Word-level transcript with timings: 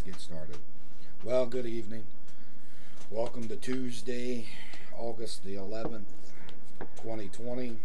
Let's 0.00 0.12
get 0.12 0.20
started. 0.22 0.56
Well, 1.22 1.44
good 1.44 1.66
evening. 1.66 2.04
Welcome 3.10 3.48
to 3.48 3.56
Tuesday, 3.56 4.46
August 4.96 5.44
the 5.44 5.56
11th, 5.56 6.06
2020. 7.02 7.76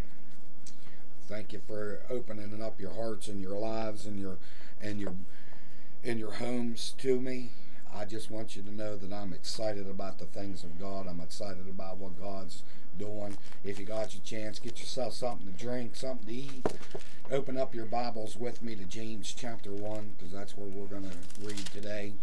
Thank 1.27 1.51
you 1.51 1.59
for 1.67 1.99
opening 2.09 2.61
up 2.63 2.79
your 2.79 2.93
hearts 2.93 3.27
and 3.27 3.41
your 3.41 3.57
lives 3.57 4.05
and 4.05 4.17
your 4.17 4.37
and 4.81 5.01
your 5.01 5.13
and 6.05 6.17
your 6.17 6.31
homes 6.31 6.93
to 6.99 7.19
me. 7.19 7.49
I 7.93 8.05
just 8.05 8.31
want 8.31 8.55
you 8.55 8.61
to 8.61 8.73
know 8.73 8.95
that 8.95 9.11
I'm 9.11 9.33
excited 9.33 9.89
about 9.89 10.17
the 10.17 10.25
things 10.25 10.63
of 10.63 10.79
God. 10.79 11.07
I'm 11.09 11.19
excited 11.19 11.67
about 11.67 11.97
what 11.97 12.17
God's 12.17 12.63
doing. 12.97 13.37
If 13.63 13.79
you 13.79 13.85
got 13.85 14.13
your 14.13 14.23
chance, 14.23 14.59
get 14.59 14.79
yourself 14.79 15.13
something 15.13 15.47
to 15.47 15.53
drink, 15.53 15.95
something 15.95 16.27
to 16.27 16.33
eat. 16.33 16.65
Open 17.31 17.57
up 17.57 17.73
your 17.73 17.85
Bibles 17.85 18.37
with 18.37 18.61
me 18.61 18.75
to 18.75 18.83
James 18.83 19.33
chapter 19.37 19.71
1 19.71 20.13
because 20.17 20.31
that's 20.31 20.55
where 20.57 20.67
we're 20.69 20.85
going 20.85 21.09
to 21.09 21.45
read 21.45 21.65
today. 21.73 22.13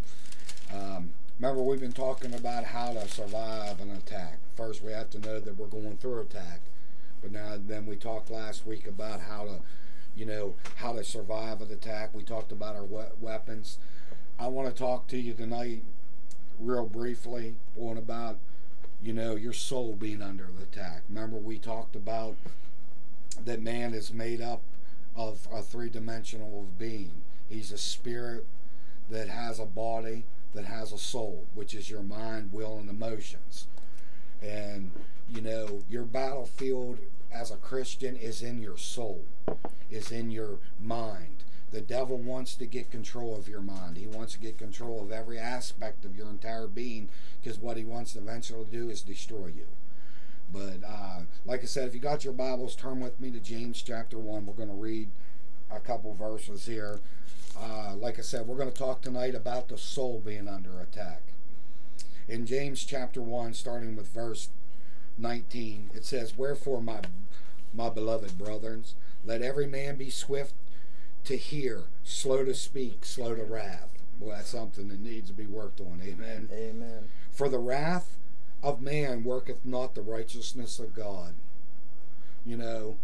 Um, 0.73 1.11
remember, 1.39 1.63
we've 1.63 1.81
been 1.81 1.93
talking 1.93 2.35
about 2.35 2.65
how 2.65 2.93
to 2.93 3.09
survive 3.09 3.81
an 3.81 3.91
attack. 3.91 4.39
First, 4.57 4.83
we 4.83 4.93
have 4.93 5.11
to 5.11 5.19
know 5.19 5.41
that 5.41 5.59
we're 5.59 5.67
going 5.67 5.97
through 5.97 6.21
attack. 6.21 6.61
But 7.21 7.33
now, 7.33 7.59
then 7.59 7.87
we 7.87 7.97
talked 7.97 8.31
last 8.31 8.67
week 8.67 8.87
about 8.87 9.21
how 9.21 9.45
to, 9.45 9.61
you 10.17 10.25
know, 10.27 10.55
how 10.77 10.93
to 10.93 11.05
survive 11.05 11.61
an 11.61 11.71
attack. 11.73 12.15
We 12.15 12.23
talked 12.23 12.53
about 12.53 12.77
our 12.77 12.85
we- 12.85 13.03
weapons. 13.21 13.79
I 14.39 14.49
want 14.49 14.69
to 14.69 14.75
talk 14.75 15.07
to 15.09 15.19
you 15.19 15.35
tonight, 15.35 15.83
real 16.59 16.87
briefly, 16.87 17.57
on 17.77 17.97
about, 17.97 18.39
you 19.03 19.13
know, 19.13 19.35
your 19.35 19.53
soul 19.53 19.97
being 19.99 20.23
under 20.23 20.47
attack. 20.63 21.03
Remember, 21.09 21.37
we 21.37 21.59
talked 21.59 21.97
about 21.97 22.37
that 23.45 23.61
man 23.61 23.95
is 23.95 24.13
made 24.13 24.41
up 24.41 24.63
of 25.17 25.49
a 25.53 25.63
three 25.63 25.89
dimensional 25.89 26.69
being. 26.79 27.23
He's 27.49 27.73
a 27.73 27.79
spirit 27.79 28.47
that 29.11 29.29
has 29.29 29.59
a 29.59 29.67
body 29.67 30.25
that 30.55 30.65
has 30.67 30.93
a 30.93 30.99
soul, 30.99 31.47
which 31.55 31.75
is 31.75 31.91
your 31.91 32.03
mind, 32.03 32.51
will, 32.53 32.79
and 32.79 32.89
emotions. 32.89 33.67
And, 34.41 34.93
you 35.29 35.41
know, 35.41 35.83
your 35.89 36.05
battlefield 36.05 36.99
as 37.33 37.51
a 37.51 37.57
Christian 37.57 38.17
is 38.17 38.43
in 38.43 38.63
your 38.63 38.77
soul, 38.77 39.25
is 39.91 40.13
in 40.13 40.31
your 40.31 40.59
mind. 40.81 41.42
The 41.73 41.81
devil 41.81 42.19
wants 42.19 42.55
to 42.57 42.67
get 42.67 42.91
control 42.91 43.35
of 43.35 43.49
your 43.49 43.63
mind. 43.63 43.97
He 43.97 44.07
wants 44.07 44.35
to 44.35 44.39
get 44.39 44.59
control 44.59 45.01
of 45.03 45.11
every 45.11 45.39
aspect 45.39 46.05
of 46.05 46.15
your 46.15 46.29
entire 46.29 46.67
being 46.67 47.09
because 47.43 47.59
what 47.59 47.79
he 47.79 47.85
wants 47.85 48.13
to 48.13 48.19
eventually 48.19 48.67
do 48.71 48.91
is 48.91 49.01
destroy 49.01 49.47
you. 49.47 49.67
But 50.53 50.87
uh, 50.87 51.21
like 51.47 51.63
I 51.63 51.67
said, 51.67 51.89
if 51.89 51.95
you 51.95 52.01
got 52.01 52.25
your 52.25 52.35
Bibles, 52.35 52.77
turn 52.77 53.01
with 53.01 53.19
me 53.19 53.31
to 53.31 53.41
James 53.41 53.81
chapter 53.81 54.19
1. 54.19 54.45
We're 54.45 54.53
going 54.53 54.69
to 54.69 54.75
read 54.75 55.09
a 55.71 55.81
couple 55.81 56.13
verses 56.15 56.67
here. 56.67 57.01
Uh, 57.59 57.95
like 57.97 58.19
I 58.19 58.23
said, 58.23 58.47
we're 58.47 58.57
going 58.57 58.71
to 58.71 58.77
talk 58.77 59.01
tonight 59.01 59.35
about 59.35 59.69
the 59.69 59.79
soul 59.79 60.23
being 60.25 60.49
under 60.49 60.79
attack. 60.79 61.23
In 62.29 62.45
James 62.45 62.85
chapter 62.85 63.23
1, 63.23 63.55
starting 63.55 63.97
with 63.97 64.09
verse 64.09 64.51
19, 65.17 65.91
it 65.95 66.05
says, 66.05 66.37
Wherefore, 66.37 66.83
my, 66.83 67.01
my 67.73 67.89
beloved 67.89 68.37
brethren, 68.37 68.85
let 69.25 69.41
every 69.41 69.67
man 69.67 69.97
be 69.97 70.11
swift 70.11 70.55
to 71.25 71.37
hear, 71.37 71.85
slow 72.05 72.45
to 72.45 72.55
speak, 72.55 73.05
slow 73.05 73.35
to 73.35 73.45
wrath. 73.45 73.93
Well, 74.19 74.37
that's 74.37 74.51
something 74.51 74.89
that 74.89 75.01
needs 75.01 75.29
to 75.29 75.35
be 75.35 75.47
worked 75.47 75.81
on. 75.81 76.01
Amen. 76.03 76.49
Amen. 76.53 77.09
For 77.31 77.49
the 77.49 77.59
wrath 77.59 78.17
of 78.63 78.81
man 78.81 79.25
worketh 79.25 79.65
not 79.65 79.95
the 79.95 80.03
righteousness 80.03 80.79
of 80.79 80.95
God. 80.95 81.35
You 82.45 82.57
know, 82.57 82.97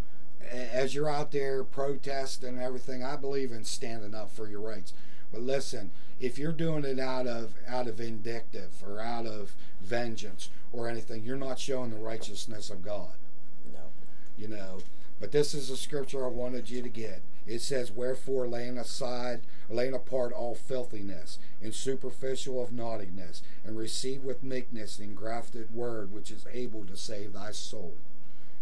as 0.50 0.94
you're 0.94 1.10
out 1.10 1.32
there 1.32 1.64
protesting 1.64 2.50
and 2.50 2.62
everything, 2.62 3.02
I 3.02 3.16
believe 3.16 3.52
in 3.52 3.64
standing 3.64 4.14
up 4.14 4.30
for 4.30 4.48
your 4.48 4.60
rights. 4.60 4.92
But 5.32 5.42
listen, 5.42 5.90
if 6.20 6.38
you're 6.38 6.52
doing 6.52 6.84
it 6.84 6.98
out 6.98 7.26
of 7.26 7.54
out 7.66 7.86
of 7.86 7.96
vindictive 7.96 8.82
or 8.86 9.00
out 9.00 9.26
of 9.26 9.54
vengeance 9.80 10.50
or 10.72 10.88
anything, 10.88 11.22
you're 11.22 11.36
not 11.36 11.58
showing 11.58 11.90
the 11.90 11.96
righteousness 11.96 12.70
of 12.70 12.82
God. 12.84 13.14
No. 13.72 13.90
You 14.36 14.48
know. 14.48 14.78
But 15.20 15.32
this 15.32 15.52
is 15.52 15.68
a 15.70 15.76
scripture 15.76 16.24
I 16.24 16.28
wanted 16.28 16.70
you 16.70 16.82
to 16.82 16.88
get. 16.88 17.22
It 17.48 17.62
says, 17.62 17.90
Wherefore 17.90 18.46
laying 18.46 18.76
aside, 18.76 19.40
laying 19.70 19.94
apart 19.94 20.32
all 20.32 20.54
filthiness 20.54 21.38
and 21.62 21.74
superficial 21.74 22.62
of 22.62 22.72
naughtiness, 22.72 23.42
and 23.64 23.76
receive 23.76 24.22
with 24.22 24.42
meekness 24.42 24.98
the 24.98 25.04
engrafted 25.04 25.74
word 25.74 26.12
which 26.12 26.30
is 26.30 26.46
able 26.52 26.84
to 26.84 26.96
save 26.96 27.32
thy 27.32 27.52
soul. 27.52 27.94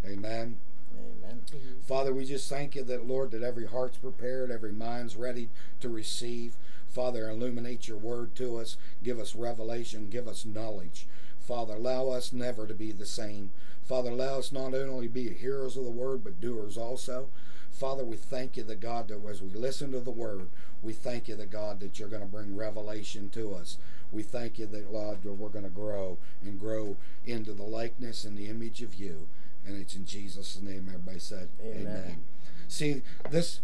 Amen. 0.04 0.58
Amen. 0.96 1.42
Father, 1.82 2.14
we 2.14 2.24
just 2.24 2.48
thank 2.48 2.76
you 2.76 2.84
that, 2.84 3.06
Lord, 3.06 3.32
that 3.32 3.42
every 3.42 3.66
heart's 3.66 3.98
prepared, 3.98 4.50
every 4.50 4.72
mind's 4.72 5.16
ready 5.16 5.48
to 5.80 5.88
receive. 5.88 6.54
Father, 6.88 7.28
illuminate 7.28 7.88
your 7.88 7.98
word 7.98 8.34
to 8.36 8.56
us. 8.56 8.76
Give 9.02 9.18
us 9.18 9.34
revelation. 9.34 10.08
Give 10.08 10.28
us 10.28 10.46
knowledge. 10.46 11.06
Father, 11.40 11.74
allow 11.74 12.08
us 12.08 12.32
never 12.32 12.66
to 12.66 12.74
be 12.74 12.92
the 12.92 13.04
same. 13.04 13.50
Father, 13.84 14.10
allow 14.10 14.38
us 14.38 14.50
not 14.50 14.74
only 14.74 15.08
be 15.08 15.28
hearers 15.30 15.76
of 15.76 15.84
the 15.84 15.90
word, 15.90 16.24
but 16.24 16.40
doers 16.40 16.76
also. 16.76 17.28
Father, 17.76 18.04
we 18.04 18.16
thank 18.16 18.56
you, 18.56 18.62
the 18.62 18.74
God, 18.74 19.08
that 19.08 19.20
as 19.28 19.42
we 19.42 19.50
listen 19.50 19.92
to 19.92 20.00
the 20.00 20.10
word, 20.10 20.48
we 20.82 20.94
thank 20.94 21.28
you, 21.28 21.36
the 21.36 21.44
God, 21.44 21.80
that 21.80 21.98
you're 21.98 22.08
going 22.08 22.22
to 22.22 22.28
bring 22.28 22.56
revelation 22.56 23.28
to 23.30 23.54
us. 23.54 23.76
We 24.10 24.22
thank 24.22 24.58
you 24.58 24.64
that, 24.66 24.90
Lord, 24.90 25.22
that 25.22 25.32
we're 25.32 25.50
going 25.50 25.64
to 25.64 25.70
grow 25.70 26.16
and 26.42 26.58
grow 26.58 26.96
into 27.26 27.52
the 27.52 27.64
likeness 27.64 28.24
and 28.24 28.34
the 28.34 28.46
image 28.46 28.80
of 28.80 28.94
you. 28.94 29.28
And 29.66 29.78
it's 29.78 29.94
in 29.94 30.06
Jesus' 30.06 30.58
name, 30.62 30.86
everybody 30.88 31.18
said, 31.18 31.50
Amen. 31.62 31.86
Amen. 31.86 32.24
See, 32.66 33.02
this, 33.30 33.60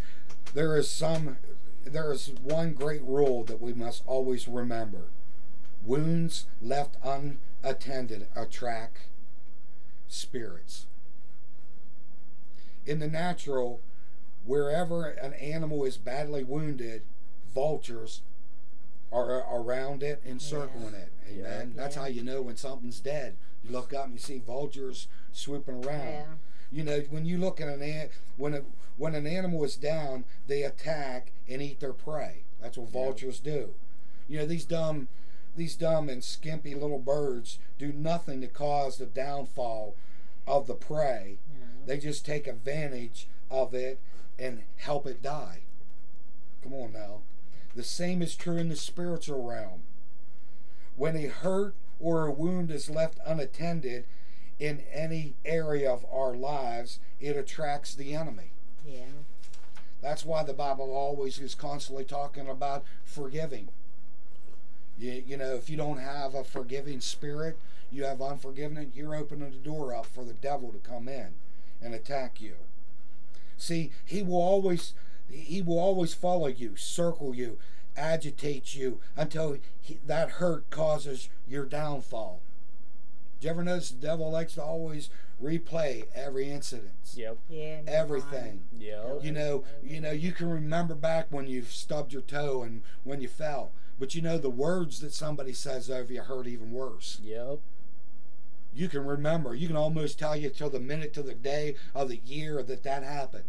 there 0.53 0.77
is 0.77 0.91
some, 0.91 1.39
there 1.83 2.13
is 2.13 2.33
one 2.43 2.75
great 2.75 3.03
rule 3.03 3.45
that 3.45 3.63
we 3.63 3.73
must 3.73 4.03
always 4.05 4.47
remember. 4.47 5.05
Wounds 5.83 6.45
left 6.61 6.97
unattended 7.03 8.27
attract 8.37 9.07
spirits. 10.07 10.85
In 12.85 12.99
the 12.99 13.09
natural, 13.09 13.81
wherever 14.45 15.07
an 15.07 15.33
animal 15.35 15.85
is 15.85 15.97
badly 15.99 16.45
wounded, 16.45 17.03
vultures 17.55 18.23
are 19.13 19.45
around 19.55 20.03
it 20.03 20.23
encircling 20.27 20.83
circling 20.85 20.95
it. 20.95 21.13
Yeah. 21.31 21.45
Amen. 21.47 21.73
That's 21.77 21.97
Yeah. 21.97 22.03
how 22.03 22.09
you 22.09 22.23
know 22.23 22.43
when 22.43 22.57
something's 22.57 23.01
dead. 23.01 23.37
You 23.63 23.71
look 23.71 23.93
up 23.93 24.05
and 24.07 24.15
you 24.15 24.19
see 24.19 24.39
vultures 24.39 25.07
swooping 25.33 25.85
around. 25.85 26.07
Yeah. 26.07 26.25
You 26.71 26.85
know, 26.85 27.01
when 27.11 27.27
you 27.27 27.37
look 27.39 27.61
at 27.61 27.69
an 27.69 27.83
an- 27.83 28.09
when 28.37 28.55
a, 28.55 28.63
when 28.97 29.15
an 29.15 29.27
animal 29.27 29.63
is 29.65 29.77
down, 29.77 30.25
they 30.47 30.63
attack 30.63 31.33
and 31.49 31.61
eat 31.61 31.81
their 31.81 31.93
prey. 31.93 32.45
That's 32.61 32.79
what 32.79 32.87
Yeah. 32.89 32.93
vultures 33.05 33.41
do. 33.41 33.75
You 34.29 34.39
know, 34.39 34.47
these 34.47 34.65
dumb 34.65 35.09
these 35.55 35.77
dumb 35.77 36.09
and 36.09 36.25
skimpy 36.25 36.75
little 36.75 36.99
birds 36.99 37.59
do 37.79 37.93
nothing 37.93 38.41
to 38.41 38.47
cause 38.47 38.97
the 38.97 39.05
downfall 39.05 39.95
of 40.47 40.67
the 40.67 40.75
prey. 40.75 41.37
No. 41.53 41.67
They 41.87 41.99
just 41.99 42.25
take 42.25 42.47
advantage 42.47 43.29
of 43.51 43.75
it 43.75 44.01
and 44.39 44.63
help 44.77 45.07
it 45.07 45.23
die. 45.23 45.61
Come 46.63 46.75
on 46.75 46.93
now. 46.93 47.21
The 47.75 47.83
same 47.83 48.23
is 48.23 48.37
true 48.37 48.57
in 48.57 48.69
the 48.69 48.77
spiritual 48.77 49.43
realm. 49.43 49.83
When 50.97 51.17
a 51.17 51.27
hurt 51.27 51.75
or 51.99 52.27
a 52.27 52.31
wound 52.31 52.71
is 52.71 52.91
left 52.91 53.19
unattended 53.25 54.05
in 54.59 54.83
any 54.93 55.35
area 55.45 55.91
of 55.91 56.05
our 56.13 56.35
lives, 56.35 56.99
it 57.21 57.37
attracts 57.37 57.95
the 57.95 58.15
enemy. 58.15 58.51
Yeah. 58.87 59.07
That's 60.03 60.25
why 60.25 60.43
the 60.43 60.53
Bible 60.53 60.93
always 60.93 61.39
is 61.39 61.55
constantly 61.55 62.05
talking 62.05 62.49
about 62.49 62.85
forgiving. 63.05 63.69
You, 64.99 65.23
you 65.27 65.37
know, 65.37 65.55
if 65.55 65.71
you 65.71 65.77
don't 65.77 65.99
have 65.99 66.35
a 66.35 66.45
forgiving 66.45 67.01
spirit, 67.01 67.57
you 67.91 68.05
have 68.05 68.21
unforgiveness, 68.21 68.89
you're 68.95 69.15
opening 69.15 69.51
the 69.51 69.57
door 69.59 69.95
up 69.95 70.07
for 70.07 70.25
the 70.25 70.33
devil 70.35 70.73
to 70.73 70.79
come 70.79 71.09
in 71.09 71.35
and 71.81 71.95
attack 71.95 72.41
you. 72.41 72.55
See, 73.63 73.93
he 74.05 74.25
will 74.25 74.43
always 74.43 74.93
he 75.29 75.63
will 75.63 75.79
always 75.79 76.13
follow 76.13 76.49
you, 76.49 76.75
circle 76.75 77.33
you, 77.33 77.59
agitate 77.97 78.75
you 78.75 78.99
until 79.17 79.57
he, 79.81 80.01
that 80.05 80.31
hurt 80.31 80.69
causes 80.71 81.29
your 81.47 81.65
downfall. 81.65 82.41
Do 83.41 83.47
you 83.47 83.53
ever 83.53 83.63
notice 83.63 83.91
the 83.91 84.05
devil 84.05 84.33
likes 84.33 84.55
to 84.55 84.65
always 84.65 85.11
replay 85.41 86.07
every 86.13 86.51
incident? 86.51 86.93
Yep. 87.15 87.39
Yeah. 87.49 87.81
Everything. 87.87 88.63
Yep. 88.79 89.21
You 89.23 89.31
know, 89.31 89.65
you 89.83 90.01
know, 90.01 90.11
you 90.11 90.33
can 90.33 90.51
remember 90.51 90.97
back 90.97 91.29
when 91.31 91.47
you 91.47 91.63
stubbed 91.63 92.13
your 92.13 92.23
toe 92.23 92.63
and 92.65 92.83
when 93.05 93.21
you 93.21 93.29
fell. 93.29 93.71
But 93.97 94.17
you 94.17 94.23
know 94.23 94.39
the 94.39 94.51
words 94.51 95.01
that 95.01 95.13
somebody 95.13 95.53
says 95.53 95.89
over 95.89 96.13
you 96.13 96.23
hurt 96.23 96.49
even 96.49 96.73
worse. 96.73 97.21
Yep. 97.23 97.61
You 98.75 98.89
can 98.89 99.05
remember. 99.05 99.55
You 99.55 99.67
can 99.67 99.77
almost 99.77 100.19
tell 100.19 100.37
you 100.37 100.49
till 100.51 100.71
the 100.71 100.81
minute 100.81 101.13
to 101.15 101.23
the 101.23 101.35
day 101.35 101.77
of 101.95 102.09
the 102.09 102.21
year 102.25 102.63
that 102.63 102.83
that 102.85 103.03
happened. 103.03 103.45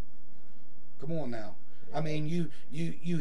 Come 1.00 1.12
on 1.12 1.30
now. 1.30 1.54
I 1.94 2.00
mean, 2.00 2.28
you 2.28 2.50
you 2.70 2.94
you 3.02 3.18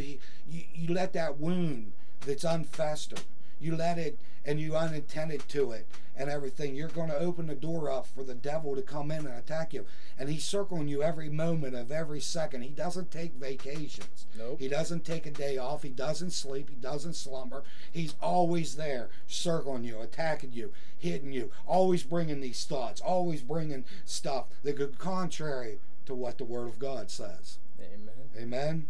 you, 0.49 0.63
you 0.73 0.93
let 0.93 1.13
that 1.13 1.39
wound 1.39 1.93
that's 2.25 2.43
unfestered. 2.43 3.21
You 3.63 3.75
let 3.75 3.97
it 3.97 4.19
and 4.45 4.59
you 4.59 4.75
unintended 4.75 5.47
to 5.49 5.71
it 5.71 5.87
and 6.15 6.29
everything, 6.29 6.75
you're 6.75 6.89
going 6.89 7.09
to 7.09 7.17
open 7.17 7.47
the 7.47 7.55
door 7.55 7.91
up 7.91 8.05
for 8.05 8.23
the 8.23 8.35
devil 8.35 8.75
to 8.75 8.81
come 8.81 9.09
in 9.09 9.25
and 9.25 9.35
attack 9.35 9.73
you. 9.73 9.85
And 10.19 10.29
he's 10.29 10.45
circling 10.45 10.87
you 10.87 11.01
every 11.01 11.29
moment 11.29 11.75
of 11.75 11.91
every 11.91 12.19
second. 12.19 12.61
He 12.61 12.69
doesn't 12.69 13.09
take 13.09 13.33
vacations. 13.33 14.27
Nope. 14.37 14.59
He 14.59 14.67
doesn't 14.67 15.05
take 15.05 15.25
a 15.25 15.31
day 15.31 15.57
off. 15.57 15.81
He 15.81 15.89
doesn't 15.89 16.31
sleep. 16.31 16.69
He 16.69 16.75
doesn't 16.75 17.15
slumber. 17.15 17.63
He's 17.91 18.15
always 18.21 18.75
there, 18.75 19.09
circling 19.25 19.85
you, 19.85 19.99
attacking 20.01 20.53
you, 20.53 20.71
hitting 20.99 21.31
you, 21.31 21.49
always 21.65 22.03
bringing 22.03 22.41
these 22.41 22.63
thoughts, 22.65 23.01
always 23.01 23.41
bringing 23.41 23.85
stuff 24.05 24.45
that 24.63 24.77
go 24.77 24.87
contrary 24.99 25.79
to 26.05 26.13
what 26.13 26.37
the 26.37 26.43
Word 26.43 26.67
of 26.67 26.79
God 26.79 27.09
says. 27.09 27.57
Amen. 27.79 28.29
Amen. 28.37 28.85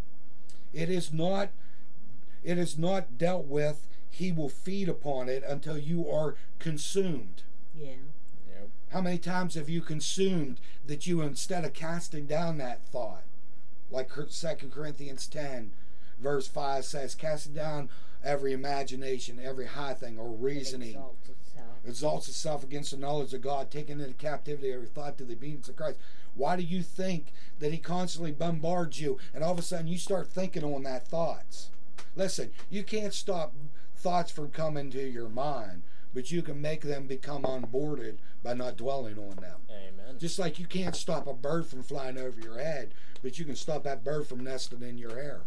It 0.74 0.90
is 0.90 1.14
not 1.14 1.50
it 2.44 2.58
is 2.58 2.78
not 2.78 3.18
dealt 3.18 3.46
with. 3.46 3.88
He 4.16 4.32
will 4.32 4.48
feed 4.48 4.88
upon 4.88 5.28
it 5.28 5.44
until 5.44 5.76
you 5.76 6.08
are 6.08 6.36
consumed. 6.60 7.42
Yeah. 7.76 7.96
Yep. 8.48 8.70
How 8.90 9.02
many 9.02 9.18
times 9.18 9.56
have 9.56 9.70
you 9.70 9.82
consumed 9.82 10.60
that 10.86 11.08
you 11.08 11.24
instead 11.24 11.66
of 11.66 11.74
casting 11.74 12.28
down 12.28 12.60
that 12.60 12.86
thought? 12.86 13.24
Like 13.90 14.12
2 14.14 14.70
Corinthians 14.70 15.26
10 15.26 15.72
verse 16.20 16.48
5 16.48 16.86
says, 16.86 17.16
casting 17.16 17.56
down 17.56 17.90
every 18.24 18.54
imagination, 18.54 19.40
every 19.44 19.66
high 19.66 19.96
thing 19.96 20.20
or 20.20 20.28
It 20.28 20.38
reasoning 20.40 20.90
exalts 20.90 21.30
itself. 21.30 21.78
exalts 21.84 22.28
itself 22.28 22.64
against 22.64 22.92
the 22.92 22.98
knowledge 22.98 23.34
of 23.34 23.42
God, 23.42 23.72
taking 23.72 24.00
into 24.00 24.14
captivity 24.14 24.72
every 24.72 24.88
thought 24.88 25.18
to 25.18 25.24
the 25.24 25.34
obedience 25.34 25.70
of 25.70 25.76
Christ. 25.76 25.98
Why 26.36 26.56
do 26.56 26.62
you 26.62 26.84
think 26.84 27.34
that 27.58 27.72
He 27.72 27.80
constantly 27.80 28.32
bombards 28.32 29.02
you, 29.02 29.18
and 29.34 29.44
all 29.44 29.54
of 29.54 29.60
a 29.60 29.64
sudden 29.64 29.88
you 29.88 29.98
start 29.98 30.28
thinking 30.28 30.64
on 30.64 30.84
that 30.84 31.08
thoughts? 31.08 31.72
Listen, 32.16 32.52
you 32.70 32.84
can't 32.84 33.14
stop 33.14 33.54
thoughts 34.04 34.32
from 34.32 34.52
coming 34.52 34.92
to 34.92 35.02
your 35.02 35.30
mind, 35.30 35.84
but 36.14 36.30
you 36.30 36.42
can 36.42 36.62
make 36.62 36.82
them 36.82 37.08
become 37.08 37.44
unboarded 37.44 38.18
by 38.44 38.54
not 38.54 38.76
dwelling 38.76 39.18
on 39.18 39.38
them. 39.38 39.62
Amen. 39.72 40.20
Just 40.20 40.38
like 40.38 40.60
you 40.60 40.68
can't 40.68 40.96
stop 40.96 41.26
a 41.26 41.34
bird 41.34 41.66
from 41.66 41.84
flying 41.84 42.18
over 42.18 42.40
your 42.40 42.60
head, 42.60 42.94
but 43.24 43.40
you 43.40 43.46
can 43.46 43.56
stop 43.56 43.84
that 43.84 44.04
bird 44.04 44.28
from 44.28 44.44
nesting 44.44 44.84
in 44.84 44.98
your 44.98 45.16
hair. 45.16 45.42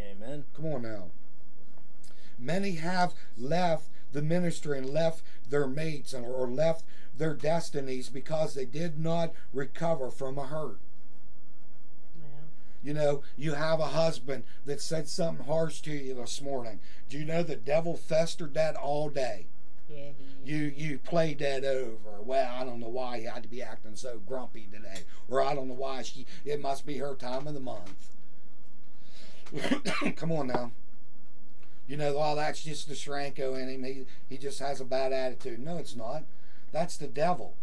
Amen. 0.00 0.44
Come 0.54 0.66
on 0.66 0.82
now. 0.82 1.10
Many 2.38 2.72
have 2.72 3.14
left 3.38 3.88
the 4.10 4.20
ministry 4.20 4.78
and 4.78 4.90
left 4.90 5.22
their 5.48 5.68
mates 5.68 6.12
and 6.12 6.26
or 6.26 6.48
left 6.48 6.84
their 7.16 7.34
destinies 7.34 8.08
because 8.08 8.54
they 8.54 8.64
did 8.64 8.98
not 8.98 9.32
recover 9.52 10.10
from 10.10 10.38
a 10.38 10.46
hurt. 10.46 10.78
You 12.82 12.94
know, 12.94 13.22
you 13.36 13.54
have 13.54 13.78
a 13.80 13.86
husband 13.86 14.44
that 14.66 14.80
said 14.80 15.08
something 15.08 15.46
harsh 15.46 15.80
to 15.82 15.92
you 15.92 16.14
this 16.14 16.40
morning. 16.40 16.80
Do 17.08 17.18
you 17.18 17.24
know 17.24 17.42
the 17.42 17.56
devil 17.56 17.96
festered 17.96 18.54
that 18.54 18.74
all 18.74 19.08
day? 19.08 19.46
Yeah. 19.88 20.10
You 20.44 20.72
you 20.76 20.98
played 20.98 21.38
that 21.38 21.64
over. 21.64 22.20
Well, 22.20 22.52
I 22.52 22.64
don't 22.64 22.80
know 22.80 22.88
why 22.88 23.18
he 23.20 23.24
had 23.24 23.42
to 23.44 23.48
be 23.48 23.62
acting 23.62 23.94
so 23.94 24.20
grumpy 24.26 24.68
today, 24.72 25.02
or 25.28 25.42
I 25.42 25.54
don't 25.54 25.68
know 25.68 25.74
why 25.74 26.02
she. 26.02 26.26
It 26.44 26.60
must 26.60 26.84
be 26.86 26.98
her 26.98 27.14
time 27.14 27.46
of 27.46 27.54
the 27.54 27.60
month. 27.60 28.10
Come 30.16 30.32
on 30.32 30.48
now. 30.48 30.72
You 31.86 31.96
know, 31.96 32.16
well, 32.16 32.36
that's 32.36 32.62
just 32.62 32.88
the 32.88 32.94
Sciranko 32.94 33.60
in 33.60 33.68
him. 33.68 33.84
He 33.84 34.06
he 34.28 34.38
just 34.38 34.58
has 34.58 34.80
a 34.80 34.84
bad 34.84 35.12
attitude. 35.12 35.60
No, 35.60 35.78
it's 35.78 35.94
not. 35.94 36.24
That's 36.72 36.96
the 36.96 37.06
devil. 37.06 37.54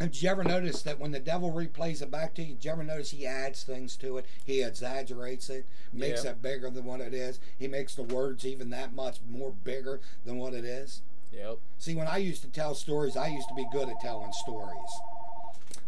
And 0.00 0.12
did 0.12 0.22
you 0.22 0.30
ever 0.30 0.44
notice 0.44 0.82
that 0.82 1.00
when 1.00 1.10
the 1.10 1.18
devil 1.18 1.52
replays 1.52 2.02
it 2.02 2.10
back 2.10 2.34
to 2.34 2.42
you, 2.42 2.54
did 2.54 2.64
you 2.64 2.70
ever 2.70 2.84
notice 2.84 3.10
he 3.10 3.26
adds 3.26 3.64
things 3.64 3.96
to 3.96 4.18
it? 4.18 4.26
He 4.44 4.62
exaggerates 4.62 5.50
it, 5.50 5.66
makes 5.92 6.24
Yeah. 6.24 6.30
it 6.30 6.42
bigger 6.42 6.70
than 6.70 6.84
what 6.84 7.00
it 7.00 7.12
is. 7.12 7.40
He 7.58 7.66
makes 7.66 7.94
the 7.96 8.04
words 8.04 8.46
even 8.46 8.70
that 8.70 8.92
much 8.94 9.18
more 9.28 9.50
bigger 9.50 10.00
than 10.24 10.38
what 10.38 10.54
it 10.54 10.64
is. 10.64 11.02
Yep. 11.32 11.58
See, 11.78 11.94
when 11.96 12.06
I 12.06 12.18
used 12.18 12.42
to 12.42 12.48
tell 12.48 12.74
stories, 12.74 13.16
I 13.16 13.26
used 13.26 13.48
to 13.48 13.54
be 13.54 13.66
good 13.72 13.88
at 13.88 14.00
telling 14.00 14.32
stories. 14.32 14.90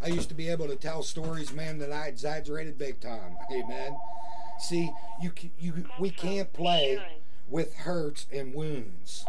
I 0.02 0.08
used 0.08 0.28
to 0.30 0.34
be 0.34 0.48
able 0.48 0.66
to 0.68 0.76
tell 0.76 1.02
stories, 1.02 1.52
man, 1.52 1.78
that 1.78 1.92
I 1.92 2.06
exaggerated 2.06 2.78
big 2.78 3.00
time. 3.00 3.36
Amen. 3.52 3.96
See, 4.58 4.90
you 5.22 5.32
you 5.58 5.84
we 5.98 6.10
can't 6.10 6.52
play 6.52 7.00
with 7.48 7.74
hurts 7.74 8.26
and 8.32 8.54
wounds. 8.54 9.24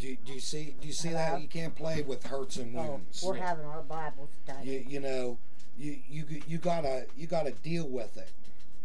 I'll 0.00 0.06
tell 0.06 0.10
her 0.10 0.16
Do, 0.16 0.24
do 0.26 0.32
you 0.34 0.40
see? 0.40 0.74
Do 0.80 0.86
you 0.86 0.92
see 0.92 1.08
Hello? 1.08 1.20
that? 1.20 1.42
You 1.42 1.48
can't 1.48 1.74
play 1.74 2.02
with 2.02 2.26
hurts 2.26 2.56
and 2.56 2.72
to. 2.74 2.78
Oh, 2.80 2.86
wounds. 2.92 3.22
we're 3.22 3.34
having 3.36 3.64
our 3.66 3.82
Bible 3.82 4.28
study. 4.44 4.68
You 4.68 4.84
you 4.88 5.00
know, 5.00 5.38
you 5.78 5.98
you 6.08 6.24
you 6.46 6.58
gotta 6.58 7.06
you 7.16 7.26
gotta 7.26 7.52
deal 7.52 7.86
with 7.88 8.16
it, 8.16 8.30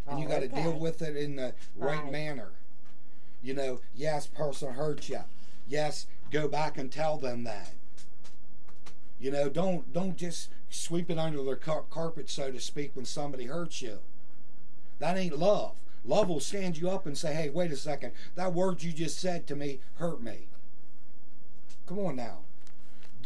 and 0.07 0.19
you 0.19 0.25
Oh, 0.25 0.29
gotta 0.29 0.47
deal 0.47 0.73
with 0.77 1.01
it 1.01 1.15
in 1.15 1.35
the 1.37 1.53
right, 1.75 2.01
Right. 2.03 2.11
manner. 2.11 2.49
You 3.43 3.53
know, 3.53 3.81
yes, 3.95 4.25
person 4.27 4.73
hurt 4.73 5.07
you. 5.09 5.21
Yes, 5.67 6.07
go 6.31 6.47
back 6.47 6.77
and 6.77 6.91
tell 6.91 7.17
them 7.17 7.43
that. 7.43 7.73
You 9.19 9.31
know, 9.31 9.49
don't 9.49 9.91
don't 9.93 10.17
just 10.17 10.49
sweep 10.69 11.09
it 11.09 11.17
under 11.17 11.41
the 11.41 11.55
car- 11.55 11.85
carpet, 11.89 12.29
so 12.29 12.51
to 12.51 12.59
speak, 12.59 12.91
when 12.95 13.05
somebody 13.05 13.45
hurts 13.45 13.81
you. 13.81 13.99
That 14.99 15.17
ain't 15.17 15.37
love. 15.37 15.75
Love 16.03 16.29
will 16.29 16.39
stand 16.39 16.77
you 16.77 16.89
up 16.89 17.05
and 17.05 17.17
say, 17.17 17.33
"Hey, 17.33 17.49
wait 17.49 17.71
a 17.71 17.77
second. 17.77 18.11
That 18.35 18.53
word 18.53 18.83
you 18.83 18.91
just 18.91 19.19
said 19.19 19.47
to 19.47 19.55
me 19.55 19.79
hurt 19.95 20.21
me." 20.21 20.47
Come 21.85 21.99
on 21.99 22.15
now. 22.15 22.39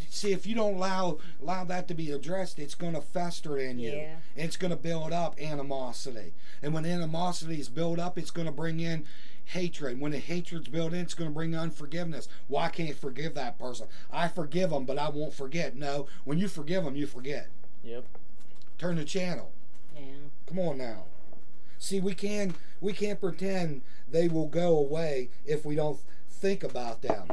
See, 0.10 0.32
if 0.32 0.48
you 0.48 0.56
don't 0.56 0.76
allow 0.76 1.20
allow 1.42 1.64
that 1.66 1.88
to 1.88 1.94
be 1.94 2.12
addressed, 2.12 2.58
it's 2.58 2.76
going 2.76 2.94
to 2.94 3.02
fester 3.02 3.58
in 3.58 3.80
you. 3.80 3.92
Yeah. 3.92 4.16
It's 4.36 4.58
going 4.58 4.72
to 4.72 4.78
build 4.78 5.14
up 5.14 5.40
animosity, 5.40 6.34
and 6.62 6.74
when 6.74 6.86
animosity 6.86 7.60
is 7.60 7.70
built 7.70 8.00
up, 8.00 8.18
it's 8.18 8.32
going 8.32 8.48
to 8.48 8.52
bring 8.52 8.80
in 8.80 9.06
hatred. 9.46 10.00
When 10.00 10.12
the 10.12 10.20
hatred's 10.20 10.68
built 10.68 10.94
in, 10.94 11.00
it's 11.00 11.14
going 11.14 11.30
to 11.30 11.34
bring 11.34 11.56
unforgiveness. 11.56 12.28
Well, 12.48 12.70
can't 12.70 12.98
forgive 12.98 13.34
that 13.36 13.60
person. 13.60 13.88
I 14.12 14.28
forgive 14.28 14.72
them, 14.72 14.86
but 14.86 14.98
I 14.98 15.10
won't 15.10 15.34
forget. 15.34 15.76
No, 15.76 16.08
when 16.24 16.40
you 16.40 16.48
forgive 16.48 16.84
them, 16.84 16.96
you 16.96 17.06
forget. 17.06 17.50
Yep. 17.84 18.06
Turn 18.78 18.96
the 18.96 19.06
channel. 19.06 19.52
Yeah. 19.96 20.02
Come 20.48 20.60
on 20.60 20.78
now. 20.78 21.04
See, 21.78 22.00
we 22.00 22.14
can 22.14 22.56
we 22.82 22.94
can't 22.94 23.22
pretend 23.22 23.82
they 24.10 24.28
will 24.28 24.48
go 24.48 24.78
away 24.78 25.30
if 25.46 25.66
we 25.66 25.76
don't 25.76 26.00
think 26.30 26.64
about 26.64 27.02
them. 27.02 27.28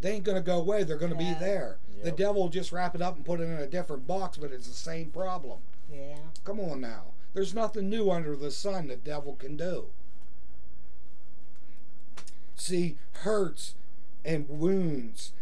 They 0.00 0.12
ain't 0.12 0.24
gonna 0.24 0.40
go 0.40 0.58
away. 0.58 0.84
They're 0.84 0.96
gonna 0.96 1.20
Yeah. 1.20 1.34
be 1.34 1.40
there. 1.40 1.78
The 2.02 2.12
devil 2.12 2.42
will 2.42 2.48
just 2.48 2.72
wrap 2.72 2.94
it 2.94 3.02
up 3.02 3.16
and 3.16 3.24
put 3.26 3.40
it 3.40 3.44
in 3.44 3.52
a 3.58 3.66
different 3.66 4.06
box, 4.06 4.38
but 4.38 4.52
it's 4.52 4.66
the 4.66 4.72
same 4.74 5.10
problem. 5.10 5.60
Yeah. 5.92 6.16
Come 6.44 6.58
on 6.58 6.80
now. 6.80 7.12
There's 7.34 7.54
nothing 7.54 7.90
new 7.90 8.10
under 8.10 8.34
the 8.34 8.50
sun 8.50 8.88
the 8.88 8.96
devil 8.96 9.34
can 9.34 9.56
do. 9.56 9.88
See, 12.56 12.96
hurts 13.12 13.74
and 14.24 14.48
wounds 14.48 15.32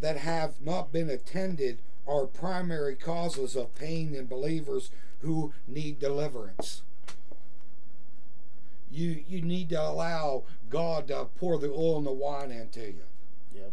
that 0.00 0.18
have 0.18 0.60
not 0.60 0.92
been 0.92 1.08
attended 1.08 1.78
are 2.06 2.26
primary 2.26 2.94
causes 2.96 3.56
of 3.56 3.74
pain 3.74 4.14
in 4.14 4.26
believers 4.26 4.90
who 5.20 5.52
need 5.66 5.98
deliverance. 5.98 6.82
You 8.90 9.24
you 9.26 9.40
need 9.40 9.70
to 9.70 9.80
allow 9.80 10.44
God 10.68 11.08
to 11.08 11.26
pour 11.38 11.58
the 11.58 11.70
oil 11.70 11.98
and 11.98 12.06
the 12.06 12.12
wine 12.12 12.50
into 12.50 12.80
you. 12.80 13.04
Yep. 13.54 13.72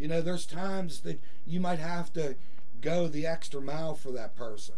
You 0.00 0.08
know, 0.08 0.22
there's 0.22 0.46
times 0.46 1.00
that 1.00 1.20
you 1.46 1.60
might 1.60 1.78
have 1.78 2.10
to 2.14 2.34
go 2.80 3.06
the 3.06 3.26
extra 3.26 3.60
mile 3.60 3.94
for 3.94 4.10
that 4.12 4.34
person. 4.34 4.76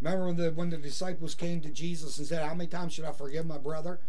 Remember 0.00 0.26
when 0.26 0.36
the 0.36 0.50
when 0.50 0.70
the 0.70 0.76
disciples 0.76 1.36
came 1.36 1.60
to 1.60 1.68
Jesus 1.68 2.18
and 2.18 2.26
said, 2.26 2.44
"How 2.44 2.52
many 2.52 2.68
times 2.68 2.92
should 2.92 3.04
I 3.04 3.12
forgive 3.12 3.46
my 3.46 3.58
brother?" 3.58 4.00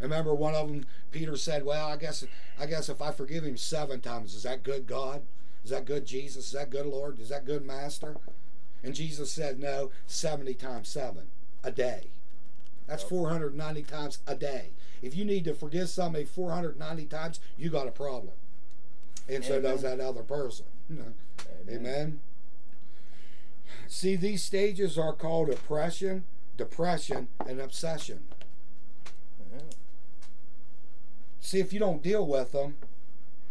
And 0.00 0.10
remember 0.10 0.34
one 0.34 0.56
of 0.56 0.66
them, 0.66 0.84
Peter 1.12 1.36
said, 1.36 1.64
"Well, 1.64 1.86
I 1.86 1.96
guess 1.96 2.24
I 2.58 2.66
guess 2.66 2.88
if 2.88 3.00
I 3.00 3.12
forgive 3.12 3.44
him 3.44 3.56
seven 3.56 4.00
times, 4.00 4.34
is 4.34 4.42
that 4.42 4.64
good, 4.64 4.88
God? 4.88 5.22
Is 5.64 5.70
that 5.70 5.84
good, 5.84 6.06
Jesus? 6.06 6.46
Is 6.46 6.52
that 6.52 6.70
good, 6.70 6.86
Lord? 6.86 7.20
Is 7.20 7.28
that 7.28 7.46
good, 7.46 7.64
Master?" 7.64 8.16
And 8.82 8.96
Jesus 8.96 9.30
said, 9.30 9.60
"No, 9.60 9.92
seventy 10.08 10.54
times 10.54 10.88
seven 10.88 11.30
a 11.62 11.70
day. 11.70 12.08
That's 12.88 13.04
490 13.04 13.84
times 13.84 14.18
a 14.26 14.34
day. 14.34 14.72
If 15.00 15.14
you 15.14 15.24
need 15.24 15.44
to 15.44 15.54
forgive 15.54 15.88
somebody 15.88 16.24
490 16.24 17.06
times, 17.06 17.38
you 17.56 17.70
got 17.70 17.86
a 17.86 17.92
problem." 17.92 18.34
And 19.28 19.44
so 19.44 19.60
does 19.60 19.82
that 19.82 20.00
other 20.00 20.22
person. 20.22 20.66
Amen. 20.90 21.14
Amen. 21.68 22.20
See, 23.86 24.16
these 24.16 24.42
stages 24.42 24.98
are 24.98 25.12
called 25.12 25.48
oppression, 25.48 26.24
depression, 26.56 27.28
and 27.46 27.60
obsession. 27.60 28.24
Yeah. 29.52 29.60
See, 31.40 31.60
if 31.60 31.72
you 31.72 31.78
don't 31.78 32.02
deal 32.02 32.26
with 32.26 32.52
them, 32.52 32.76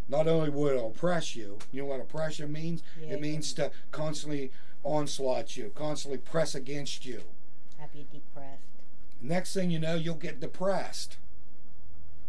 not 0.10 0.28
only 0.28 0.50
will 0.50 0.68
it 0.68 0.84
oppress 0.84 1.36
you, 1.36 1.60
you 1.72 1.82
know 1.84 1.88
what 1.88 2.02
oppression 2.02 2.52
means? 2.52 2.84
Yeah, 3.02 3.14
it 3.14 3.22
means 3.22 3.54
to 3.54 3.72
constantly 3.92 4.52
onslaught 4.84 5.56
you, 5.56 5.72
constantly 5.74 6.18
press 6.18 6.54
against 6.54 7.06
you. 7.06 7.22
Have 7.80 7.90
you 7.94 8.06
depressed? 8.12 8.62
Next 9.22 9.54
thing 9.54 9.72
you 9.72 9.80
know, 9.80 9.96
you'll 9.96 10.16
get 10.16 10.40
depressed. 10.40 11.18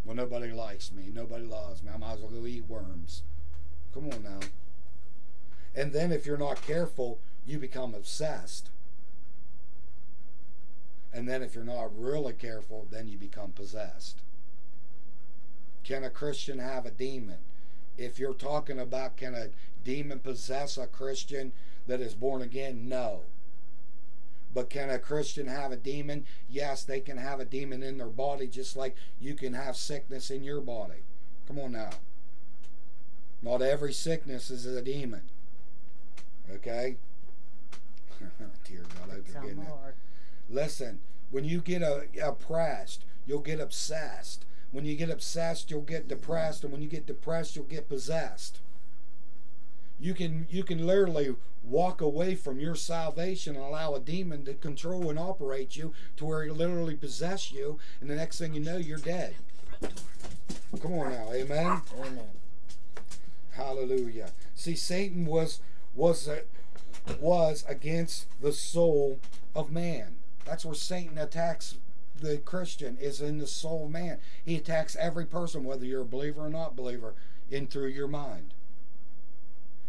Well, 0.04 0.16
nobody 0.16 0.52
likes 0.52 0.92
me. 0.92 1.11
Nobody 1.12 1.44
loves 1.44 1.82
me. 1.82 1.90
I 1.94 1.96
might 1.96 2.14
as 2.14 2.20
well 2.20 2.30
go 2.30 2.46
eat 2.46 2.64
worms. 2.68 3.22
Come 3.94 4.11
on 4.11 4.22
now. 4.22 4.40
And 5.75 5.92
then, 5.92 6.12
if 6.12 6.26
you're 6.26 6.37
not 6.37 6.62
careful, 6.62 7.18
you 7.46 7.58
become 7.58 7.94
obsessed. 7.94 8.70
And 11.12 11.28
then 11.28 11.42
if 11.42 11.54
you're 11.54 11.64
not 11.64 11.96
really 11.96 12.32
careful, 12.32 12.87
then 12.90 13.08
you 13.08 13.18
become 13.18 13.52
possessed. 13.52 14.22
Can 15.84 16.04
a 16.04 16.11
Christian 16.11 16.58
have 16.58 16.87
a 16.87 16.90
demon? 16.90 17.38
If 17.99 18.18
you're 18.18 18.34
talking 18.34 18.78
about 18.78 19.16
can 19.16 19.34
a 19.34 19.49
demon 19.84 20.20
possess 20.20 20.78
a 20.78 20.87
Christian 20.87 21.52
that 21.87 22.00
is 22.00 22.14
born 22.14 22.40
again? 22.40 22.88
No. 22.88 23.22
But 24.54 24.70
can 24.70 24.90
a 24.90 24.99
Christian 24.99 25.46
have 25.49 25.72
a 25.72 25.76
demon? 25.76 26.26
Yes, 26.49 26.84
they 26.84 27.00
can 27.00 27.16
have 27.16 27.40
a 27.40 27.44
demon 27.44 27.82
in 27.82 27.99
their 27.99 28.06
body 28.06 28.46
just 28.46 28.76
like 28.76 28.96
you 29.20 29.34
can 29.34 29.54
have 29.54 29.76
sickness 29.76 30.30
in 30.30 30.44
your 30.44 30.61
body. 30.61 31.04
Come 31.46 31.58
on 31.58 31.72
now. 31.72 31.90
Not 33.42 33.61
every 33.61 33.92
sickness 33.92 34.50
is 34.50 34.66
a 34.66 34.82
demon. 34.82 35.22
Okay? 36.50 36.96
Dear 38.64 38.82
God, 38.94 39.11
I 39.11 39.49
that. 39.49 39.66
are. 39.68 39.94
Listen, 40.49 41.00
when 41.30 41.44
you 41.44 41.61
get 41.61 41.82
uh, 41.82 42.00
oppressed, 42.22 43.04
you'll 43.26 43.40
get 43.40 43.61
obsessed. 43.61 44.44
When 44.70 44.84
you 44.84 44.94
get 44.96 45.11
obsessed, 45.11 45.70
you'll 45.70 45.82
get 45.82 46.08
depressed, 46.08 46.62
and 46.62 46.72
when 46.72 46.82
you 46.82 46.88
get 46.88 47.06
depressed, 47.06 47.56
you'll 47.56 47.64
get 47.64 47.88
possessed. 47.88 48.61
You 50.00 50.14
can 50.14 50.46
you 50.50 50.64
can 50.64 50.87
literally 50.87 51.34
walk 51.62 52.00
away 52.00 52.34
from 52.34 52.58
your 52.58 52.75
salvation 52.75 53.54
and 53.54 53.64
allow 53.64 53.94
a 53.94 54.00
demon 54.00 54.44
to 54.44 54.54
control 54.54 55.11
and 55.11 55.18
operate 55.18 55.76
you 55.76 55.92
to 56.16 56.25
where 56.25 56.42
he 56.42 56.50
literally 56.50 56.96
possess 56.96 57.52
you, 57.52 57.78
and 58.00 58.08
the 58.11 58.16
next 58.16 58.38
thing 58.38 58.54
you 58.54 58.61
know, 58.61 58.78
you're 58.78 58.99
dead. 58.99 59.34
Come 60.80 60.94
on 60.94 61.11
now, 61.11 61.32
amen. 61.32 61.82
Amen. 61.99 62.41
Hallelujah. 63.52 64.30
See, 64.54 64.75
Satan 64.75 65.26
was 65.26 65.61
was 65.94 66.28
uh, 66.28 66.40
was 67.21 67.64
against 67.68 68.26
the 68.40 68.52
soul 68.52 69.18
of 69.54 69.71
man. 69.71 70.16
That's 70.44 70.64
where 70.64 70.75
Satan 70.75 71.18
attacks 71.18 71.76
the 72.21 72.38
Christian 72.38 72.97
is 73.00 73.21
in 73.21 73.38
the 73.38 73.47
soul 73.47 73.87
of 73.87 73.90
man. 73.90 74.18
He 74.44 74.56
attacks 74.56 74.97
every 74.97 75.26
person, 75.26 75.64
whether 75.64 75.85
you're 75.85 76.02
a 76.02 76.06
believer 76.06 76.47
or 76.47 76.50
not 76.50 76.76
believer, 76.76 77.14
in 77.50 77.66
through 77.66 77.88
your 77.88 78.09
mind. 78.09 78.54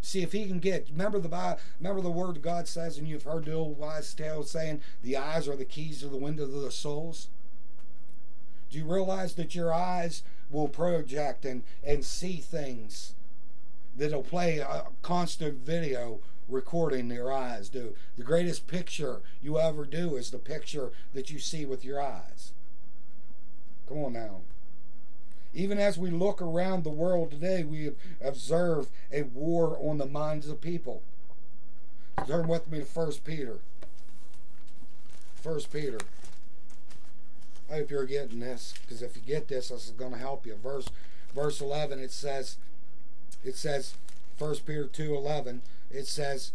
See 0.01 0.22
if 0.22 0.34
he 0.34 0.46
can 0.46 0.60
get. 0.60 0.89
Remember 0.89 1.20
the 1.20 1.29
Bible, 1.29 1.62
remember 1.79 2.01
the 2.01 2.12
word 2.12 2.41
God 2.41 2.67
says, 2.67 2.98
and 2.98 3.08
you've 3.08 3.24
heard 3.24 3.46
the 3.46 3.53
old 3.53 3.77
wise 3.77 4.13
tale 4.13 4.43
saying, 4.43 4.82
"The 5.01 5.15
eyes 5.15 5.48
are 5.48 5.55
the 5.55 5.63
keys 5.63 6.01
to 6.01 6.08
the 6.08 6.17
windows 6.17 6.53
of 6.53 6.62
the 6.62 6.72
souls." 6.72 7.29
Do 8.70 8.79
you 8.79 8.86
realize 8.86 9.36
that 9.36 9.55
your 9.55 9.72
eyes 9.74 10.24
will 10.51 10.67
project 10.67 11.46
and 11.46 11.63
and 11.84 12.03
see 12.03 12.38
things 12.38 13.13
that'll 13.95 14.23
play 14.23 14.57
a 14.59 14.85
constant 15.01 15.65
video 15.65 16.19
recording 16.50 17.09
your 17.09 17.31
eyes 17.31 17.69
do. 17.69 17.95
The 18.17 18.23
greatest 18.23 18.67
picture 18.67 19.21
you 19.41 19.59
ever 19.59 19.85
do 19.85 20.15
is 20.15 20.31
the 20.31 20.38
picture 20.38 20.91
that 21.13 21.29
you 21.29 21.39
see 21.39 21.65
with 21.65 21.85
your 21.85 22.01
eyes. 22.01 22.53
Come 23.88 24.03
on 24.03 24.13
now. 24.13 24.41
Even 25.53 25.77
as 25.77 25.97
we 25.97 26.09
look 26.09 26.41
around 26.41 26.83
the 26.83 26.89
world 26.89 27.31
today, 27.31 27.63
we 27.63 27.91
observe 28.21 28.89
a 29.12 29.23
war 29.23 29.77
on 29.79 30.00
the 30.00 30.05
minds 30.05 30.47
of 30.47 30.62
people. 30.62 31.03
Turn 32.27 32.47
with 32.47 32.69
me 32.71 32.79
to 32.79 32.85
First 32.85 33.23
Peter. 33.23 33.59
First 35.35 35.71
Peter. 35.71 36.00
I 37.69 37.77
hope 37.77 37.91
you're 37.91 38.05
getting 38.05 38.39
this, 38.39 38.73
because 38.81 39.01
if 39.01 39.15
you 39.15 39.21
get 39.21 39.47
this, 39.47 39.69
this 39.69 39.85
is 39.85 39.91
going 39.91 40.12
to 40.13 40.17
help 40.17 40.45
you. 40.45 40.55
Verse 40.55 40.89
verse 41.33 41.62
11, 41.62 42.00
it 42.00 42.12
says, 42.12 42.57
it 43.43 43.55
says, 43.55 43.95
1 44.38 44.55
Peter 44.65 44.85
2.11, 44.85 45.59
it 45.91 46.07
says, 46.07 46.51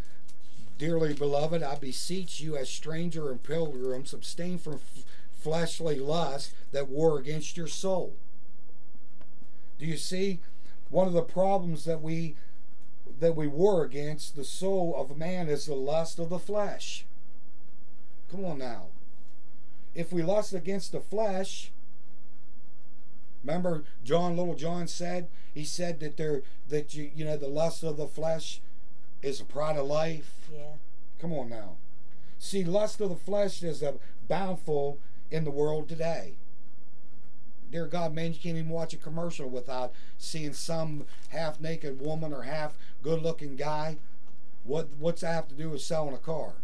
Dearly 0.78 1.12
beloved, 1.12 1.62
I 1.62 1.74
beseech 1.74 2.40
you 2.40 2.56
as 2.56 2.68
stranger 2.68 3.30
and 3.30 3.42
pilgrims, 3.42 4.14
abstain 4.14 4.58
from 4.58 4.74
f- 4.74 5.04
fleshly 5.38 5.98
lusts 5.98 6.52
that 6.72 6.88
war 6.88 7.18
against 7.18 7.56
your 7.56 7.66
soul. 7.66 8.14
Do 9.78 9.86
you 9.86 9.96
see? 9.96 10.40
One 10.90 11.06
of 11.06 11.12
the 11.12 11.22
problems 11.22 11.84
that 11.84 12.00
we 12.00 12.36
that 13.20 13.34
we 13.34 13.46
war 13.46 13.84
against 13.84 14.36
the 14.36 14.44
soul 14.44 14.94
of 14.96 15.16
man 15.16 15.48
is 15.48 15.66
the 15.66 15.74
lust 15.74 16.18
of 16.18 16.28
the 16.28 16.38
flesh. 16.38 17.04
Come 18.30 18.44
on 18.44 18.58
now. 18.58 18.88
If 19.94 20.12
we 20.12 20.22
lust 20.22 20.52
against 20.52 20.92
the 20.92 21.00
flesh, 21.00 21.72
remember 23.42 23.84
John 24.04 24.36
little 24.36 24.54
John 24.54 24.86
said, 24.86 25.28
he 25.54 25.64
said 25.64 26.00
that 26.00 26.16
there 26.16 26.42
that 26.68 26.94
you 26.94 27.10
you 27.14 27.24
know 27.24 27.36
the 27.36 27.48
lust 27.48 27.82
of 27.82 27.96
the 27.96 28.06
flesh 28.06 28.60
is 29.22 29.40
a 29.40 29.44
pride 29.44 29.76
of 29.76 29.86
life. 29.86 30.48
Yeah. 30.52 30.74
Come 31.18 31.32
on 31.32 31.48
now. 31.48 31.76
See, 32.38 32.64
lust 32.64 33.00
of 33.00 33.08
the 33.08 33.16
flesh 33.16 33.62
is 33.62 33.82
a 33.82 33.94
bountiful 34.28 34.98
in 35.30 35.44
the 35.44 35.50
world 35.50 35.88
today. 35.88 36.34
Dear 37.70 37.86
God, 37.86 38.14
man, 38.14 38.32
you 38.32 38.38
can't 38.38 38.56
even 38.56 38.70
watch 38.70 38.94
a 38.94 38.96
commercial 38.96 39.48
without 39.48 39.92
seeing 40.16 40.54
some 40.54 41.04
half 41.30 41.60
naked 41.60 42.00
woman 42.00 42.32
or 42.32 42.42
half 42.42 42.78
good 43.02 43.22
looking 43.22 43.56
guy. 43.56 43.98
What 44.64 44.88
what's 44.98 45.22
that 45.22 45.34
have 45.34 45.48
to 45.48 45.54
do 45.54 45.70
with 45.70 45.82
selling 45.82 46.14
a 46.14 46.18
car? 46.18 46.54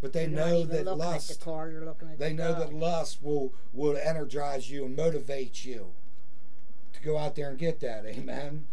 But 0.00 0.12
they 0.12 0.26
know 0.26 0.64
that 0.64 0.84
lust- 0.96 1.28
the 1.28 1.44
car, 1.44 1.70
you're 1.70 1.84
looking 1.84 2.10
at 2.10 2.18
They 2.18 2.28
the 2.28 2.34
know 2.34 2.52
God. 2.52 2.60
that 2.62 2.74
lust 2.74 3.22
will 3.22 3.52
will 3.72 3.96
energize 3.96 4.70
you 4.70 4.84
and 4.84 4.94
motivate 4.94 5.64
you 5.64 5.92
to 6.92 7.00
go 7.02 7.16
out 7.18 7.34
there 7.36 7.50
and 7.50 7.58
get 7.58 7.80
that. 7.80 8.04
Amen. 8.06 8.66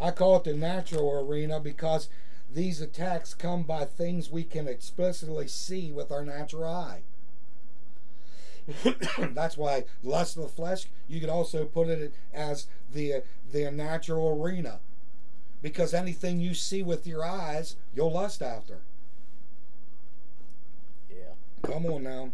I 0.00 0.10
call 0.10 0.36
it 0.36 0.44
the 0.44 0.54
natural 0.54 1.10
arena 1.28 1.60
because 1.60 2.08
these 2.52 2.80
attacks 2.80 3.32
come 3.34 3.62
by 3.62 3.84
things 3.84 4.30
we 4.30 4.44
can 4.44 4.66
explicitly 4.66 5.46
see 5.46 5.92
with 5.92 6.10
our 6.10 6.24
natural 6.24 6.64
eye. 6.64 7.02
That's 9.18 9.56
why 9.56 9.84
lust 10.02 10.36
of 10.36 10.44
the 10.44 10.48
flesh. 10.48 10.86
You 11.06 11.20
could 11.20 11.28
also 11.28 11.64
put 11.64 11.88
it 11.88 12.14
as 12.32 12.66
the 12.92 13.22
the 13.52 13.70
natural 13.70 14.42
arena, 14.42 14.80
because 15.62 15.92
anything 15.94 16.40
you 16.40 16.54
see 16.54 16.82
with 16.82 17.06
your 17.06 17.24
eyes, 17.24 17.76
you'll 17.94 18.12
lust 18.12 18.42
after. 18.42 18.78
Come 21.64 21.86
on 21.86 22.02
now. 22.02 22.30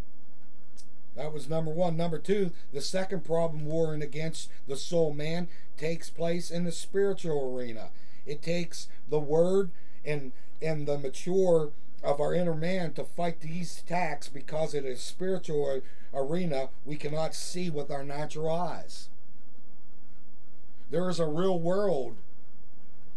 That 1.17 1.33
was 1.33 1.49
number 1.49 1.71
one. 1.71 1.97
Number 1.97 2.19
two, 2.19 2.53
the 2.73 2.81
second 2.81 3.25
problem 3.25 3.65
warring 3.65 4.03
against 4.03 4.51
the 4.67 4.77
soul 4.77 5.13
man 5.13 5.49
takes 5.77 6.11
place 6.11 6.51
in 6.51 6.65
the 6.65 6.73
spiritual 6.73 7.55
arena. 7.55 7.91
It 8.27 8.43
takes 8.43 8.89
the 9.09 9.19
word 9.19 9.71
and 10.05 10.33
and 10.63 10.87
the 10.87 10.99
mature 10.99 11.73
of 12.03 12.21
our 12.21 12.35
inner 12.35 12.55
man 12.55 12.93
to 12.95 13.05
fight 13.05 13.41
these 13.41 13.83
attacks 13.85 14.29
because 14.29 14.75
it 14.75 14.85
is 14.85 15.01
spiritual 15.01 15.81
arena 16.15 16.69
we 16.85 16.97
cannot 16.97 17.35
see 17.35 17.71
with 17.71 17.91
our 17.91 18.05
natural 18.05 18.51
eyes. 18.51 19.09
There 20.91 21.09
is 21.09 21.21
a 21.21 21.27
real 21.27 21.59
world 21.59 22.17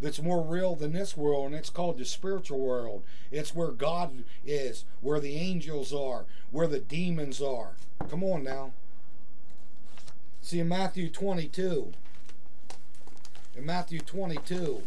that's 0.03 0.21
more 0.21 0.43
real 0.43 0.75
than 0.75 0.91
this 0.91 1.15
world, 1.15 1.47
and 1.47 1.55
it's 1.55 1.69
called 1.69 1.97
the 1.97 2.05
spiritual 2.05 2.59
world. 2.59 3.03
It's 3.31 3.55
where 3.55 3.71
God 3.71 4.25
is, 4.45 4.83
where 5.01 5.19
the 5.19 5.37
angels 5.37 5.93
are, 5.93 6.25
where 6.51 6.67
the 6.67 6.79
demons 6.79 7.41
are. 7.41 7.75
Come 8.09 8.23
on 8.23 8.43
now. 8.43 8.73
See 10.41 10.59
in 10.59 10.67
Matthew 10.67 11.09
22. 11.09 11.93
In 13.55 13.65
Matthew 13.65 13.99
22. 14.01 14.83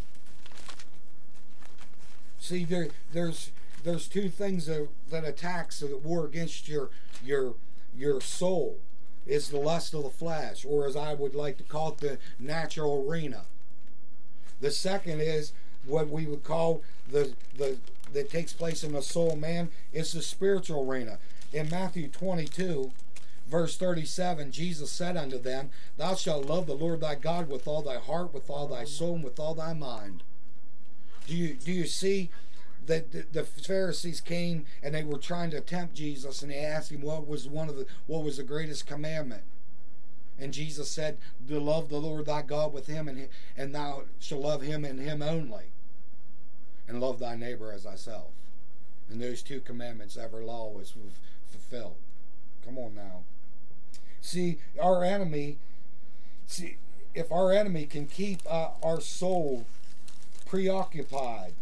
See 2.39 2.65
there 2.65 2.89
there's 3.13 3.51
there's 3.83 4.09
two 4.09 4.29
things 4.29 4.67
that, 4.67 4.89
that 5.11 5.25
attacks 5.25 5.81
that 5.81 6.05
war 6.05 6.27
against 6.27 6.69
your 6.69 6.91
your 7.25 7.55
your 7.97 8.21
soul. 8.21 8.79
It's 9.27 9.49
the 9.49 9.57
lust 9.57 9.95
of 9.95 10.03
the 10.05 10.11
flesh, 10.11 10.65
or 10.65 10.87
as 10.87 10.95
I 10.95 11.15
would 11.15 11.35
like 11.35 11.57
to 11.57 11.65
call 11.65 11.93
it, 11.93 11.99
the 11.99 12.19
natural 12.39 13.05
arena. 13.09 13.47
The 14.61 14.71
second 14.71 15.21
is 15.21 15.53
what 15.85 16.09
we 16.09 16.27
would 16.27 16.43
call 16.43 16.83
the 17.11 17.35
the 17.57 17.77
that 18.13 18.31
takes 18.31 18.53
place 18.53 18.83
in 18.83 18.93
the 18.93 19.03
soul 19.03 19.37
man 19.37 19.71
is 19.93 20.13
the 20.13 20.23
spiritual 20.23 20.89
arena. 20.89 21.19
In 21.53 21.69
Matthew 21.69 22.09
22, 22.09 22.93
verse 23.47 23.77
37, 23.77 24.53
Jesus 24.53 24.91
said 24.91 25.17
unto 25.17 25.39
them, 25.39 25.71
Thou 25.97 26.15
shalt 26.15 26.47
love 26.47 26.67
the 26.67 26.75
Lord 26.75 27.01
thy 27.01 27.15
God 27.15 27.49
with 27.49 27.67
all 27.67 27.83
thy 27.83 27.99
heart, 27.99 28.33
with 28.33 28.49
all 28.49 28.69
thy 28.69 28.85
soul, 28.85 29.17
and 29.17 29.25
with 29.25 29.39
all 29.39 29.55
thy 29.55 29.73
mind. 29.73 30.23
Do 31.27 31.35
you 31.37 31.55
do 31.55 31.73
you 31.73 31.87
see 31.87 32.31
that 32.87 33.11
the, 33.13 33.27
the 33.33 33.45
Pharisees 33.45 34.21
came 34.21 34.65
and 34.83 34.95
they 34.95 35.03
were 35.03 35.19
trying 35.19 35.51
to 35.51 35.61
tempt 35.61 35.95
Jesus 35.95 36.43
and 36.43 36.53
they 36.53 36.59
asked 36.59 36.93
him 36.93 37.03
what 37.03 37.27
was 37.27 37.49
one 37.49 37.69
of 37.69 37.77
the 37.77 37.87
what 38.07 38.23
was 38.23 38.37
the 38.37 38.45
greatest 38.45 38.87
commandment? 38.87 39.43
And 40.39 40.53
Jesus 40.53 40.91
said, 40.91 41.19
"To 41.49 41.59
love 41.59 41.89
the 41.89 41.99
Lord 41.99 42.27
thy 42.27 42.43
God 42.43 42.73
with 42.73 42.87
him, 42.87 43.09
and 43.09 43.29
and 43.57 43.75
thou 43.75 44.05
shalt 44.19 44.43
love 44.43 44.63
him 44.63 44.85
and 44.85 45.01
him 45.01 45.23
only, 45.23 45.73
and 46.87 47.01
love 47.01 47.19
thy 47.19 47.37
neighbor 47.37 47.73
as 47.73 47.85
thyself." 47.85 48.33
And 49.09 49.21
those 49.21 49.43
two 49.43 49.61
commandments, 49.61 50.17
every 50.17 50.45
law 50.45 50.69
was 50.69 50.93
fulfilled. 51.49 51.97
Come 52.65 52.77
on 52.79 52.95
now. 52.95 53.23
See, 54.21 54.59
our 54.81 55.05
enemy. 55.05 55.59
See, 56.47 56.77
if 57.15 57.33
our 57.33 57.53
enemy 57.53 57.87
can 57.87 58.07
keep 58.07 58.41
uh, 58.49 58.71
our 58.83 59.01
soul 59.01 59.65
preoccupied 60.45 61.55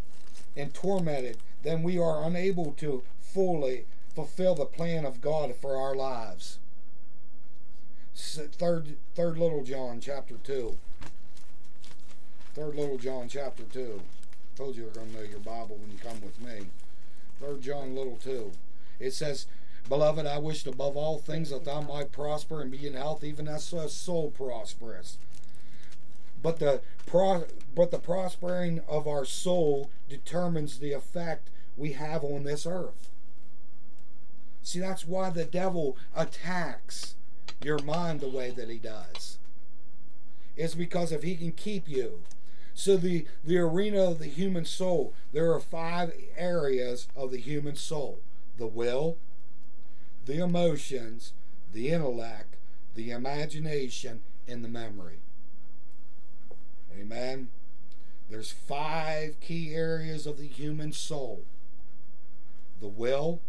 and 0.55 0.73
tormented, 0.73 1.37
then 1.63 1.81
we 1.81 1.97
are 1.97 2.23
unable 2.23 2.71
to 2.73 3.03
fully 3.19 3.85
fulfill 4.13 4.55
the 4.55 4.65
plan 4.65 5.05
of 5.05 5.21
God 5.21 5.55
for 5.55 5.75
our 5.75 5.95
lives. 5.95 6.59
Third, 8.15 8.95
third 9.13 9.37
little 9.37 9.63
John 9.63 9.99
chapter 9.99 10.35
two. 10.35 10.77
Third 12.53 12.75
little 12.75 12.97
John 12.97 13.27
chapter 13.27 13.63
two. 13.63 14.01
Told 14.55 14.75
you 14.75 14.83
you 14.83 14.87
were 14.87 14.93
going 14.93 15.11
to 15.11 15.17
know 15.17 15.23
your 15.23 15.39
Bible 15.39 15.77
when 15.81 15.91
you 15.91 15.97
come 15.97 16.21
with 16.21 16.39
me. 16.39 16.67
Third 17.41 17.61
John 17.61 17.93
little 17.93 18.15
two. 18.15 18.53
It 18.99 19.13
says, 19.13 19.47
"Beloved, 19.89 20.25
I 20.25 20.37
wished 20.37 20.65
above 20.65 20.95
all 20.95 21.19
things 21.19 21.49
that 21.49 21.65
thou 21.65 21.81
might 21.81 22.13
prosper 22.13 22.61
and 22.61 22.71
be 22.71 22.87
in 22.87 22.93
health, 22.93 23.21
even 23.21 23.49
as 23.49 23.69
thy 23.69 23.87
soul 23.87 24.31
prosperous." 24.31 25.17
But 26.41 26.59
the 26.59 26.81
pro- 27.05 27.47
but 27.75 27.91
the 27.91 27.99
prospering 27.99 28.79
of 28.87 29.07
our 29.07 29.25
soul 29.25 29.89
determines 30.07 30.79
the 30.79 30.93
effect 30.93 31.49
we 31.75 31.93
have 31.93 32.23
on 32.23 32.43
this 32.43 32.65
earth. 32.65 33.09
See, 34.63 34.79
that's 34.79 35.05
why 35.05 35.31
the 35.31 35.43
devil 35.43 35.97
attacks 36.15 37.15
your 37.63 37.79
mind 37.79 38.19
the 38.19 38.29
way 38.29 38.51
that 38.51 38.69
he 38.69 38.77
does. 38.77 39.37
It's 40.55 40.75
because 40.75 41.11
if 41.11 41.23
he 41.23 41.35
can 41.35 41.51
keep 41.51 41.87
you. 41.87 42.21
So 42.73 42.97
the, 42.97 43.25
the 43.43 43.57
arena 43.57 44.03
of 44.03 44.19
the 44.19 44.27
human 44.27 44.65
soul, 44.65 45.13
there 45.31 45.51
are 45.53 45.59
five 45.59 46.13
areas 46.37 47.07
of 47.15 47.31
the 47.31 47.37
human 47.37 47.75
soul. 47.75 48.19
The 48.57 48.67
will, 48.67 49.17
the 50.25 50.43
emotions, 50.43 51.33
the 51.73 51.89
intellect, 51.89 52.55
the 52.95 53.11
imagination, 53.11 54.21
and 54.47 54.63
the 54.63 54.69
memory. 54.69 55.19
Amen. 56.97 57.49
There's 58.29 58.51
five 58.51 59.39
key 59.39 59.73
areas 59.73 60.25
of 60.25 60.37
the 60.37 60.47
human 60.47 60.93
soul. 60.93 61.43
The 62.79 62.87
will, 62.87 63.39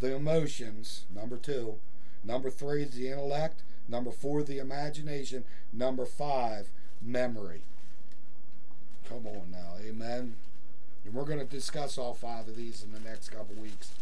the 0.00 0.14
emotions, 0.14 1.04
number 1.14 1.36
two. 1.36 1.76
Number 2.24 2.50
three 2.50 2.82
is 2.82 2.90
the 2.92 3.08
intellect. 3.08 3.62
Number 3.88 4.10
four, 4.10 4.42
the 4.42 4.58
imagination. 4.58 5.44
Number 5.72 6.04
five, 6.04 6.68
memory. 7.00 7.62
Come 9.08 9.26
on 9.26 9.50
now, 9.50 9.74
amen. 9.80 10.36
And 11.04 11.14
we're 11.14 11.24
going 11.24 11.38
to 11.38 11.44
discuss 11.44 11.96
all 11.96 12.12
five 12.12 12.48
of 12.48 12.56
these 12.56 12.82
in 12.82 12.92
the 12.92 13.08
next 13.08 13.30
couple 13.30 13.54
weeks. 13.54 13.92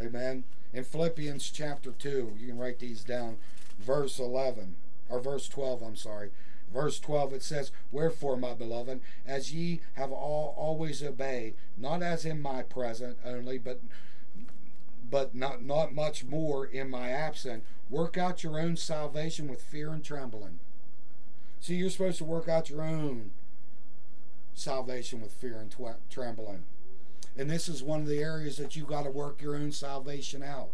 Amen. 0.00 0.44
In 0.72 0.84
Philippians 0.84 1.50
chapter 1.50 1.90
2, 1.90 2.34
you 2.38 2.46
can 2.48 2.58
write 2.58 2.78
these 2.78 3.02
down, 3.02 3.38
verse 3.80 4.18
11, 4.18 4.76
or 5.08 5.20
verse 5.20 5.48
12, 5.48 5.82
I'm 5.82 5.96
sorry. 5.96 6.30
Verse 6.72 7.00
12, 7.00 7.32
it 7.32 7.42
says, 7.42 7.72
Wherefore, 7.90 8.36
my 8.36 8.52
beloved, 8.52 9.00
as 9.26 9.52
ye 9.52 9.80
have 9.94 10.12
all 10.12 10.54
always 10.56 11.02
obeyed, 11.02 11.54
not 11.76 12.02
as 12.02 12.24
in 12.24 12.42
my 12.42 12.62
present 12.62 13.16
only, 13.24 13.58
but 13.58 13.80
but 15.08 15.34
not, 15.34 15.62
not 15.62 15.94
much 15.94 16.24
more 16.24 16.64
in 16.66 16.90
my 16.90 17.10
absence. 17.10 17.64
work 17.88 18.16
out 18.18 18.42
your 18.42 18.58
own 18.58 18.76
salvation 18.76 19.48
with 19.48 19.62
fear 19.62 19.90
and 19.90 20.04
trembling. 20.04 20.58
See, 21.60 21.76
you're 21.76 21.90
supposed 21.90 22.18
to 22.18 22.24
work 22.24 22.48
out 22.48 22.70
your 22.70 22.82
own 22.82 23.30
salvation 24.54 25.20
with 25.20 25.32
fear 25.32 25.58
and 25.58 25.70
tw- 25.70 26.10
trembling. 26.10 26.64
And 27.36 27.50
this 27.50 27.68
is 27.68 27.82
one 27.82 28.00
of 28.00 28.06
the 28.06 28.20
areas 28.20 28.56
that 28.56 28.76
you've 28.76 28.88
got 28.88 29.02
to 29.02 29.10
work 29.10 29.42
your 29.42 29.54
own 29.54 29.72
salvation 29.72 30.42
out. 30.42 30.70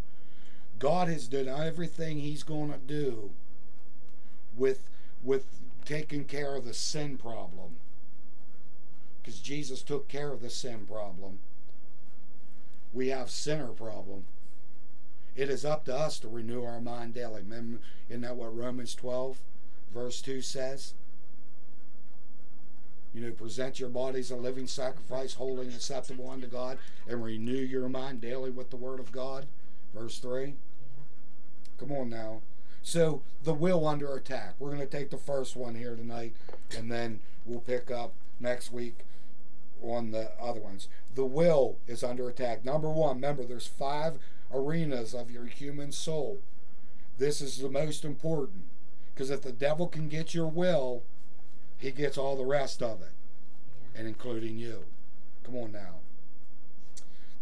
God 0.79 1.09
has 1.09 1.29
done 1.29 1.49
everything 1.49 2.19
He's 2.19 2.43
going 2.43 2.73
to 2.73 2.79
do 2.79 3.31
with 4.57 4.89
with 5.23 5.47
taking 5.85 6.25
care 6.25 6.57
of 6.57 6.65
the 6.65 6.75
sin 6.75 7.17
problem. 7.17 7.77
Because 9.21 9.41
Jesus 9.41 9.83
took 9.83 10.09
care 10.09 10.33
of 10.33 10.41
the 10.41 10.51
sin 10.51 10.87
problem. 10.87 11.39
We 12.93 13.09
have 13.09 13.31
sinner 13.31 13.69
problem. 13.69 14.25
It 15.35 15.49
is 15.49 15.65
up 15.65 15.85
to 15.87 15.97
us 15.97 16.19
to 16.21 16.29
renew 16.29 16.63
our 16.65 16.81
mind 16.81 17.15
daily. 17.15 17.43
Remember, 17.43 17.81
isn't 18.09 18.21
that 18.21 18.37
what 18.37 18.57
Romans 18.57 18.95
12, 18.95 19.39
verse 19.93 20.21
2 20.21 20.43
says? 20.43 20.95
You 23.15 23.23
know, 23.23 23.31
present 23.31 23.81
your 23.81 23.89
bodies 23.89 24.31
a 24.31 24.37
living 24.37 24.67
sacrifice, 24.67 25.35
holy 25.35 25.67
and 25.67 25.75
acceptable 25.75 26.31
unto 26.31 26.47
God, 26.47 26.79
and 27.07 27.23
renew 27.23 27.53
your 27.53 27.89
mind 27.89 28.21
daily 28.21 28.51
with 28.51 28.71
the 28.71 28.77
Word 28.77 29.01
of 29.01 29.13
God. 29.13 29.47
Verse 29.95 30.19
3. 30.19 30.55
Come 31.79 31.93
on 31.93 32.11
now. 32.11 32.41
So, 32.83 33.23
the 33.45 33.55
will 33.55 33.87
under 33.87 34.15
attack. 34.15 34.55
We're 34.59 34.71
going 34.71 34.81
to 34.81 34.87
take 34.87 35.11
the 35.11 35.17
first 35.17 35.57
one 35.57 35.75
here 35.75 35.95
tonight, 35.95 36.35
and 36.77 36.91
then 36.91 37.21
we'll 37.45 37.61
pick 37.61 37.91
up 37.91 38.13
next 38.41 38.73
week 38.73 39.05
on 39.83 40.11
the 40.11 40.31
other 40.41 40.61
ones. 40.61 40.89
The 41.15 41.25
will 41.25 41.79
is 41.87 42.03
under 42.03 42.29
attack. 42.29 42.65
Number 42.65 42.89
one, 42.91 43.17
remember, 43.17 43.45
there's 43.45 43.67
five 43.67 44.19
arenas 44.53 45.15
of 45.15 45.31
your 45.31 45.47
human 45.47 45.93
soul. 45.93 46.41
This 47.19 47.41
is 47.41 47.59
the 47.59 47.69
most 47.69 48.05
important. 48.05 48.65
Because 49.15 49.31
if 49.31 49.43
the 49.43 49.53
devil 49.53 49.87
can 49.89 50.09
get 50.09 50.35
your 50.35 50.47
will, 50.47 51.03
he 51.77 51.91
gets 51.91 52.17
all 52.17 52.37
the 52.37 52.47
rest 52.47 52.83
of 52.83 53.03
it, 53.03 53.13
and 53.95 54.07
including 54.07 54.59
you. 54.59 54.85
Come 55.45 55.57
on 55.57 55.73
now. 55.73 55.97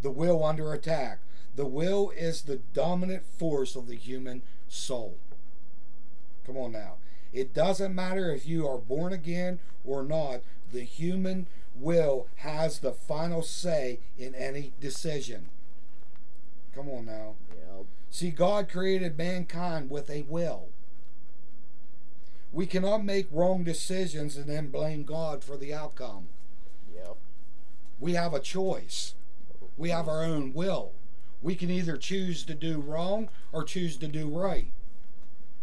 The 0.02 0.10
will 0.10 0.42
under 0.42 0.72
attack. 0.72 1.20
The 1.54 1.66
will 1.66 2.10
is 2.16 2.42
the 2.42 2.60
dominant 2.72 3.24
force 3.26 3.76
of 3.76 3.86
the 3.86 3.96
human 3.96 4.42
soul. 4.68 5.18
Come 6.46 6.56
on 6.56 6.72
now. 6.72 6.94
It 7.32 7.54
doesn't 7.54 7.94
matter 7.94 8.30
if 8.32 8.46
you 8.46 8.66
are 8.66 8.78
born 8.78 9.12
again 9.12 9.60
or 9.84 10.02
not, 10.02 10.40
the 10.72 10.82
human 10.82 11.46
will 11.80 12.28
has 12.36 12.78
the 12.78 12.92
final 12.92 13.42
say 13.42 14.00
in 14.18 14.34
any 14.34 14.72
decision. 14.80 15.48
Come 16.74 16.88
on 16.88 17.06
now. 17.06 17.34
Yep. 17.50 17.86
See, 18.10 18.30
God 18.30 18.68
created 18.68 19.16
mankind 19.16 19.90
with 19.90 20.10
a 20.10 20.22
will. 20.28 20.68
We 22.52 22.66
cannot 22.66 23.04
make 23.04 23.28
wrong 23.30 23.64
decisions 23.64 24.36
and 24.36 24.46
then 24.46 24.70
blame 24.70 25.04
God 25.04 25.44
for 25.44 25.56
the 25.56 25.72
outcome. 25.72 26.28
Yep. 26.94 27.16
We 28.00 28.14
have 28.14 28.34
a 28.34 28.40
choice. 28.40 29.14
We 29.76 29.90
have 29.90 30.08
our 30.08 30.24
own 30.24 30.52
will. 30.52 30.92
We 31.42 31.54
can 31.54 31.70
either 31.70 31.96
choose 31.96 32.44
to 32.44 32.54
do 32.54 32.80
wrong 32.80 33.30
or 33.52 33.64
choose 33.64 33.96
to 33.98 34.08
do 34.08 34.28
right. 34.28 34.70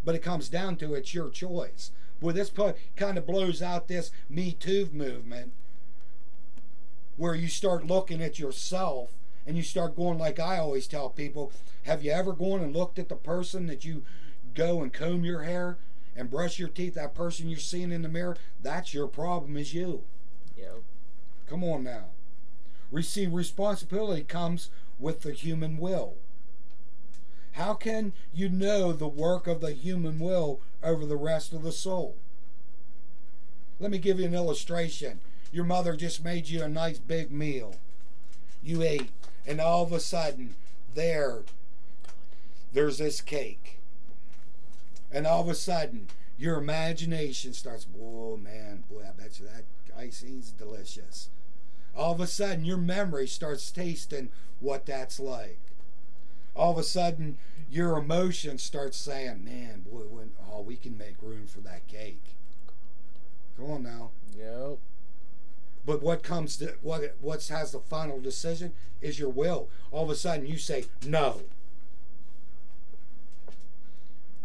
But 0.04 0.16
it 0.16 0.24
comes 0.24 0.50
down 0.50 0.78
to 0.78 0.94
it's 0.94 1.14
your 1.14 1.30
choice. 1.30 1.92
Boy, 2.20 2.32
this 2.32 2.52
kind 2.96 3.18
of 3.18 3.28
blows 3.28 3.62
out 3.62 3.88
this 3.88 4.12
Me 4.30 4.54
Too 4.54 4.90
movement 4.92 5.52
where 7.18 7.36
you 7.36 7.48
start 7.48 7.86
looking 7.86 8.22
at 8.22 8.40
yourself 8.40 9.12
and 9.46 9.58
you 9.58 9.64
start 9.64 9.96
going 9.96 10.18
like 10.18 10.40
I 10.40 10.58
always 10.58 10.88
tell 10.88 11.10
people, 11.10 11.52
have 11.84 12.04
you 12.04 12.12
ever 12.12 12.34
gone 12.34 12.62
and 12.62 12.76
looked 12.76 13.00
at 13.00 13.10
the 13.10 13.16
person 13.16 13.68
that 13.68 13.84
you 13.84 14.04
go 14.54 14.82
and 14.82 14.94
comb 14.94 15.24
your 15.24 15.44
hair 15.44 15.78
and 16.16 16.30
brush 16.30 16.60
your 16.60 16.70
teeth, 16.70 16.96
that 16.96 17.14
person 17.14 17.48
you're 17.48 17.60
seeing 17.60 17.92
in 17.92 18.02
the 18.02 18.10
mirror, 18.10 18.38
that's 18.62 18.94
your 18.94 19.08
problem 19.08 19.56
is 19.56 19.74
you. 19.74 20.04
Yep. 20.58 20.82
Come 21.48 21.64
on 21.64 21.84
now. 21.84 22.06
Receive 22.92 23.34
responsibility 23.34 24.24
comes 24.24 24.70
with 25.00 25.22
the 25.22 25.32
human 25.32 25.78
will. 25.78 26.16
How 27.54 27.74
can 27.74 28.14
you 28.34 28.50
know 28.50 28.94
the 28.94 29.08
work 29.08 29.48
of 29.48 29.62
the 29.62 29.72
human 29.72 30.20
will 30.20 30.62
over 30.84 31.06
the 31.06 31.16
rest 31.16 31.54
of 31.54 31.64
the 31.64 31.72
soul? 31.72 32.16
Let 33.80 33.92
me 33.92 33.98
give 33.98 34.20
you 34.20 34.26
an 34.26 34.34
illustration. 34.34 35.20
Your 35.52 35.66
mother 35.66 35.96
just 35.96 36.24
made 36.24 36.50
you 36.50 36.62
a 36.62 36.70
nice 36.70 37.00
big 37.00 37.32
meal. 37.32 37.76
You 38.62 38.82
ate, 38.82 39.10
and 39.46 39.62
all 39.62 39.84
of 39.84 39.92
a 39.92 40.00
sudden, 40.00 40.56
there, 40.94 41.44
there's 42.74 42.98
this 42.98 43.22
cake. 43.22 43.80
And 45.12 45.26
all 45.26 45.42
of 45.42 45.48
a 45.48 45.56
sudden, 45.56 46.08
your 46.38 46.58
imagination 46.58 47.54
starts, 47.54 47.88
whoa, 47.94 48.38
man, 48.38 48.84
boy, 48.90 49.04
I 49.08 49.20
bet 49.20 49.40
you 49.40 49.46
that 49.46 49.64
icing's 49.98 50.52
delicious. 50.52 51.30
All 51.96 52.14
of 52.14 52.20
a 52.20 52.28
sudden, 52.28 52.66
your 52.66 52.78
memory 52.78 53.26
starts 53.28 53.72
tasting 53.72 54.30
what 54.60 54.86
that's 54.86 55.20
like. 55.20 55.60
All 56.56 56.72
of 56.72 56.78
a 56.78 56.84
sudden, 56.84 57.38
your 57.72 57.98
emotion 57.98 58.58
starts 58.58 58.98
saying, 58.98 59.44
man, 59.44 59.86
boy, 59.90 60.04
when, 60.10 60.32
oh, 60.52 60.62
we 60.62 60.76
can 60.76 60.98
make 60.98 61.16
room 61.22 61.48
for 61.48 61.62
that 61.62 61.88
cake. 61.88 62.24
Come 63.58 63.72
on 63.72 63.84
now. 63.84 64.12
Yep. 64.38 64.78
But 65.88 66.04
what 66.04 66.22
comes 66.22 66.58
to 66.58 66.76
what 66.82 67.16
what 67.22 67.48
has 67.48 67.72
the 67.72 67.80
final 67.80 68.20
decision 68.20 68.74
is 69.02 69.18
your 69.18 69.30
will. 69.30 69.70
All 69.90 70.04
of 70.04 70.10
a 70.10 70.16
sudden 70.16 70.46
you 70.46 70.58
say 70.58 70.86
no. 71.06 71.44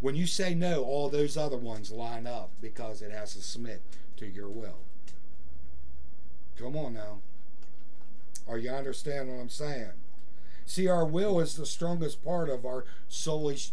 When 0.01 0.15
you 0.15 0.27
say 0.27 0.55
no, 0.55 0.85
all 0.85 1.09
those 1.09 1.37
other 1.37 1.57
ones 1.57 1.91
line 1.91 2.29
up 2.29 2.51
because 2.61 3.03
it 3.03 3.11
has 3.11 3.35
to 3.35 3.43
submit 3.43 3.83
to 4.19 4.27
your 4.27 4.49
will. 4.49 4.79
Come 6.57 6.77
on 6.77 6.95
now. 6.95 7.19
Are 8.47 8.59
you 8.59 8.71
understand 8.71 9.29
what 9.29 9.41
I'm 9.41 9.49
saying? 9.49 9.93
See, 10.65 10.87
our 10.87 11.05
will 11.05 11.41
is 11.41 11.57
the 11.57 11.67
strongest 11.67 12.25
part 12.25 12.51
of 12.51 12.65
our 12.65 12.85
soulish 13.11 13.73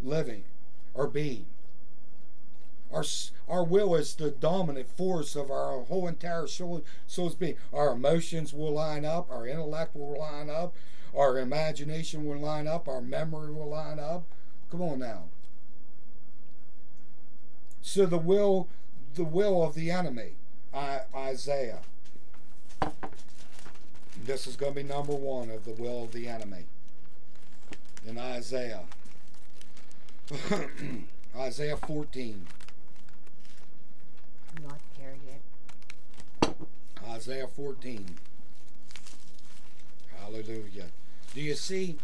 living 0.00 0.44
or 0.92 1.08
being. 1.08 1.46
Our, 2.92 3.04
our 3.48 3.64
will 3.64 3.94
is 3.94 4.14
the 4.14 4.30
dominant 4.30 4.88
force 4.96 5.34
of 5.34 5.50
our 5.50 5.80
whole 5.82 6.06
entire 6.06 6.46
soul, 6.46 6.84
So 7.06 7.22
soul's 7.22 7.34
being. 7.34 7.56
Our 7.72 7.92
emotions 7.92 8.52
will 8.52 8.72
line 8.72 9.04
up, 9.04 9.30
our 9.30 9.46
intellect 9.46 9.96
will 9.96 10.18
line 10.18 10.48
up, 10.48 10.74
Our 11.16 11.38
imagination 11.38 12.24
will 12.24 12.38
line 12.38 12.66
up. 12.66 12.88
Our 12.88 13.00
memory 13.00 13.52
will 13.52 13.68
line 13.68 14.00
up. 14.00 14.24
Come 14.70 14.82
on 14.82 14.98
now. 14.98 15.24
So 17.82 18.06
the 18.06 18.18
will, 18.18 18.68
the 19.14 19.24
will 19.24 19.62
of 19.62 19.74
the 19.74 19.90
enemy, 19.90 20.32
Isaiah. 21.14 21.82
This 24.24 24.46
is 24.46 24.56
going 24.56 24.74
to 24.74 24.82
be 24.82 24.88
number 24.88 25.12
one 25.14 25.50
of 25.50 25.64
the 25.64 25.72
will 25.72 26.04
of 26.04 26.12
the 26.12 26.26
enemy 26.26 26.64
in 28.06 28.18
Isaiah. 28.18 28.84
Isaiah 31.36 31.76
14. 31.76 32.46
I'm 34.56 34.62
not 34.68 34.80
there 34.98 35.14
yet. 35.26 36.54
Isaiah 37.10 37.46
14. 37.48 38.16
Hallelujah. 40.18 40.86
Do 41.34 41.40
you 41.40 41.54
see? 41.54 41.96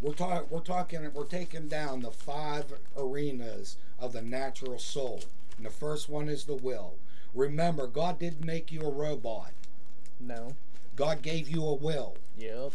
We're 0.00 0.12
talking. 0.12 0.46
We're 0.50 0.60
talking. 0.60 1.10
We're 1.12 1.24
taking 1.24 1.68
down 1.68 2.00
the 2.00 2.10
five 2.10 2.72
arenas 2.96 3.76
of 3.98 4.12
the 4.12 4.22
natural 4.22 4.78
soul. 4.78 5.22
And 5.56 5.66
the 5.66 5.70
first 5.70 6.08
one 6.08 6.28
is 6.28 6.44
the 6.44 6.54
will. 6.54 6.94
Remember, 7.34 7.86
God 7.86 8.18
didn't 8.18 8.44
make 8.44 8.72
you 8.72 8.82
a 8.82 8.90
robot. 8.90 9.52
No. 10.20 10.56
God 10.96 11.22
gave 11.22 11.48
you 11.48 11.64
a 11.66 11.74
will, 11.74 12.16
Yep. 12.38 12.72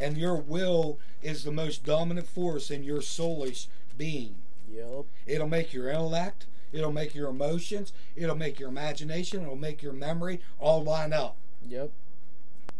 and 0.00 0.18
your 0.18 0.34
will 0.34 0.98
is 1.22 1.44
the 1.44 1.52
most 1.52 1.84
dominant 1.84 2.26
force 2.26 2.72
in 2.72 2.82
your 2.82 2.98
soulish 3.00 3.68
being. 3.96 4.34
Yep. 4.68 5.04
It'll 5.26 5.46
make 5.48 5.72
your 5.72 5.88
intellect. 5.88 6.46
It'll 6.72 6.92
make 6.92 7.14
your 7.14 7.28
emotions. 7.28 7.92
It'll 8.16 8.36
make 8.36 8.58
your 8.58 8.68
imagination. 8.68 9.42
It'll 9.42 9.56
make 9.56 9.82
your 9.82 9.92
memory 9.92 10.40
all 10.58 10.82
line 10.82 11.12
up. 11.12 11.36
Yep. 11.68 11.90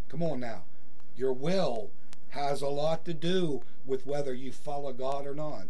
Come 0.09 0.23
on 0.23 0.41
now. 0.41 0.63
Your 1.17 1.33
will 1.33 1.91
has 2.31 2.63
a 2.63 2.69
lot 2.69 3.05
to 3.05 3.15
do 3.15 3.63
with 3.85 4.07
whether 4.07 4.33
you 4.33 4.53
follow 4.53 4.93
God 4.93 5.27
or 5.27 5.35
not. 5.35 5.65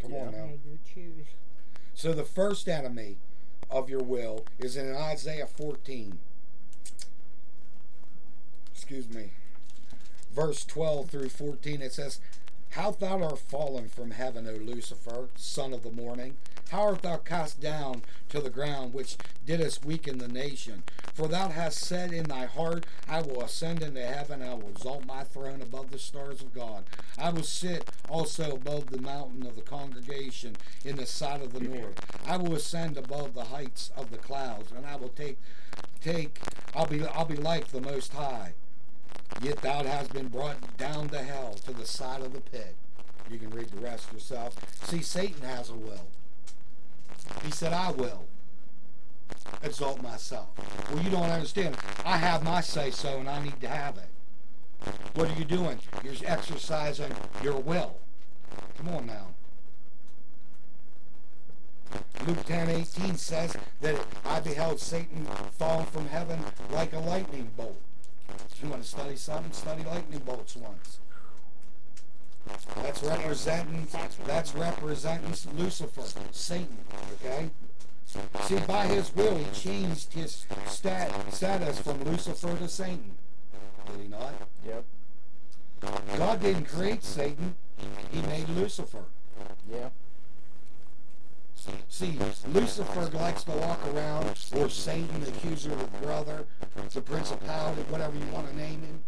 Come 0.00 0.14
on 0.14 0.32
now. 0.32 0.44
Yeah, 0.44 0.52
you 0.66 0.78
choose. 0.92 1.26
So 1.94 2.12
the 2.12 2.24
first 2.24 2.68
enemy 2.68 3.18
of 3.70 3.88
your 3.88 4.02
will 4.02 4.44
is 4.58 4.76
in 4.76 4.94
Isaiah 4.94 5.46
14. 5.46 6.18
Excuse 8.74 9.08
me. 9.08 9.30
Verse 10.34 10.64
12 10.64 11.10
through 11.10 11.28
14 11.28 11.82
it 11.82 11.92
says, 11.92 12.18
How 12.72 12.90
thou 12.90 13.22
art 13.22 13.38
fallen 13.38 13.90
from 13.90 14.12
heaven, 14.12 14.48
O 14.48 14.54
Lucifer, 14.54 15.28
son 15.36 15.74
of 15.74 15.82
the 15.82 15.90
morning. 15.90 16.38
How 16.70 16.84
art 16.84 17.02
thou 17.02 17.18
cast 17.18 17.60
down 17.60 18.00
to 18.30 18.40
the 18.40 18.48
ground, 18.48 18.94
which 18.94 19.18
didst 19.44 19.84
weaken 19.84 20.16
the 20.16 20.26
nation? 20.26 20.82
For 21.12 21.28
thou 21.28 21.50
hast 21.50 21.80
said 21.80 22.14
in 22.14 22.24
thy 22.24 22.46
heart, 22.46 22.86
I 23.06 23.20
will 23.20 23.42
ascend 23.42 23.82
into 23.82 24.00
heaven, 24.00 24.40
I 24.40 24.54
will 24.54 24.70
exalt 24.70 25.04
my 25.04 25.22
throne 25.22 25.60
above 25.60 25.90
the 25.90 25.98
stars 25.98 26.40
of 26.40 26.54
God. 26.54 26.84
I 27.18 27.28
will 27.28 27.42
sit 27.42 27.90
also 28.08 28.52
above 28.52 28.86
the 28.86 29.02
mountain 29.02 29.46
of 29.46 29.54
the 29.54 29.60
congregation 29.60 30.56
in 30.82 30.96
the 30.96 31.04
side 31.04 31.42
of 31.42 31.52
the 31.52 31.60
north. 31.60 32.00
I 32.26 32.38
will 32.38 32.54
ascend 32.54 32.96
above 32.96 33.34
the 33.34 33.44
heights 33.44 33.92
of 33.98 34.10
the 34.10 34.16
clouds, 34.16 34.72
and 34.72 34.86
I 34.86 34.96
will 34.96 35.10
take 35.10 35.38
take 36.00 36.40
I'll 36.74 36.86
be 36.86 37.04
I'll 37.04 37.26
be 37.26 37.36
like 37.36 37.68
the 37.68 37.82
most 37.82 38.14
high. 38.14 38.54
Yet 39.40 39.60
thou 39.62 39.82
hast 39.84 40.12
been 40.12 40.28
brought 40.28 40.76
down 40.76 41.08
to 41.08 41.18
hell 41.18 41.54
to 41.64 41.72
the 41.72 41.86
side 41.86 42.22
of 42.22 42.32
the 42.32 42.40
pit. 42.40 42.74
You 43.30 43.38
can 43.38 43.50
read 43.50 43.70
the 43.70 43.80
rest 43.80 44.12
yourself. 44.12 44.56
See, 44.84 45.00
Satan 45.00 45.42
has 45.42 45.70
a 45.70 45.74
will. 45.74 46.06
He 47.44 47.50
said, 47.50 47.72
I 47.72 47.90
will 47.90 48.26
exalt 49.62 50.02
myself. 50.02 50.48
Well, 50.90 51.02
you 51.02 51.10
don't 51.10 51.30
understand. 51.30 51.76
I 52.04 52.16
have 52.16 52.42
my 52.42 52.60
say 52.60 52.90
so 52.90 53.18
and 53.18 53.28
I 53.28 53.42
need 53.42 53.60
to 53.60 53.68
have 53.68 53.96
it. 53.96 54.08
What 55.14 55.30
are 55.30 55.38
you 55.38 55.44
doing? 55.44 55.78
You're 56.02 56.14
exercising 56.26 57.12
your 57.42 57.58
will. 57.58 57.96
Come 58.76 58.88
on 58.88 59.06
now. 59.06 59.28
Luke 62.26 62.44
10 62.46 62.70
18 62.70 63.16
says 63.16 63.56
that 63.80 64.06
I 64.24 64.40
beheld 64.40 64.80
Satan 64.80 65.26
fall 65.58 65.82
from 65.84 66.08
heaven 66.08 66.40
like 66.70 66.92
a 66.92 66.98
lightning 66.98 67.50
bolt. 67.56 67.80
You 68.62 68.68
want 68.68 68.82
to 68.82 68.88
study 68.88 69.16
something? 69.16 69.52
Study 69.52 69.84
lightning 69.84 70.20
bolts 70.20 70.56
once. 70.56 70.98
That's 72.76 73.02
representing 73.02 73.86
that's 74.26 74.54
representing 74.54 75.34
Lucifer, 75.56 76.02
Satan. 76.30 76.78
Okay? 77.14 77.50
See, 78.42 78.58
by 78.66 78.86
his 78.86 79.14
will, 79.14 79.36
he 79.36 79.46
changed 79.52 80.12
his 80.12 80.46
stat, 80.66 81.12
status 81.32 81.78
from 81.80 82.02
Lucifer 82.04 82.56
to 82.56 82.68
Satan. 82.68 83.16
Did 83.86 84.02
he 84.02 84.08
not? 84.08 84.34
Yep. 84.66 84.84
God 86.18 86.40
didn't 86.40 86.66
create 86.66 87.02
Satan, 87.02 87.54
he 88.12 88.22
made 88.22 88.48
Lucifer. 88.50 89.04
Yeah. 89.70 89.88
See, 91.88 92.18
Lucifer 92.48 93.10
likes 93.16 93.44
to 93.44 93.52
walk 93.52 93.80
around, 93.94 94.26
or 94.56 94.68
Satan, 94.68 95.20
the 95.20 95.28
accuser 95.28 95.72
of 95.72 95.78
the 95.92 96.06
brother, 96.06 96.44
the 96.92 97.00
principality, 97.00 97.82
whatever 97.82 98.16
you 98.16 98.26
want 98.32 98.48
to 98.50 98.56
name 98.56 98.82
him. 98.82 99.02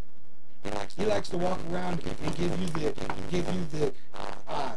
He 0.97 1.05
likes 1.05 1.29
to 1.31 1.38
walk 1.38 1.59
around 1.71 2.03
and 2.05 2.37
give 2.37 2.61
you 2.61 2.69
the, 2.69 2.95
give 3.31 3.55
you 3.55 3.64
the, 3.73 3.93
uh, 4.49 4.73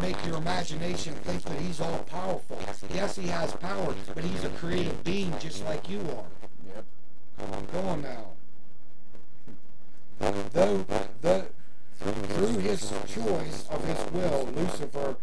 make 0.00 0.24
your 0.24 0.36
imagination 0.36 1.14
think 1.14 1.42
that 1.42 1.58
he's 1.58 1.80
all 1.80 1.98
powerful. 2.04 2.58
Yes, 2.94 3.16
he 3.16 3.28
has 3.28 3.52
power, 3.54 3.94
but 4.14 4.24
he's 4.24 4.44
a 4.44 4.50
creative 4.50 5.02
being 5.04 5.36
just 5.38 5.64
like 5.64 5.88
you 5.88 6.00
are. 6.00 6.24
Yep. 6.74 6.84
Go 7.72 7.80
on 7.80 8.02
now. 8.02 8.26
Though 10.52 10.86
the 11.22 11.46
through 12.00 12.58
his 12.58 12.92
choice 13.12 13.66
of 13.68 13.84
his 13.84 14.12
will, 14.12 14.48
Lucifer 14.54 15.16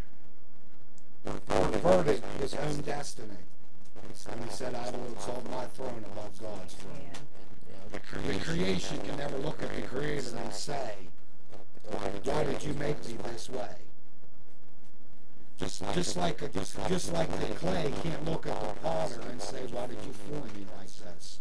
perverted 1.48 2.24
his 2.40 2.54
own 2.56 2.82
destiny. 2.82 3.38
And 4.30 4.44
he 4.44 4.50
said, 4.50 4.74
I 4.76 4.90
will 4.92 5.12
exalt 5.14 5.50
my 5.52 5.66
throne 5.66 6.04
above 6.06 6.42
God's 6.42 6.74
throne. 6.74 7.02
Yeah. 7.12 8.00
The 8.34 8.40
creation 8.40 9.00
can 9.00 9.18
never 9.18 9.38
look 9.38 9.62
at 9.64 9.74
the 9.76 9.82
Creator 9.84 10.38
and 10.38 10.54
say, 10.54 10.92
Why 12.24 12.44
did 12.44 12.64
you 12.64 12.74
make 12.74 13.06
me 13.08 13.18
this 13.32 13.50
way? 13.50 13.76
Just 15.58 16.18
like 16.18 16.42
a, 16.42 16.50
just 16.50 17.14
like 17.14 17.32
the 17.40 17.56
clay 17.56 17.92
can't 18.04 18.26
look 18.26 18.46
at 18.46 18.60
the 18.60 18.80
potter 18.82 19.22
and 19.30 19.42
say, 19.42 19.66
Why 19.72 19.88
did 19.88 19.98
you 20.06 20.14
form 20.14 20.44
me 20.56 20.66
like 20.78 20.88
this? 20.88 21.40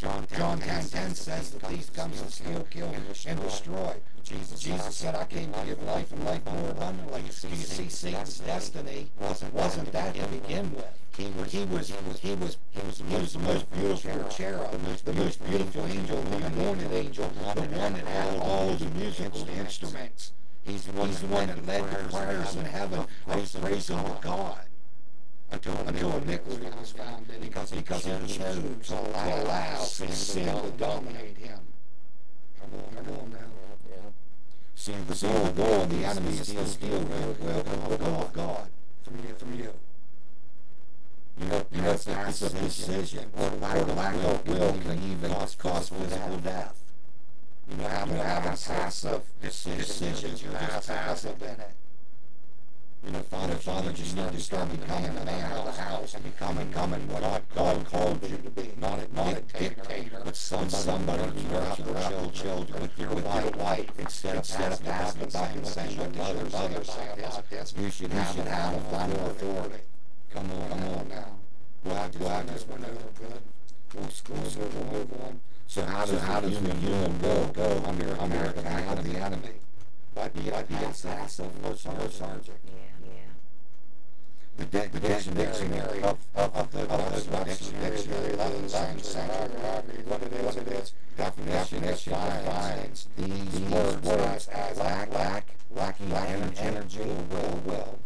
John 0.00 0.26
10, 0.28 0.60
10, 0.60 0.88
10 0.88 1.14
says 1.14 1.50
the 1.50 1.58
thief 1.58 1.92
comes 1.92 2.22
to 2.22 2.30
steal, 2.30 2.66
kill, 2.70 2.88
and 3.26 3.42
destroy. 3.42 3.94
Jesus, 4.24 4.58
Jesus 4.58 4.96
said, 4.96 5.14
I 5.14 5.26
came 5.26 5.52
to 5.52 5.60
give 5.66 5.82
life 5.82 6.10
and 6.12 6.24
life 6.24 6.42
more 6.46 6.70
abundantly. 6.70 7.20
Do 7.20 7.48
you 7.48 7.56
see 7.56 7.90
Satan's 7.90 8.38
destiny 8.38 9.10
wasn't, 9.20 9.52
wasn't 9.52 9.92
that 9.92 10.14
to 10.14 10.26
begin 10.28 10.74
with? 10.74 10.86
He 11.18 11.26
was, 11.26 11.52
he 11.52 11.64
was, 11.66 11.88
he 11.90 11.96
was, 12.06 12.20
he 12.20 12.34
was, 12.34 12.56
he 12.72 13.14
was 13.14 13.32
the 13.34 13.40
most 13.40 13.70
beautiful 13.72 14.24
cherub, 14.30 14.70
the 15.04 15.12
most 15.12 15.44
beautiful 15.44 15.84
angel, 15.84 16.22
the 16.22 16.46
anointed 16.46 16.92
angel, 16.92 17.30
the 17.54 17.60
one 17.60 17.92
that 17.92 18.06
had 18.06 18.38
all 18.38 18.72
the 18.72 18.86
musical 18.86 19.46
instruments. 19.50 20.32
He's 20.62 20.84
the 20.84 20.92
one, 20.92 21.10
the 21.10 21.26
that 21.26 21.66
led 21.66 21.90
the 21.90 22.08
choirs 22.08 22.56
in 22.56 22.64
heaven 22.64 23.00
of 23.00 23.08
praising 23.62 24.02
to 24.02 24.16
God 24.22 24.60
until, 25.52 25.76
until 25.86 26.16
iniquity 26.18 26.66
was 26.78 26.92
found 26.92 27.26
in 27.28 27.34
him 27.34 27.40
because, 27.42 27.70
he 27.70 27.82
chose 27.82 28.86
to 28.88 28.94
allow 28.94 29.76
sin 29.76 30.62
to 30.62 30.70
dominate 30.78 31.38
him. 31.38 31.58
Come 32.60 32.70
on, 32.74 33.04
come 33.04 33.14
on 33.14 33.30
now. 33.30 33.38
Yeah. 33.88 33.96
See, 34.74 34.92
the 34.92 35.14
the 35.14 35.52
goal 35.52 35.82
of 35.82 35.90
the 35.90 36.04
enemy 36.04 36.28
is 36.30 36.46
to 36.52 36.66
steal 36.66 36.98
the 36.98 37.26
will, 37.44 37.62
the 37.62 37.96
will 37.96 38.22
of 38.22 38.32
God 38.32 38.68
from 39.02 39.18
you, 39.18 39.34
from 39.36 39.54
you. 39.54 39.72
You 41.40 41.46
know, 41.46 41.66
you 41.72 41.80
know, 41.82 41.92
it's 41.92 42.42
a 42.42 42.50
decision, 42.50 43.30
or 43.36 43.50
lack, 43.60 43.76
of 43.76 44.46
will 44.46 44.72
can 44.72 45.10
even 45.10 45.32
cause, 45.32 45.54
cause 45.54 45.88
physical 45.88 46.36
death. 46.38 46.78
You 47.70 47.76
know, 47.76 47.88
having, 47.88 48.16
you 48.16 48.18
know, 48.18 48.24
having 48.24 48.50
passive 48.50 49.22
decisions, 49.40 50.42
you're 50.42 50.52
just 50.52 50.88
passive 50.88 51.42
in 51.42 51.48
it. 51.48 51.72
You 53.04 53.12
know, 53.12 53.22
Father, 53.22 53.54
Father, 53.54 53.92
just 53.92 54.14
need 54.14 54.30
to 54.30 54.40
start 54.40 54.70
becoming 54.70 55.14
the 55.14 55.24
man 55.24 55.52
of 55.52 55.64
the 55.64 55.82
house 55.82 56.14
and 56.14 56.22
becoming, 56.22 56.68
becoming 56.68 57.08
what 57.08 57.22
God, 57.22 57.42
God 57.54 57.86
called 57.86 58.22
you 58.22 58.36
to 58.36 58.50
be. 58.50 58.72
Not 58.78 58.98
a, 58.98 59.14
not 59.14 59.38
a 59.38 59.40
dictator, 59.40 60.20
but 60.22 60.36
somebody, 60.36 60.70
somebody 60.70 61.22
to 61.22 61.52
nurture 61.52 61.82
your 61.82 62.30
children 62.30 62.82
with 62.82 62.98
your, 62.98 63.14
with 63.14 63.24
your 63.24 63.50
wife 63.52 63.90
instead 63.98 64.32
of, 64.32 64.38
instead 64.38 64.72
of 64.72 64.84
passing 64.84 65.28
back 65.28 65.56
and 65.56 65.66
saying 65.66 65.96
what 65.96 66.18
others, 66.20 66.54
others 66.54 66.90
say 66.90 67.08
about 67.18 67.48
this. 67.48 67.74
You 67.78 67.90
should, 67.90 68.12
you 68.12 68.24
should 68.34 68.46
have 68.46 68.74
a 68.74 68.80
final 68.80 69.30
authority. 69.30 69.82
Come 70.34 70.50
on, 70.52 70.68
come 70.68 70.84
on 70.84 71.08
now. 71.08 71.36
Well, 71.84 71.96
I 71.96 72.08
just, 72.08 72.24
I 72.24 72.72
went 72.72 72.84
over 72.84 73.10
good. 73.18 74.12
School, 74.12 74.36
we'll 74.36 74.92
move 74.92 75.12
on. 75.24 75.40
So 75.66 75.84
how 75.84 76.00
does, 76.04 76.10
so 76.10 76.18
how 76.18 76.40
does 76.40 76.60
the 76.60 76.74
human 76.74 77.18
will 77.20 77.46
go 77.48 77.82
under, 77.86 78.20
under 78.20 78.38
the 78.38 78.60
attack 78.60 78.98
of 78.98 79.04
the 79.04 79.18
enemy? 79.18 79.48
By 80.14 80.28
being, 80.28 80.50
by 80.50 80.62
being 80.64 80.80
passive 80.80 81.50
or 81.64 81.74
sergeant. 81.76 82.50
Yeah. 82.66 82.89
The, 84.70 84.88
the 84.92 85.00
dictionary 85.00 86.02
of, 86.02 86.18
of, 86.36 86.54
of 86.54 86.70
the 86.70 86.82
of 86.82 87.44
dictionary, 87.44 87.90
dictionary, 87.90 88.32
eleventh 88.34 88.70
century, 88.70 90.02
what 90.06 90.22
it 90.22 90.32
is, 90.32 90.44
what 90.44 90.56
it 90.56 90.68
is. 90.68 90.92
Definition 91.16 91.82
defines 91.82 93.08
these 93.16 93.60
words 93.60 94.06
as, 94.06 94.48
as 94.48 94.78
lack, 94.78 95.12
lack, 95.12 95.46
lacking 95.72 96.12
energy, 96.12 96.60
energy 96.60 97.00
or 97.00 97.56
will. 97.66 97.98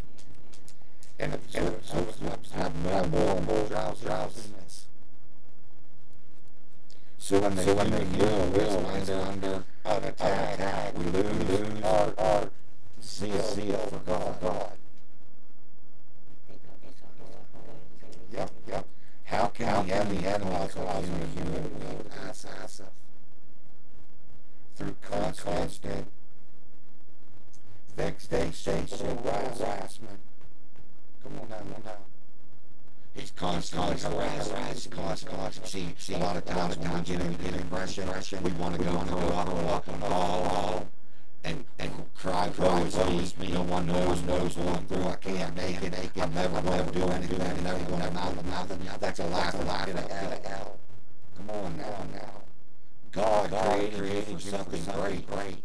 And 1.19 1.39
abnormal 2.57 3.67
drowsiness. 3.67 4.87
So 7.19 7.41
when 7.41 7.57
they, 7.57 7.65
so 7.65 7.75
when 7.75 7.91
they 7.91 8.05
will, 8.05 8.47
will 8.51 8.87
under, 8.87 9.15
under 9.15 9.65
an 9.85 10.05
attack, 10.05 10.99
we 10.99 11.05
lose, 11.05 11.49
lose 11.49 11.83
our, 11.83 12.15
our 12.19 12.51
zeal, 13.03 13.43
zeal 13.43 13.77
for 13.77 13.99
God. 13.99 14.41
God. 14.41 14.71
Yep, 18.33 18.51
yep. 18.67 18.87
How 19.59 19.83
can 19.85 19.87
How 19.87 20.09
the 20.09 20.27
enemy 20.27 20.27
enemy 20.27 20.67
cause 20.67 21.09
a 21.09 21.27
human 21.41 21.71
will 21.79 22.05
pass 22.11 22.45
passive? 22.45 22.87
Through 24.75 24.97
constant 25.01 26.09
vexation, 27.97 29.17
harassment. 29.23 30.19
Come 31.23 31.39
on 31.41 31.49
now, 31.49 31.59
come 31.59 31.75
on 31.77 31.83
now. 31.85 31.93
He's 33.15 33.31
constantly 33.31 33.97
harassed, 34.01 34.91
constantly, 34.91 35.39
constantly. 35.39 35.71
See, 35.71 35.95
see, 35.99 36.15
a 36.15 36.19
lot 36.19 36.37
of 36.37 36.45
times 36.45 36.77
when 36.77 36.93
we 36.93 37.01
get 37.05 37.21
get 37.45 37.55
impression, 37.55 38.09
we 38.43 38.51
want 38.53 38.75
to 38.77 38.83
go 38.83 38.91
and 38.91 39.09
go 39.09 39.19
up 39.19 39.49
and 39.49 39.69
up 39.69 39.87
and 39.87 40.05
all, 40.05 40.89
and 41.45 41.65
and 41.79 41.93
cry, 42.15 42.49
cry, 42.49 42.83
woe 42.83 43.21
me. 43.39 43.53
No 43.53 43.63
one 43.63 43.87
knows, 43.87 44.23
knows 44.23 44.57
what 44.57 44.79
I'm 44.79 44.87
through. 44.87 45.05
I 45.05 45.17
can't 45.17 45.57
make 45.57 45.83
it. 45.83 46.11
I'm 46.17 46.35
never 46.35 46.61
to 46.61 46.93
do 46.93 47.05
anything. 47.09 47.41
I'm 47.41 47.63
never 47.63 47.85
to 47.85 48.11
mouth 48.11 48.45
mouth. 48.45 49.01
That's 49.01 49.21
a 49.21 49.27
laugh, 49.27 49.55
a 49.55 49.65
laugh 49.65 49.89
in 49.89 49.97
hell. 49.97 50.79
Come 51.37 51.51
on 51.51 51.77
now, 51.77 52.07
now. 52.13 52.43
God, 53.13 53.51
God 53.51 53.93
created 53.93 54.29
you 54.29 54.39
for 54.39 54.41
something 54.41 54.85
great, 54.85 55.27
great. 55.29 55.63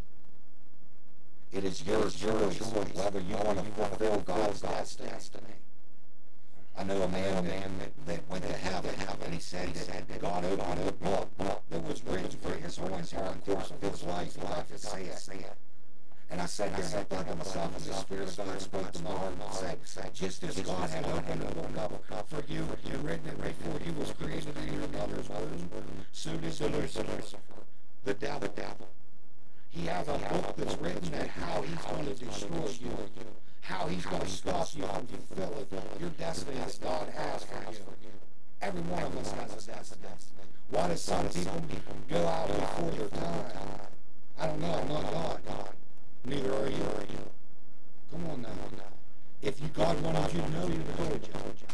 It 1.51 1.63
is 1.63 1.83
yours, 1.83 2.21
your 2.21 2.33
choice 2.33 2.61
whether 2.93 3.19
you 3.19 3.35
want 3.37 3.57
to 3.57 3.65
fulfill 3.71 4.19
God's 4.19 4.61
destiny. 4.61 5.45
I 6.77 6.83
know 6.83 7.01
a 7.01 7.07
man, 7.07 7.37
a 7.37 7.41
man 7.41 7.71
that, 7.79 8.05
that 8.05 8.29
went 8.29 8.45
to 8.45 8.53
heaven, 8.53 8.93
heaven, 8.95 9.17
and 9.25 9.33
he 9.33 9.39
said, 9.39 9.67
he 9.67 9.75
said 9.75 10.07
that 10.07 10.21
God 10.21 10.45
opened 10.45 10.87
a 10.87 10.91
book, 10.91 11.37
book 11.37 11.63
that 11.69 11.83
was 11.83 12.03
written 12.05 12.29
for 12.29 12.53
his 12.53 12.77
whole 12.77 12.95
entire 12.95 13.33
course 13.45 13.71
of 13.71 13.81
his 13.81 14.03
life, 14.03 14.41
life 14.43 14.67
to 14.67 14.77
say 14.77 15.03
it. 15.03 15.57
And 16.31 16.41
I 16.41 16.45
said, 16.45 16.71
I 16.75 16.81
said 16.81 17.09
that 17.09 17.27
to 17.27 17.35
myself, 17.35 17.75
and 17.75 17.85
the 17.85 17.93
Spirit 17.93 18.29
of 18.29 18.37
God 18.37 18.61
spoke 18.61 18.91
to 18.91 19.03
my 19.03 19.09
heart 19.09 19.33
and 19.33 19.77
said, 19.83 20.13
just 20.13 20.43
as 20.43 20.59
God 20.59 20.89
had 20.89 21.05
opened 21.05 21.41
a 21.41 21.55
book 21.89 22.27
for 22.27 22.43
you, 22.47 22.67
you 22.85 22.97
written 22.99 23.29
it 23.29 23.41
before 23.41 23.79
you 23.85 23.93
was 23.93 24.11
created 24.11 24.55
in 24.57 24.73
your 24.73 24.87
mother's 24.89 25.27
womb, 25.29 25.69
so 26.11 26.31
did 26.37 26.61
Lucifer, 26.61 27.37
the 28.05 28.13
devil, 28.13 28.49
devil. 28.55 28.87
He 29.69 29.87
has 29.87 30.07
a 30.07 30.17
book 30.17 30.55
that's 30.55 30.77
written 30.77 31.11
that 31.11 31.27
how 31.29 31.61
he's 31.61 31.85
going 31.85 32.05
to 32.05 32.25
destroy 32.25 32.69
you 32.79 32.91
how 33.69 33.85
he's 33.85 34.05
going 34.05 34.21
to 34.21 34.27
stop 34.27 34.67
you 34.75 34.83
from 34.83 35.05
fulfilling 35.05 35.67
your 35.99 36.09
destiny 36.17 36.57
that 36.57 36.79
God 36.81 37.07
has 37.15 37.43
for 37.43 37.71
you. 37.71 37.77
Every 38.61 38.81
one 38.81 39.03
of 39.03 39.15
us 39.17 39.31
has 39.31 39.51
a 39.67 39.71
destiny. 39.71 40.07
Why 40.71 40.87
do 40.87 40.95
some 40.95 41.27
people 41.27 41.93
go 42.09 42.27
out 42.27 42.47
before 42.47 42.91
their 42.91 43.07
time? 43.09 43.45
I 44.39 44.47
don't 44.47 44.59
know. 44.59 44.73
I'm 44.73 44.87
not 44.87 45.45
God. 45.45 45.69
Neither 46.25 46.53
are 46.53 46.69
you. 46.69 47.32
Come 48.12 48.29
on 48.29 48.41
now. 48.41 48.49
If 49.41 49.62
you 49.62 49.67
God 49.69 50.01
wanted 50.01 50.34
you 50.34 50.41
to 50.41 50.49
know, 50.49 50.67
He 50.67 50.77
told 50.77 51.21
you. 51.23 51.67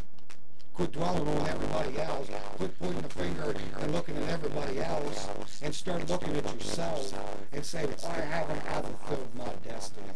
Quit 0.74 0.92
dwelling 0.92 1.28
on 1.28 1.48
everybody 1.48 1.98
else. 2.00 2.30
Quit 2.58 2.80
pointing 2.80 3.02
the 3.02 3.10
finger 3.10 3.56
and 3.80 3.94
looking 3.94 4.18
at 4.18 4.30
everybody 4.30 4.80
else, 4.80 5.62
and 5.62 5.74
start 5.74 6.10
looking 6.10 6.36
at 6.36 6.54
yourself 6.54 7.14
and 7.54 7.66
say, 7.66 7.86
"Why 7.86 8.20
haven't 8.20 8.66
I 8.68 8.82
fulfilled 8.82 9.36
my 9.36 9.54
destiny?" 9.64 10.08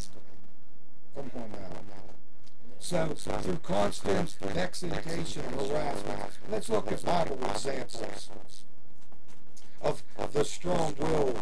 Come 1.15 1.31
on 1.35 1.51
now. 1.51 1.81
So, 2.81 3.07
through 3.07 3.59
constant 3.59 4.35
excitation 4.55 5.43
and 5.45 5.55
harassment, 5.55 6.21
let's 6.49 6.69
look 6.69 6.91
at 6.91 7.03
Bible 7.03 7.39
examples 7.49 8.29
of 9.81 10.03
the 10.33 10.43
strong 10.43 10.95
will 10.99 11.35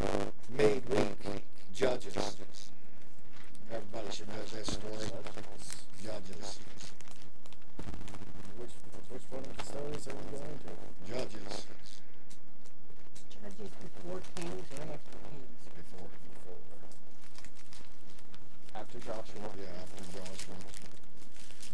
made 0.50 0.88
weak 0.90 1.44
judges. 1.74 2.16
Everybody 3.72 4.16
should 4.16 4.28
know 4.30 4.36
this 4.54 4.68
story. 4.68 5.12
Judges. 6.04 6.60
Which, 8.58 8.72
which 9.10 9.22
one 9.30 9.44
of 9.44 9.58
the 9.58 9.64
stories 9.66 10.08
are 10.08 10.16
we 10.16 10.38
going 10.38 10.60
to? 10.64 10.72
Judges. 11.14 11.66
Judges 13.30 13.72
before 13.82 14.22
kings 14.36 14.68
or 14.72 14.84
after 14.88 15.18
kings? 15.28 15.58
Before. 15.76 16.10
After 18.76 19.00
Joshua. 19.00 19.50
Yeah, 19.60 19.84
after 19.84 20.04
Joshua. 20.18 20.56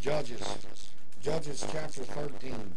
Judges. 0.02 0.90
Judges 1.22 1.66
chapter 1.72 2.04
13. 2.04 2.74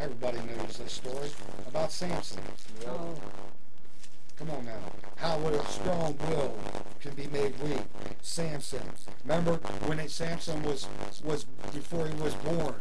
Everybody 0.00 0.38
knows 0.38 0.76
this 0.78 0.92
story 0.92 1.30
about 1.68 1.92
Samson. 1.92 2.42
Oh, 2.86 3.14
Come 4.36 4.50
on 4.50 4.64
now. 4.64 4.72
How 5.16 5.38
would 5.38 5.54
a 5.54 5.64
strong 5.66 6.16
will 6.28 6.58
can 7.00 7.14
be 7.14 7.28
made 7.28 7.58
weak? 7.60 7.84
Samson. 8.20 8.82
Remember 9.24 9.54
when 9.86 10.00
it, 10.00 10.10
Samson 10.10 10.62
was 10.64 10.88
was 11.22 11.44
before 11.72 12.08
he 12.08 12.14
was 12.20 12.34
born, 12.36 12.74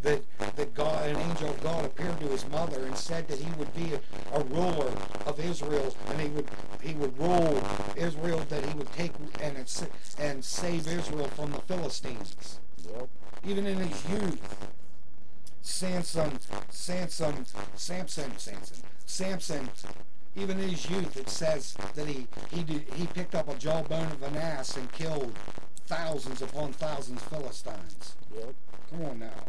that 0.00 0.22
that 0.56 0.74
God, 0.74 1.06
an 1.10 1.16
angel 1.16 1.50
of 1.50 1.62
God, 1.62 1.84
appeared 1.84 2.18
to 2.20 2.28
his 2.28 2.48
mother 2.48 2.82
and 2.86 2.96
said 2.96 3.28
that 3.28 3.38
he 3.38 3.50
would 3.58 3.74
be 3.74 3.92
a, 3.92 4.00
a 4.38 4.42
ruler 4.44 4.90
of 5.26 5.38
Israel, 5.38 5.94
and 6.08 6.20
he 6.20 6.28
would 6.28 6.48
he 6.80 6.94
would 6.94 7.18
rule 7.18 7.62
Israel, 7.94 8.40
that 8.48 8.64
he 8.64 8.74
would 8.74 8.90
take 8.92 9.12
and 9.42 9.56
and 10.18 10.42
save 10.42 10.86
Israel 10.88 11.28
from 11.28 11.52
the 11.52 11.60
Philistines. 11.60 12.60
Yep. 12.90 13.08
Even 13.46 13.66
in 13.66 13.78
his 13.78 14.10
youth, 14.10 14.70
Samson, 15.60 16.38
Samson, 16.70 17.44
Samson, 17.76 18.38
Samson, 18.38 18.62
Samson 19.04 19.68
even 20.36 20.58
in 20.58 20.68
his 20.68 20.88
youth, 20.90 21.16
it 21.16 21.28
says 21.28 21.76
that 21.94 22.06
he 22.06 22.26
he 22.50 22.62
did, 22.62 22.84
he 22.94 23.06
picked 23.06 23.34
up 23.34 23.48
a 23.48 23.54
jawbone 23.54 24.10
of 24.10 24.22
an 24.22 24.36
ass 24.36 24.76
and 24.76 24.90
killed 24.92 25.32
thousands 25.86 26.42
upon 26.42 26.72
thousands 26.72 27.22
of 27.22 27.28
Philistines. 27.28 28.16
Yep. 28.34 28.54
Come 28.90 29.04
on 29.04 29.18
now. 29.20 29.44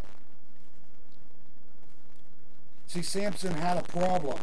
See, 2.87 3.01
Samson 3.01 3.53
had 3.53 3.77
a 3.77 3.83
problem. 3.83 4.39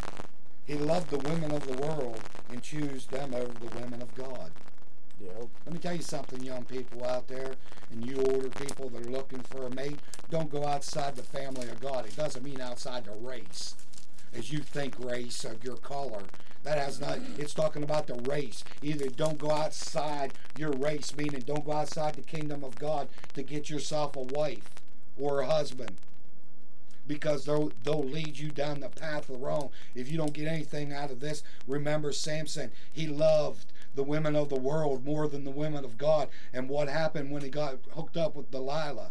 He 0.67 0.75
loved 0.75 1.11
the 1.11 1.19
women 1.19 1.53
of 1.53 1.67
the 1.67 1.77
world 1.87 2.21
and 2.51 2.63
chose 2.63 3.07
them 3.07 3.35
over 3.35 3.53
the 3.53 3.81
women 3.81 4.03
of 4.03 4.15
God. 4.15 4.51
Yep. 5.21 5.49
Let 5.65 5.73
me 5.73 5.79
tell 5.79 5.95
you 5.95 6.03
something, 6.03 6.43
young 6.43 6.65
people 6.65 7.05
out 7.05 7.29
there, 7.29 7.55
and 7.93 8.05
you 8.05 8.17
older 8.17 8.49
people 8.49 8.89
that 8.91 9.07
are 9.07 9.11
looking 9.11 9.41
for 9.41 9.67
a 9.67 9.71
mate. 9.71 10.01
Don't 10.31 10.51
go 10.51 10.65
outside 10.65 11.15
the 11.15 11.23
family 11.23 11.69
of 11.69 11.81
God. 11.81 12.05
It 12.07 12.17
doesn't 12.17 12.45
mean 12.45 12.61
outside 12.61 13.05
the 13.05 13.13
race 13.13 13.77
as 14.35 14.53
you 14.53 14.59
think 14.59 14.99
race 14.99 15.45
of 15.45 15.63
your 15.65 15.77
color. 15.77 16.23
That 16.63 16.79
has 16.79 17.01
not, 17.01 17.19
it's 17.39 17.55
talking 17.55 17.83
about 17.83 18.07
the 18.07 18.15
race. 18.15 18.63
Either 18.83 19.09
don't 19.09 19.39
go 19.39 19.51
outside 19.51 20.33
your 20.57 20.71
race, 20.71 21.17
meaning 21.17 21.43
don't 21.45 21.65
go 21.65 21.73
outside 21.73 22.15
the 22.15 22.23
kingdom 22.23 22.63
of 22.63 22.77
God 22.77 23.09
to 23.35 23.43
get 23.43 23.69
yourself 23.69 24.15
a 24.17 24.21
wife 24.21 24.71
or 25.19 25.41
a 25.41 25.47
husband. 25.47 25.97
Because 27.05 27.45
they'll, 27.45 27.73
they'll 27.83 28.05
lead 28.05 28.39
you 28.39 28.51
down 28.51 28.79
the 28.79 28.89
path 28.89 29.29
of 29.29 29.41
wrong. 29.41 29.71
If 29.97 30.11
you 30.11 30.17
don't 30.17 30.33
get 30.33 30.47
anything 30.47 30.93
out 30.93 31.11
of 31.11 31.19
this, 31.19 31.43
remember 31.67 32.13
Samson. 32.13 32.71
He 32.93 33.09
loved 33.09 33.73
the 33.97 34.05
women 34.05 34.37
of 34.37 34.49
the 34.49 34.59
world 34.59 35.05
more 35.05 35.27
than 35.27 35.45
the 35.45 35.51
women 35.51 35.85
of 35.85 35.99
God. 35.99 36.29
And 36.53 36.69
what 36.69 36.89
happened 36.89 37.33
when 37.33 37.43
he 37.43 37.49
got 37.49 37.79
hooked 37.91 38.17
up 38.17 38.37
with 38.37 38.53
Delilah? 38.53 39.11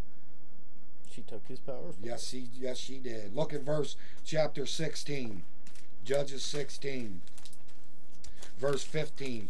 She 1.13 1.21
took 1.21 1.45
his 1.47 1.59
power. 1.59 1.93
Yes, 2.01 2.27
she 2.27 2.47
yes 2.57 2.77
she 2.77 2.97
did. 2.97 3.35
Look 3.35 3.53
at 3.53 3.61
verse 3.61 3.95
chapter 4.23 4.65
16. 4.65 5.43
Judges 6.03 6.43
16. 6.43 7.21
Verse 8.57 8.83
15 8.83 9.49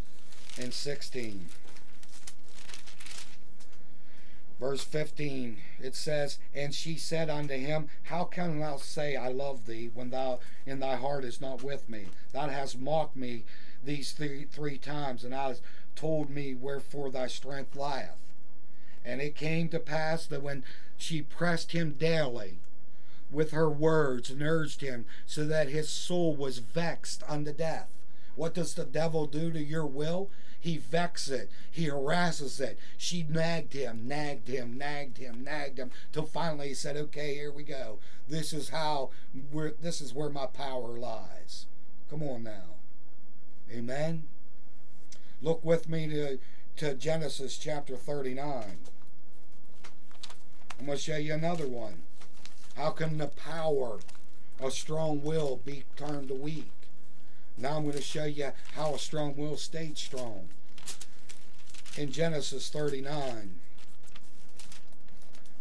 and 0.60 0.74
16. 0.74 1.45
Verse 4.62 4.84
15, 4.84 5.58
it 5.82 5.95
says, 5.95 6.38
And 6.54 6.71
she 6.76 6.95
said 6.95 7.32
unto 7.32 7.56
him, 7.56 7.89
How 8.04 8.26
can 8.26 8.60
thou 8.60 8.78
say, 8.78 9.15
I 9.15 9.30
love 9.30 9.65
thee, 9.65 9.89
when 9.91 10.12
thou 10.12 10.39
in 10.67 10.80
thy 10.80 10.97
heart 10.97 11.26
is 11.26 11.41
not 11.41 11.63
with 11.63 11.89
me? 11.89 12.06
Thou 12.32 12.47
hast 12.47 12.80
mocked 12.80 13.15
me 13.15 13.43
these 13.84 14.12
three, 14.12 14.45
three 14.45 14.78
times, 14.78 15.24
and 15.24 15.34
thou 15.34 15.47
hast 15.47 15.63
told 15.95 16.30
me 16.30 16.54
wherefore 16.54 17.10
thy 17.10 17.26
strength 17.26 17.76
lieth. 17.76 18.31
And 19.04 19.22
it 19.22 19.36
came 19.36 19.70
to 19.70 19.80
pass 19.80 20.26
that 20.28 20.44
when 20.44 20.64
she 20.98 21.22
pressed 21.22 21.72
him 21.72 21.94
daily 21.94 22.60
with 23.32 23.52
her 23.52 23.70
words 23.70 24.30
and 24.30 24.42
urged 24.42 24.82
him, 24.82 25.06
so 25.26 25.46
that 25.46 25.70
his 25.70 25.90
soul 25.90 26.36
was 26.36 26.60
vexed 26.60 27.24
unto 27.28 27.54
death. 27.54 27.98
What 28.36 28.54
does 28.54 28.74
the 28.74 28.86
devil 28.86 29.26
do 29.26 29.52
to 29.52 29.64
your 29.64 29.86
will? 29.86 30.30
He 30.60 30.78
vexes 30.78 31.32
it. 31.32 31.52
He 31.72 31.86
harasses 31.86 32.60
it. 32.60 32.78
She 32.98 33.24
nagged 33.24 33.74
him, 33.74 34.08
nagged 34.08 34.48
him, 34.48 34.78
nagged 34.78 35.18
him, 35.18 35.44
nagged 35.44 35.80
him, 35.80 35.92
till 36.12 36.26
finally 36.26 36.70
he 36.70 36.74
said, 36.76 36.96
"Okay, 36.96 37.34
here 37.34 37.52
we 37.52 37.64
go. 37.64 37.98
This 38.28 38.54
is 38.54 38.70
how. 38.70 39.10
This 39.82 40.02
is 40.02 40.14
where 40.14 40.30
my 40.30 40.46
power 40.46 40.98
lies." 41.00 41.66
Come 42.10 42.22
on 42.22 42.44
now. 42.44 42.76
Amen. 43.72 44.28
Look 45.42 45.66
with 45.66 45.90
me 45.90 46.08
to 46.08 46.38
to 46.82 46.96
Genesis 46.96 47.60
chapter 47.60 47.96
39. 47.96 48.63
I'm 50.80 50.86
going 50.88 50.98
to 50.98 51.04
show 51.04 51.15
you 51.15 51.32
another 51.32 51.67
one. 51.67 52.02
How 52.76 52.89
can 52.89 53.20
the 53.20 53.28
power 53.28 54.00
of 54.60 54.74
strong 54.74 55.22
will 55.22 55.62
be 55.63 55.84
turned 55.96 56.30
to 56.30 56.34
weak? 56.34 56.72
Now 57.56 57.78
I'm 57.78 57.84
going 57.84 57.98
to 57.98 58.02
show 58.02 58.24
you 58.24 58.54
how 58.74 58.96
a 58.96 58.98
strong 58.98 59.38
will 59.38 59.58
stayed 59.58 59.96
strong. 60.00 60.50
In 61.98 62.12
Genesis 62.12 62.67
39, 62.70 63.60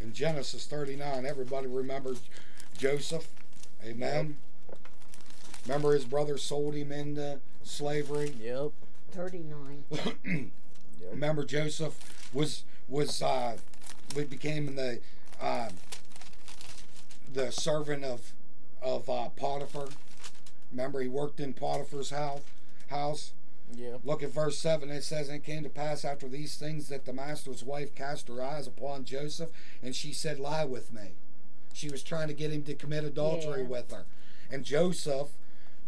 in 0.01 0.13
Genesis 0.15 0.65
39, 0.65 1.27
everybody 1.27 1.67
remembers 1.67 2.23
Joseph. 2.79 3.29
Amen. 3.85 4.39
Remember 5.67 5.93
his 5.93 6.07
brother 6.07 6.39
sold 6.39 6.75
him 6.75 6.91
into 6.91 7.41
slavery. 7.63 8.33
Yep. 8.41 8.71
39. 9.13 10.53
Yep. 11.01 11.11
Remember 11.13 11.45
Joseph 11.45 11.95
was 12.33 12.65
was 12.89 13.23
uh, 13.23 13.57
we 14.17 14.25
became 14.25 14.75
the 14.77 15.01
uh, 15.41 15.69
the 17.33 17.51
servant 17.51 18.05
of 18.05 18.33
of 18.83 19.09
uh, 19.09 19.29
Potiphar. 19.31 19.89
Remember 20.71 21.01
he 21.01 21.09
worked 21.09 21.41
in 21.41 21.53
Potiphar's 21.53 22.11
house. 22.11 22.41
House. 22.89 23.33
Yeah. 23.77 23.99
Look 24.05 24.23
at 24.23 24.31
verse 24.33 24.59
7. 24.59 24.91
It 24.91 25.05
says, 25.05 25.29
And 25.29 25.37
it 25.39 25.45
came 25.45 25.63
to 25.63 25.69
pass 25.69 26.05
after 26.05 26.27
these 26.29 26.57
things 26.57 26.89
that 26.89 27.05
the 27.05 27.13
master's 27.13 27.63
wife 27.63 27.95
cast 27.95 28.27
her 28.29 28.43
eyes 28.43 28.67
upon 28.67 29.05
Joseph, 29.05 29.51
and 29.83 29.95
she 29.95 30.13
said, 30.13 30.41
Lie 30.41 30.65
with 30.65 30.93
me. 30.93 31.13
She 31.73 31.89
was 31.89 32.03
trying 32.03 32.27
to 32.29 32.35
get 32.35 32.51
him 32.51 32.63
to 32.65 32.75
commit 32.75 33.05
adultery 33.05 33.63
Yeah. 33.63 33.69
with 33.69 33.93
her. 33.93 34.07
And 34.51 34.65
Joseph 34.65 35.29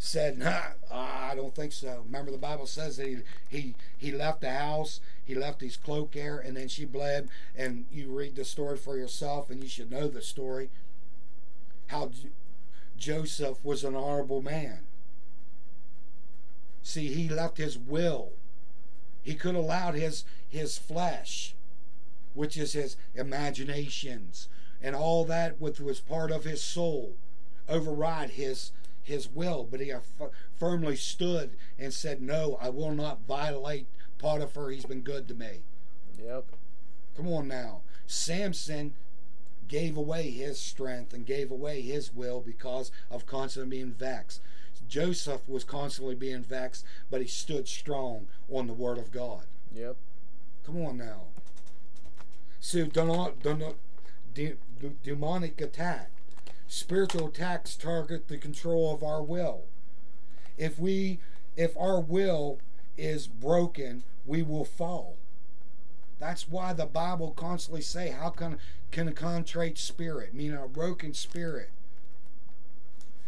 said, 0.03 0.37
nah, 0.37 0.63
I 0.91 1.33
don't 1.37 1.55
think 1.55 1.71
so. 1.73 2.03
Remember, 2.07 2.33
the 2.33 2.37
Bible 2.37 2.67
says 2.67 2.97
that 2.97 3.07
he, 3.07 3.19
he, 3.49 3.75
he 3.97 4.11
left 4.11 4.41
the 4.41 4.51
house, 4.51 5.01
he 5.25 5.37
left 5.37 5.61
his 5.61 5.77
cloak 5.77 6.11
there, 6.11 6.41
and 6.41 6.57
then 6.57 6.67
she 6.67 6.85
bled. 6.85 7.29
And 7.57 7.85
you 7.93 8.09
read 8.09 8.35
the 8.35 8.45
story 8.45 8.77
for 8.77 8.97
yourself, 8.97 9.49
and 9.49 9.63
you 9.63 9.69
should 9.69 9.93
know 9.93 10.09
the 10.09 10.21
story. 10.21 10.71
How 11.87 12.09
J- 12.09 12.31
Joseph 12.99 13.65
was 13.65 13.85
an 13.85 13.95
honorable 13.95 14.43
man. 14.43 14.81
See, 16.83 17.15
he 17.15 17.29
left 17.29 17.59
his 17.59 17.79
will. 17.79 18.33
He 19.23 19.37
could 19.37 19.55
allowed 19.55 19.95
his 19.95 20.25
his 20.49 20.79
flesh, 20.79 21.55
which 22.35 22.57
is 22.57 22.73
his 22.73 22.97
imaginations 23.15 24.49
and 24.83 24.97
all 24.97 25.25
that 25.27 25.61
which 25.61 25.79
was 25.79 26.01
part 26.01 26.33
of 26.33 26.43
his 26.43 26.61
soul, 26.61 27.15
override 27.69 28.31
his 28.31 28.73
his 29.03 29.29
will. 29.29 29.65
But 29.71 29.81
he 29.81 29.93
firmly 30.59 30.97
stood 30.97 31.57
and 31.79 31.93
said, 31.93 32.23
"No, 32.23 32.59
I 32.61 32.69
will 32.69 32.93
not 32.93 33.27
violate 33.27 33.87
Potiphar. 34.19 34.71
He's 34.71 34.85
been 34.87 35.03
good 35.03 35.29
to 35.29 35.35
me." 35.35 35.63
Yep. 36.23 36.47
Come 37.17 37.29
on 37.29 37.49
now. 37.49 37.83
Samson 38.07 38.95
gave 39.69 39.97
away 39.97 40.31
his 40.31 40.59
strength 40.59 41.13
and 41.13 41.25
gave 41.25 41.51
away 41.51 41.81
his 41.81 42.15
will 42.15 42.41
because 42.41 42.91
of 43.11 43.27
constantly 43.27 43.79
being 43.79 43.93
vexed. 43.93 44.41
Joseph 44.89 45.49
was 45.49 45.65
constantly 45.65 46.15
being 46.15 46.43
vexed, 46.43 46.85
but 47.11 47.23
he 47.23 47.27
stood 47.27 47.67
strong 47.67 48.27
on 48.51 48.67
the 48.67 48.75
word 48.75 48.99
of 48.99 49.11
God. 49.11 49.47
Yep. 49.75 49.97
Come 50.65 50.85
on 50.85 50.99
now. 50.99 51.23
So, 52.61 52.85
demon- 52.87 53.35
demon- 53.43 53.75
de- 54.35 54.57
de- 54.79 54.97
demonic 55.03 55.61
attack. 55.61 56.11
Spiritual 56.73 57.29
attacks 57.29 57.77
target 57.77 58.29
the 58.29 58.39
control 58.39 58.95
of 58.95 59.03
our 59.03 59.23
will. 59.23 59.65
If 60.57 60.79
we, 60.79 61.19
if 61.55 61.77
our 61.77 62.01
will 62.01 62.61
is 62.97 63.27
broken, 63.27 64.05
we 64.25 64.43
will 64.43 64.65
fall. 64.65 65.19
That's 66.19 66.49
why 66.49 66.73
the 66.73 66.87
Bible 66.87 67.33
constantly 67.33 67.83
say, 67.83 68.09
"How 68.09 68.31
can 68.31 68.59
can 68.91 69.07
a 69.07 69.13
contrite 69.13 69.77
spirit, 69.77 70.33
meaning 70.33 70.57
a 70.57 70.67
broken 70.67 71.13
spirit?" 71.13 71.69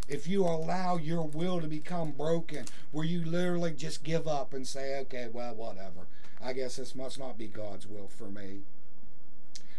If 0.09 0.27
you 0.27 0.47
allow 0.47 0.97
your 0.97 1.25
will 1.25 1.61
to 1.61 1.69
become 1.69 2.13
broken, 2.13 2.65
where 2.93 3.05
you 3.05 3.23
literally 3.27 3.75
just 3.75 4.05
give 4.05 4.27
up 4.27 4.55
and 4.55 4.67
say, 4.67 4.99
"Okay, 5.01 5.29
well, 5.31 5.55
whatever. 5.55 6.07
I 6.41 6.55
guess 6.55 6.77
this 6.77 6.95
must 6.95 7.19
not 7.19 7.37
be 7.37 7.49
God's 7.49 7.87
will 7.87 8.09
for 8.09 8.31
me." 8.31 8.63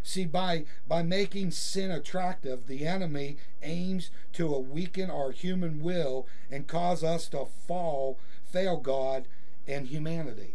See, 0.08 0.26
by 0.26 0.66
by 0.88 1.02
making 1.02 1.50
sin 1.50 1.90
attractive, 1.90 2.68
the 2.68 2.86
enemy 2.86 3.38
aims 3.64 4.12
to 4.34 4.56
weaken 4.56 5.10
our 5.10 5.32
human 5.32 5.82
will 5.82 6.28
and 6.52 6.68
cause 6.68 7.04
us 7.04 7.28
to 7.30 7.48
fall, 7.68 8.20
fail 8.46 8.78
God 8.78 9.28
and 9.68 9.88
humanity. 9.88 10.54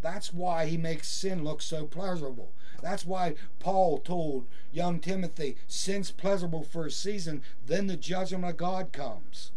That's 0.00 0.32
why 0.32 0.64
he 0.64 0.78
makes 0.78 1.08
sin 1.08 1.44
look 1.44 1.60
so 1.60 1.84
pleasurable. 1.84 2.52
That's 2.80 3.04
why 3.04 3.34
Paul 3.58 3.98
told 3.98 4.46
young 4.72 4.98
Timothy, 4.98 5.58
sin's 5.68 6.10
pleasurable 6.10 6.62
for 6.62 6.86
a 6.86 6.90
season, 6.90 7.42
then 7.66 7.86
the 7.86 7.98
judgment 7.98 8.46
of 8.46 8.56
God 8.56 8.92
comes. 8.92 9.52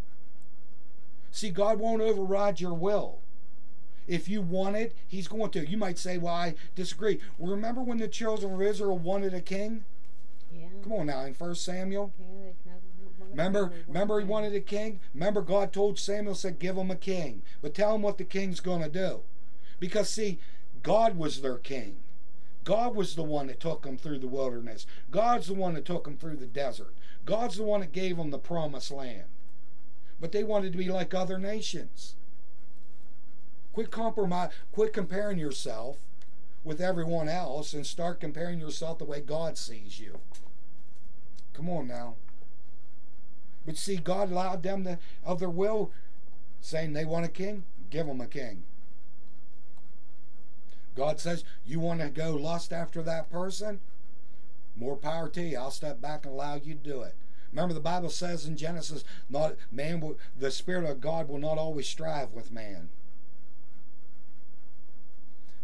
See, 1.32 1.50
God 1.50 1.80
won't 1.80 2.02
override 2.02 2.60
your 2.60 2.74
will. 2.74 3.23
If 4.08 4.28
you 4.28 4.42
want 4.42 4.76
it, 4.76 4.96
he's 5.08 5.28
going 5.28 5.52
to. 5.52 5.68
You 5.68 5.78
might 5.78 5.98
say, 5.98 6.18
well, 6.18 6.34
I 6.34 6.56
disagree. 6.76 7.20
Remember 7.40 7.82
when 7.82 7.98
the 7.98 8.08
children 8.08 8.54
of 8.54 8.62
Israel 8.62 8.98
wanted 8.98 9.34
a 9.34 9.42
king? 9.42 9.86
Yeah. 10.54 10.68
Come 10.84 10.94
on 10.94 11.06
now, 11.08 11.26
in 11.26 11.34
First 11.34 11.64
Samuel. 11.64 12.12
Yeah, 12.20 12.26
they 12.66 12.72
never 12.72 12.82
wanted 13.20 13.32
Remember, 13.32 13.74
remember 13.88 14.20
he 14.20 14.26
wanted 14.26 14.56
a 14.56 14.60
king? 14.60 15.00
Remember 15.14 15.42
God 15.42 15.74
told 15.74 15.98
Samuel, 15.98 16.36
said, 16.36 16.60
give 16.60 16.78
him 16.78 16.92
a 16.92 16.96
king. 16.96 17.42
But 17.62 17.74
tell 17.74 17.96
him 17.96 18.02
what 18.02 18.18
the 18.18 18.24
king's 18.24 18.60
going 18.60 18.82
to 18.82 18.90
do. 18.90 19.22
Because, 19.80 20.10
see, 20.10 20.40
God 20.84 21.18
was 21.18 21.42
their 21.42 21.58
king. 21.58 21.98
God 22.64 22.96
was 22.96 23.16
the 23.16 23.24
one 23.24 23.48
that 23.48 23.60
took 23.60 23.84
them 23.84 23.98
through 23.98 24.20
the 24.20 24.28
wilderness. 24.28 24.86
God's 25.12 25.48
the 25.48 25.54
one 25.54 25.74
that 25.74 25.86
took 25.86 26.06
them 26.06 26.18
through 26.18 26.38
the 26.38 26.46
desert. 26.46 26.94
God's 27.26 27.58
the 27.58 27.64
one 27.64 27.82
that 27.82 27.92
gave 27.92 28.18
them 28.18 28.32
the 28.32 28.38
promised 28.38 28.92
land. 28.92 29.26
But 30.20 30.32
they 30.32 30.44
wanted 30.44 30.72
to 30.72 30.78
be 30.78 30.90
like 30.90 31.14
other 31.14 31.38
nations. 31.38 32.16
Quit 33.74 33.92
compromise. 33.92 34.52
Quit 34.72 34.94
comparing 34.94 35.40
yourself 35.40 35.98
with 36.64 36.80
everyone 36.80 37.28
else 37.28 37.74
and 37.74 37.86
start 37.86 38.20
comparing 38.20 38.60
yourself 38.60 39.00
the 39.00 39.06
way 39.06 39.20
God 39.20 39.58
sees 39.58 40.00
you. 40.00 40.20
Come 41.54 41.70
on 41.70 41.88
now. 41.88 42.16
But 43.66 43.78
see, 43.78 43.98
God 43.98 44.32
allowed 44.32 44.64
them 44.64 44.84
to, 44.84 45.00
of 45.24 45.40
their 45.40 45.50
will, 45.50 45.92
saying 46.62 46.94
they 46.94 47.06
want 47.06 47.26
a 47.26 47.30
king, 47.30 47.64
give 47.90 48.08
them 48.08 48.22
a 48.22 48.28
king. 48.28 48.64
God 50.96 51.20
says, 51.20 51.44
you 51.66 51.80
want 51.80 52.02
to 52.02 52.10
go 52.10 52.36
lust 52.36 52.72
after 52.72 53.02
that 53.02 53.30
person? 53.30 53.80
More 54.76 54.96
power 54.96 55.30
to 55.30 55.42
you. 55.42 55.58
I'll 55.58 55.72
step 55.72 56.02
back 56.02 56.26
and 56.26 56.34
allow 56.34 56.56
you 56.56 56.76
to 56.76 56.80
do 56.80 57.02
it. 57.02 57.16
Remember, 57.52 57.74
the 57.74 57.80
Bible 57.80 58.10
says 58.10 58.46
in 58.46 58.58
Genesis, 58.58 59.04
not 59.30 59.56
man 59.72 60.00
will, 60.00 60.18
the 60.38 60.52
Spirit 60.52 60.90
of 60.90 61.02
God 61.02 61.30
will 61.30 61.38
not 61.40 61.58
always 61.58 61.88
strive 61.88 62.34
with 62.34 62.52
man. 62.52 62.90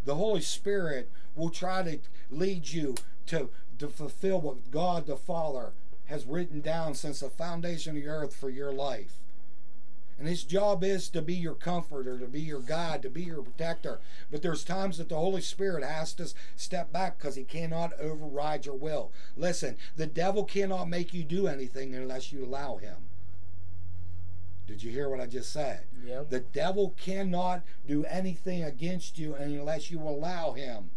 The 0.05 0.15
Holy 0.15 0.41
Spirit 0.41 1.09
will 1.35 1.49
try 1.49 1.83
to 1.83 1.99
lead 2.29 2.69
you 2.69 2.95
to, 3.27 3.49
to 3.77 3.87
fulfill 3.87 4.41
what 4.41 4.71
God 4.71 5.05
the 5.05 5.17
Father 5.17 5.73
has 6.05 6.25
written 6.25 6.61
down 6.61 6.95
since 6.95 7.19
the 7.19 7.29
foundation 7.29 7.95
of 7.95 8.03
the 8.03 8.09
earth 8.09 8.35
for 8.35 8.49
your 8.49 8.71
life. 8.71 9.19
And 10.17 10.27
his 10.27 10.43
job 10.43 10.83
is 10.83 11.07
to 11.09 11.21
be 11.21 11.35
your 11.35 11.53
comforter, 11.53 12.19
to 12.19 12.27
be 12.27 12.41
your 12.41 12.59
guide, 12.59 13.01
to 13.03 13.09
be 13.09 13.23
your 13.23 13.41
protector. 13.41 14.01
But 14.29 14.41
there's 14.41 14.65
times 14.65 14.97
that 14.97 15.07
the 15.07 15.15
Holy 15.15 15.39
Spirit 15.39 15.81
has 15.83 16.11
to 16.13 16.33
step 16.57 16.91
back 16.91 17.17
because 17.17 17.35
he 17.37 17.43
cannot 17.43 17.97
override 17.97 18.65
your 18.65 18.75
will. 18.75 19.11
Listen, 19.37 19.77
the 19.95 20.07
devil 20.07 20.43
cannot 20.43 20.89
make 20.89 21.13
you 21.13 21.23
do 21.23 21.47
anything 21.47 21.95
unless 21.95 22.33
you 22.33 22.43
allow 22.43 22.77
him. 22.77 22.97
Did 24.69 24.83
you 24.83 24.91
hear 24.91 25.09
what 25.09 25.19
I 25.19 25.25
just 25.25 25.51
said? 25.51 25.85
Yep. 26.05 26.29
The 26.29 26.41
devil 26.41 26.93
cannot 26.95 27.63
do 27.87 28.05
anything 28.05 28.63
against 28.63 29.17
you 29.17 29.33
unless 29.33 29.89
you 29.89 29.99
allow 29.99 30.51
him. 30.53 30.91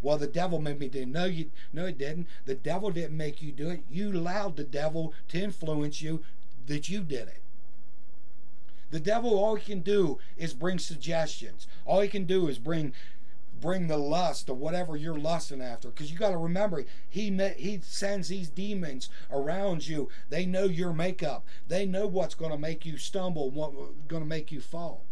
Well, 0.00 0.16
the 0.16 0.28
devil 0.28 0.60
made 0.60 0.78
me 0.78 0.88
do. 0.88 1.00
it. 1.00 1.08
No, 1.08 1.24
you 1.24 1.50
no, 1.72 1.86
it 1.86 1.98
didn't. 1.98 2.28
The 2.44 2.54
devil 2.54 2.92
didn't 2.92 3.16
make 3.16 3.42
you 3.42 3.50
do 3.50 3.68
it. 3.68 3.82
You 3.90 4.12
allowed 4.12 4.54
the 4.56 4.62
devil 4.62 5.12
to 5.28 5.42
influence 5.42 6.00
you 6.00 6.22
that 6.66 6.88
you 6.88 7.00
did 7.00 7.26
it. 7.26 7.42
The 8.92 9.00
devil, 9.00 9.36
all 9.36 9.56
he 9.56 9.64
can 9.64 9.80
do 9.80 10.18
is 10.36 10.54
bring 10.54 10.78
suggestions. 10.78 11.66
All 11.84 12.00
he 12.00 12.08
can 12.08 12.26
do 12.26 12.46
is 12.46 12.58
bring 12.60 12.92
bring 13.62 13.86
the 13.86 13.96
lust 13.96 14.50
of 14.50 14.58
whatever 14.58 14.96
you're 14.96 15.16
lusting 15.16 15.62
after. 15.62 15.88
Because 15.88 16.12
you 16.12 16.18
got 16.18 16.30
to 16.30 16.36
remember, 16.36 16.84
he 17.08 17.30
met, 17.30 17.56
he 17.56 17.80
sends 17.82 18.28
these 18.28 18.50
demons 18.50 19.08
around 19.30 19.86
you. 19.86 20.10
They 20.28 20.44
know 20.44 20.64
your 20.64 20.92
makeup. 20.92 21.46
They 21.68 21.86
know 21.86 22.06
what's 22.06 22.34
going 22.34 22.50
to 22.50 22.58
make 22.58 22.84
you 22.84 22.98
stumble, 22.98 23.50
what's 23.50 23.74
going 24.08 24.22
to 24.22 24.28
make 24.28 24.52
you 24.52 24.60
fall. 24.60 25.04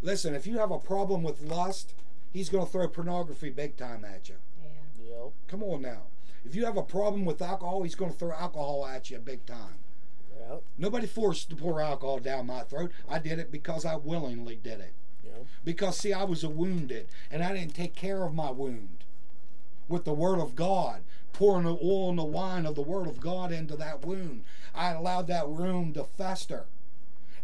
Listen, 0.00 0.34
if 0.34 0.46
you 0.46 0.58
have 0.58 0.70
a 0.70 0.78
problem 0.78 1.22
with 1.22 1.42
lust, 1.42 1.92
he's 2.32 2.48
going 2.48 2.64
to 2.64 2.70
throw 2.70 2.86
pornography 2.88 3.50
big 3.50 3.76
time 3.76 4.04
at 4.04 4.28
you. 4.28 4.36
Yeah. 4.62 5.24
Yep. 5.24 5.32
Come 5.48 5.62
on 5.64 5.82
now. 5.82 6.02
If 6.44 6.54
you 6.54 6.64
have 6.64 6.76
a 6.76 6.82
problem 6.82 7.24
with 7.24 7.42
alcohol, 7.42 7.82
he's 7.82 7.96
going 7.96 8.12
to 8.12 8.16
throw 8.16 8.32
alcohol 8.32 8.86
at 8.86 9.10
you 9.10 9.18
big 9.18 9.44
time. 9.44 9.80
Yep. 10.38 10.62
Nobody 10.78 11.08
forced 11.08 11.50
to 11.50 11.56
pour 11.56 11.80
alcohol 11.80 12.20
down 12.20 12.46
my 12.46 12.62
throat. 12.62 12.92
I 13.08 13.18
did 13.18 13.40
it 13.40 13.50
because 13.50 13.84
I 13.84 13.96
willingly 13.96 14.54
did 14.54 14.80
it. 14.80 14.94
Because, 15.64 15.98
see, 15.98 16.12
I 16.12 16.24
was 16.24 16.44
a 16.44 16.48
wounded 16.48 17.08
and 17.30 17.42
I 17.42 17.52
didn't 17.52 17.74
take 17.74 17.94
care 17.94 18.22
of 18.22 18.34
my 18.34 18.50
wound 18.50 19.04
with 19.88 20.04
the 20.04 20.12
Word 20.12 20.38
of 20.38 20.54
God, 20.54 21.02
pouring 21.32 21.64
the 21.64 21.78
oil 21.82 22.10
and 22.10 22.18
the 22.18 22.24
wine 22.24 22.66
of 22.66 22.74
the 22.74 22.82
Word 22.82 23.06
of 23.06 23.20
God 23.20 23.52
into 23.52 23.76
that 23.76 24.04
wound. 24.04 24.44
I 24.74 24.90
allowed 24.90 25.26
that 25.28 25.48
wound 25.48 25.94
to 25.94 26.04
fester. 26.04 26.66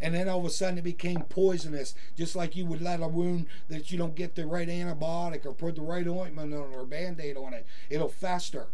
And 0.00 0.14
then 0.14 0.28
all 0.28 0.40
of 0.40 0.44
a 0.44 0.50
sudden 0.50 0.78
it 0.78 0.84
became 0.84 1.22
poisonous, 1.22 1.94
just 2.16 2.36
like 2.36 2.56
you 2.56 2.66
would 2.66 2.82
let 2.82 3.00
a 3.00 3.08
wound 3.08 3.46
that 3.68 3.90
you 3.90 3.96
don't 3.96 4.14
get 4.14 4.34
the 4.34 4.46
right 4.46 4.68
antibiotic 4.68 5.46
or 5.46 5.54
put 5.54 5.76
the 5.76 5.82
right 5.82 6.06
ointment 6.06 6.52
on 6.52 6.74
or 6.74 6.84
band 6.84 7.20
aid 7.20 7.36
on 7.36 7.54
it. 7.54 7.66
It'll 7.88 8.08
fester. 8.08 8.66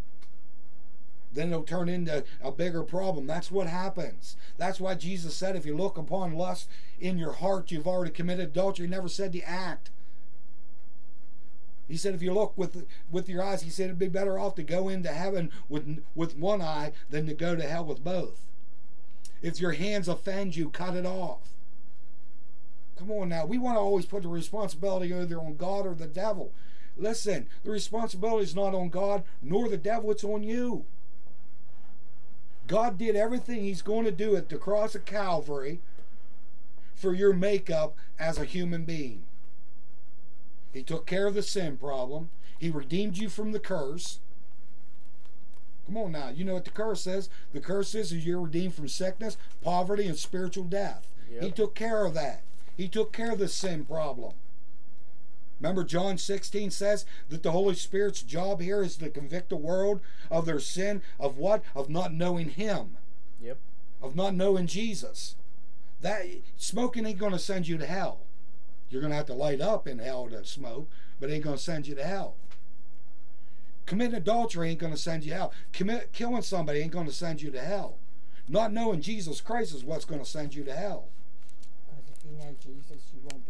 Then 1.33 1.49
it'll 1.49 1.63
turn 1.63 1.89
into 1.89 2.25
a 2.43 2.51
bigger 2.51 2.83
problem. 2.83 3.27
That's 3.27 3.51
what 3.51 3.69
happens. 3.69 4.37
That's 4.57 4.81
why 4.81 4.95
Jesus 4.95 5.35
said, 5.35 5.55
if 5.55 5.65
you 5.65 5.77
look 5.77 5.97
upon 5.97 6.35
lust 6.35 6.69
in 6.99 7.19
your 7.19 7.33
heart, 7.33 7.71
you've 7.71 7.87
already 7.87 8.11
committed 8.11 8.49
adultery. 8.49 8.87
He 8.87 8.91
never 8.91 9.09
said 9.09 9.33
the 9.33 9.45
act. 9.45 9.91
He 11.89 11.97
said, 11.97 12.15
if 12.15 12.23
you 12.23 12.33
look 12.33 12.57
with 12.57 12.87
with 13.11 13.29
your 13.29 13.43
eyes, 13.43 13.63
he 13.63 13.71
said 13.71 13.87
it'd 13.87 13.99
be 13.99 14.07
better 14.09 14.39
off 14.39 14.55
to 14.57 14.63
go 14.63 14.89
into 14.89 15.09
heaven 15.09 15.51
with 15.69 16.05
with 16.15 16.37
one 16.37 16.63
eye 16.63 16.93
than 17.11 17.27
to 17.27 17.35
go 17.35 17.57
to 17.57 17.63
hell 17.63 17.85
with 17.85 18.05
both. 18.05 18.47
If 19.43 19.61
your 19.61 19.73
hands 19.73 20.07
offend 20.07 20.55
you, 20.55 20.71
cut 20.71 20.95
it 20.95 21.07
off. 21.07 21.51
Come 22.97 23.11
on 23.11 23.31
now. 23.31 23.47
We 23.47 23.59
want 23.59 23.77
to 23.77 23.81
always 23.81 24.07
put 24.07 24.23
the 24.23 24.29
responsibility 24.29 25.13
either 25.13 25.41
on 25.41 25.57
God 25.57 25.87
or 25.87 25.95
the 25.95 26.07
devil. 26.07 26.53
Listen, 26.97 27.49
the 27.65 27.71
responsibility 27.71 28.45
is 28.45 28.55
not 28.55 28.75
on 28.75 28.91
God 28.91 29.25
nor 29.43 29.69
the 29.69 29.77
devil, 29.77 30.11
it's 30.11 30.23
on 30.23 30.43
you. 30.43 30.85
God 32.71 32.99
did 32.99 33.17
everything 33.17 33.65
He's 33.65 33.83
going 33.83 34.05
to 34.05 34.13
do 34.13 34.37
at 34.37 34.49
the 34.49 34.57
cross 34.57 34.95
of 34.95 35.05
Calvary 35.05 35.81
for 36.95 37.13
your 37.13 37.33
makeup 37.33 37.97
as 38.17 38.39
a 38.39 38.45
human 38.45 38.85
being. 38.85 39.25
He 40.73 40.85
took 40.85 41.05
care 41.05 41.27
of 41.27 41.35
the 41.35 41.43
sin 41.43 41.79
problem. 41.79 42.31
He 42.61 42.71
redeemed 42.71 43.19
you 43.19 43.29
from 43.29 43.51
the 43.51 43.59
curse. 43.59 44.21
Come 45.85 45.97
on 45.97 46.13
now. 46.13 46.29
You 46.29 46.45
know 46.45 46.55
what 46.55 46.65
the 46.65 46.71
curse 46.71 47.03
says? 47.03 47.29
The 47.53 47.59
curse 47.59 47.93
is, 47.97 48.13
is 48.13 48.25
you're 48.25 48.43
redeemed 48.43 48.77
from 48.77 48.87
sickness, 48.87 49.37
poverty, 49.63 50.07
and 50.07 50.17
spiritual 50.17 50.63
death. 50.63 51.09
He 51.41 51.51
took 51.51 51.75
care 51.75 52.05
of 52.05 52.15
that. 52.15 52.45
He 52.77 52.87
took 52.87 53.13
care 53.13 53.33
of 53.33 53.41
the 53.41 53.49
sin 53.49 53.85
problem. 53.85 54.35
Remember, 55.61 55.85
John 55.85 56.17
16 56.17 56.71
says 56.71 57.05
that 57.29 57.43
the 57.43 57.53
Holy 57.53 57.75
Spirit's 57.75 58.23
job 58.23 58.61
here 58.61 58.83
is 58.83 58.97
to 58.97 59.11
convict 59.11 59.51
the 59.51 59.57
world 59.57 60.01
of 60.31 60.47
their 60.47 60.59
sin, 60.61 61.03
of 61.19 61.37
what? 61.37 61.63
Of 61.75 61.91
not 61.91 62.15
knowing 62.15 62.51
Him, 62.51 62.97
Yep. 63.43 63.59
of 64.03 64.17
not 64.17 64.35
knowing 64.35 64.67
Jesus. 64.67 65.37
That 66.01 66.25
smoking 66.57 67.05
ain't 67.05 67.19
going 67.19 67.33
to 67.33 67.39
send 67.39 67.69
you 67.69 67.77
to 67.77 67.87
hell. 67.87 68.21
You're 68.89 69.03
going 69.03 69.11
to 69.11 69.17
have 69.17 69.27
to 69.27 69.35
light 69.35 69.61
up 69.61 69.87
in 69.87 69.99
hell 69.99 70.29
to 70.29 70.45
smoke, 70.45 70.89
but 71.21 71.29
it 71.29 71.35
ain't 71.35 71.45
going 71.45 71.57
to 71.59 71.63
send 71.63 71.87
you 71.87 71.95
to 71.95 72.05
hell. 72.05 72.37
Committing 73.87 74.15
adultery 74.15 74.71
ain't 74.71 74.79
going 74.79 74.93
to 74.93 74.99
send 74.99 75.25
you 75.25 75.31
to 75.31 75.37
hell. 75.37 75.53
Commit, 75.73 76.13
killing 76.13 76.43
somebody 76.43 76.81
ain't 76.81 76.93
going 76.93 77.07
to 77.07 77.13
send 77.13 77.43
you 77.43 77.51
to 77.51 77.61
hell. 77.61 77.99
Not 78.49 78.73
knowing 78.73 79.01
Jesus 79.01 79.41
Christ 79.41 79.75
is 79.75 79.85
what's 79.85 80.05
going 80.05 80.21
to 80.21 80.27
send 80.27 80.55
you 80.55 80.65
to 80.65 80.75
hell. 80.75 81.09
Because 81.87 82.05
if 82.17 82.25
you 82.25 82.37
know 82.39 82.55
Jesus, 82.61 83.11
you 83.13 83.21
won't 83.23 83.47
be 83.47 83.50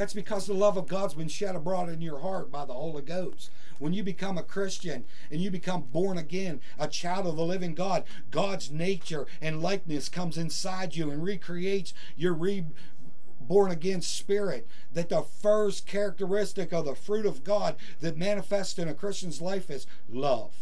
That's 0.00 0.14
because 0.14 0.46
the 0.46 0.54
love 0.54 0.78
of 0.78 0.88
God's 0.88 1.12
been 1.12 1.28
shed 1.28 1.54
abroad 1.54 1.90
in 1.90 2.00
your 2.00 2.20
heart 2.20 2.50
by 2.50 2.64
the 2.64 2.72
Holy 2.72 3.02
Ghost. 3.02 3.50
When 3.78 3.92
you 3.92 4.02
become 4.02 4.38
a 4.38 4.42
Christian 4.42 5.04
and 5.30 5.42
you 5.42 5.50
become 5.50 5.82
born 5.92 6.16
again, 6.16 6.62
a 6.78 6.88
child 6.88 7.26
of 7.26 7.36
the 7.36 7.44
living 7.44 7.74
God, 7.74 8.04
God's 8.30 8.70
nature 8.70 9.26
and 9.42 9.60
likeness 9.60 10.08
comes 10.08 10.38
inside 10.38 10.96
you 10.96 11.10
and 11.10 11.22
recreates 11.22 11.92
your 12.16 12.32
reborn 12.32 13.70
again 13.70 14.00
spirit. 14.00 14.66
That 14.90 15.10
the 15.10 15.20
first 15.20 15.86
characteristic 15.86 16.72
of 16.72 16.86
the 16.86 16.94
fruit 16.94 17.26
of 17.26 17.44
God 17.44 17.76
that 18.00 18.16
manifests 18.16 18.78
in 18.78 18.88
a 18.88 18.94
Christian's 18.94 19.42
life 19.42 19.68
is 19.68 19.86
love. 20.08 20.54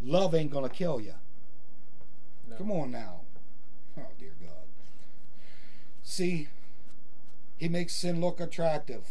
Love 0.00 0.32
ain't 0.32 0.52
going 0.52 0.62
to 0.62 0.72
kill 0.72 1.00
you. 1.00 1.14
No. 2.48 2.54
Come 2.54 2.70
on 2.70 2.92
now. 2.92 3.22
Oh, 3.98 4.06
dear 4.16 4.36
God. 4.40 4.68
See, 6.04 6.46
he 7.58 7.68
makes 7.68 7.94
sin 7.94 8.20
look 8.20 8.40
attractive. 8.40 9.04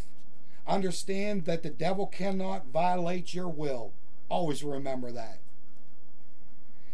Understand 0.66 1.46
that 1.46 1.64
the 1.64 1.70
devil 1.70 2.08
cannot 2.08 2.68
violate 2.68 3.34
your 3.34 3.50
will. 3.50 3.92
Always 4.30 4.64
remember 4.64 5.12
that. 5.12 5.40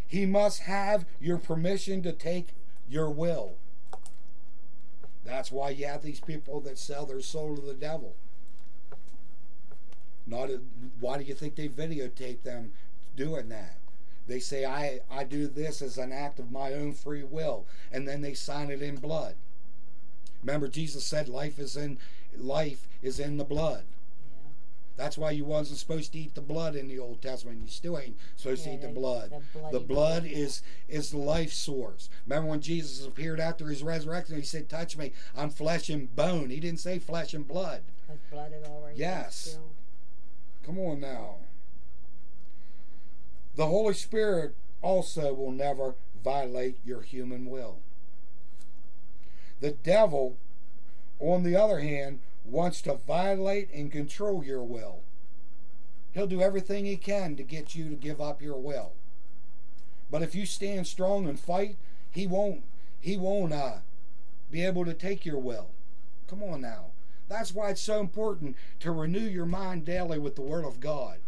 He 0.07 0.25
must 0.25 0.61
have 0.61 1.05
your 1.19 1.37
permission 1.37 2.03
to 2.03 2.11
take 2.11 2.49
your 2.89 3.09
will. 3.09 3.55
That's 5.23 5.51
why 5.51 5.69
you 5.69 5.85
have 5.85 6.03
these 6.03 6.19
people 6.19 6.59
that 6.61 6.77
sell 6.77 7.05
their 7.05 7.21
soul 7.21 7.55
to 7.55 7.61
the 7.61 7.73
devil. 7.73 8.15
Not 10.27 10.49
why 10.99 11.17
do 11.17 11.23
you 11.23 11.33
think 11.33 11.55
they 11.55 11.67
videotape 11.67 12.43
them 12.43 12.73
doing 13.15 13.49
that? 13.49 13.77
They 14.27 14.39
say 14.39 14.65
I 14.65 15.01
I 15.11 15.23
do 15.23 15.47
this 15.47 15.81
as 15.81 15.97
an 15.97 16.11
act 16.11 16.39
of 16.39 16.51
my 16.51 16.73
own 16.73 16.93
free 16.93 17.23
will, 17.23 17.65
and 17.91 18.07
then 18.07 18.21
they 18.21 18.33
sign 18.33 18.69
it 18.69 18.81
in 18.81 18.95
blood. 18.95 19.35
Remember, 20.43 20.67
Jesus 20.67 21.03
said 21.05 21.27
life 21.29 21.57
is 21.59 21.75
in 21.77 21.97
life 22.37 22.87
is 23.01 23.19
in 23.19 23.37
the 23.37 23.43
blood. 23.43 23.83
Yeah. 23.85 24.49
That's 24.97 25.17
why 25.17 25.31
you 25.31 25.45
wasn't 25.45 25.79
supposed 25.79 26.11
to 26.13 26.19
eat 26.19 26.35
the 26.35 26.41
blood 26.41 26.75
in 26.75 26.87
the 26.87 26.99
Old 26.99 27.21
Testament. 27.21 27.61
You 27.61 27.67
still 27.67 27.97
ain't 27.97 28.17
supposed 28.35 28.65
Yeah, 28.65 28.73
to 28.73 28.77
eat 28.77 28.81
the 28.81 28.93
blood. 28.93 29.31
the 29.71 29.79
The 29.79 29.85
blood 29.85 30.25
is 30.25 30.61
is 30.89 31.11
the 31.11 31.17
life 31.17 31.53
source. 31.53 32.09
Remember 32.27 32.49
when 32.49 32.61
Jesus 32.61 33.05
appeared 33.05 33.39
after 33.39 33.67
his 33.67 33.83
resurrection? 33.83 34.35
He 34.35 34.41
said, 34.43 34.67
"Touch 34.69 34.97
me, 34.97 35.13
I'm 35.35 35.49
flesh 35.49 35.89
and 35.89 36.13
bone." 36.15 36.49
He 36.49 36.59
didn't 36.59 36.79
say 36.79 36.99
flesh 36.99 37.33
and 37.33 37.47
blood. 37.47 37.83
Blood 38.29 38.51
had 38.51 38.63
already 38.65 38.99
Yes. 38.99 39.57
Come 40.63 40.77
on 40.79 40.99
now. 40.99 41.37
The 43.55 43.67
Holy 43.67 43.93
Spirit 43.93 44.55
also 44.81 45.33
will 45.33 45.51
never 45.51 45.95
violate 46.23 46.77
your 46.85 47.01
human 47.01 47.45
will. 47.45 47.79
The 49.63 49.71
devil, 49.71 50.35
on 51.21 51.43
the 51.43 51.55
other 51.55 51.79
hand, 51.79 52.19
wants 52.43 52.81
to 52.81 52.95
violate 52.95 53.69
and 53.73 53.89
control 53.89 54.43
your 54.43 54.61
will. 54.61 55.03
He'll 56.11 56.27
do 56.27 56.41
everything 56.41 56.83
he 56.83 56.97
can 56.97 57.37
to 57.37 57.43
get 57.43 57.73
you 57.73 57.87
to 57.87 57.95
give 57.95 58.19
up 58.19 58.41
your 58.41 58.57
will. 58.57 58.91
But 60.11 60.21
if 60.21 60.35
you 60.35 60.45
stand 60.45 60.85
strong 60.85 61.29
and 61.29 61.39
fight, 61.39 61.77
he 62.11 62.27
won't 62.27 62.63
he 62.99 63.15
won't 63.15 63.53
uh, 63.53 63.75
be 64.51 64.65
able 64.65 64.83
to 64.83 64.93
take 64.93 65.25
your 65.25 65.39
will. 65.39 65.69
Come 66.27 66.43
on 66.43 66.59
now. 66.59 66.87
That's 67.29 67.53
why 67.53 67.69
it's 67.69 67.79
so 67.79 68.01
important 68.01 68.57
to 68.81 68.91
renew 68.91 69.19
your 69.19 69.45
mind 69.45 69.85
daily 69.85 70.19
with 70.19 70.35
the 70.35 70.41
Word 70.41 70.65
of 70.65 70.81
God. 70.81 71.19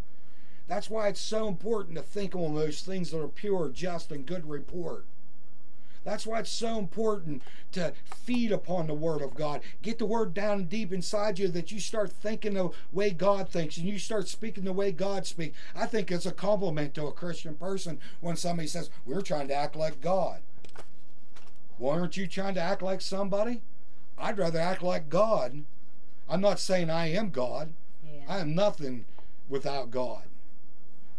That's 0.68 0.90
why 0.90 1.08
it's 1.08 1.22
so 1.22 1.48
important 1.48 1.96
to 1.96 2.02
think 2.02 2.34
on 2.34 2.54
those 2.54 2.82
things 2.82 3.12
that 3.12 3.22
are 3.22 3.28
pure, 3.28 3.70
just, 3.70 4.12
and 4.12 4.26
good 4.26 4.46
report. 4.46 5.06
That's 6.06 6.24
why 6.24 6.38
it's 6.38 6.50
so 6.50 6.78
important 6.78 7.42
to 7.72 7.92
feed 8.04 8.52
upon 8.52 8.86
the 8.86 8.94
Word 8.94 9.20
of 9.22 9.34
God. 9.34 9.60
Get 9.82 9.98
the 9.98 10.06
Word 10.06 10.34
down 10.34 10.66
deep 10.66 10.92
inside 10.92 11.40
you 11.40 11.48
that 11.48 11.72
you 11.72 11.80
start 11.80 12.12
thinking 12.12 12.54
the 12.54 12.70
way 12.92 13.10
God 13.10 13.48
thinks 13.48 13.76
and 13.76 13.88
you 13.88 13.98
start 13.98 14.28
speaking 14.28 14.62
the 14.62 14.72
way 14.72 14.92
God 14.92 15.26
speaks. 15.26 15.58
I 15.74 15.86
think 15.86 16.12
it's 16.12 16.24
a 16.24 16.30
compliment 16.30 16.94
to 16.94 17.08
a 17.08 17.12
Christian 17.12 17.56
person 17.56 17.98
when 18.20 18.36
somebody 18.36 18.68
says, 18.68 18.88
We're 19.04 19.20
trying 19.20 19.48
to 19.48 19.54
act 19.54 19.74
like 19.74 20.00
God. 20.00 20.42
Well, 21.76 21.98
aren't 21.98 22.16
you 22.16 22.28
trying 22.28 22.54
to 22.54 22.62
act 22.62 22.82
like 22.82 23.00
somebody? 23.00 23.62
I'd 24.16 24.38
rather 24.38 24.60
act 24.60 24.84
like 24.84 25.08
God. 25.08 25.64
I'm 26.28 26.40
not 26.40 26.60
saying 26.60 26.88
I 26.88 27.10
am 27.10 27.30
God. 27.30 27.72
Yeah. 28.04 28.20
I 28.28 28.38
am 28.38 28.54
nothing 28.54 29.06
without 29.48 29.90
God. 29.90 30.22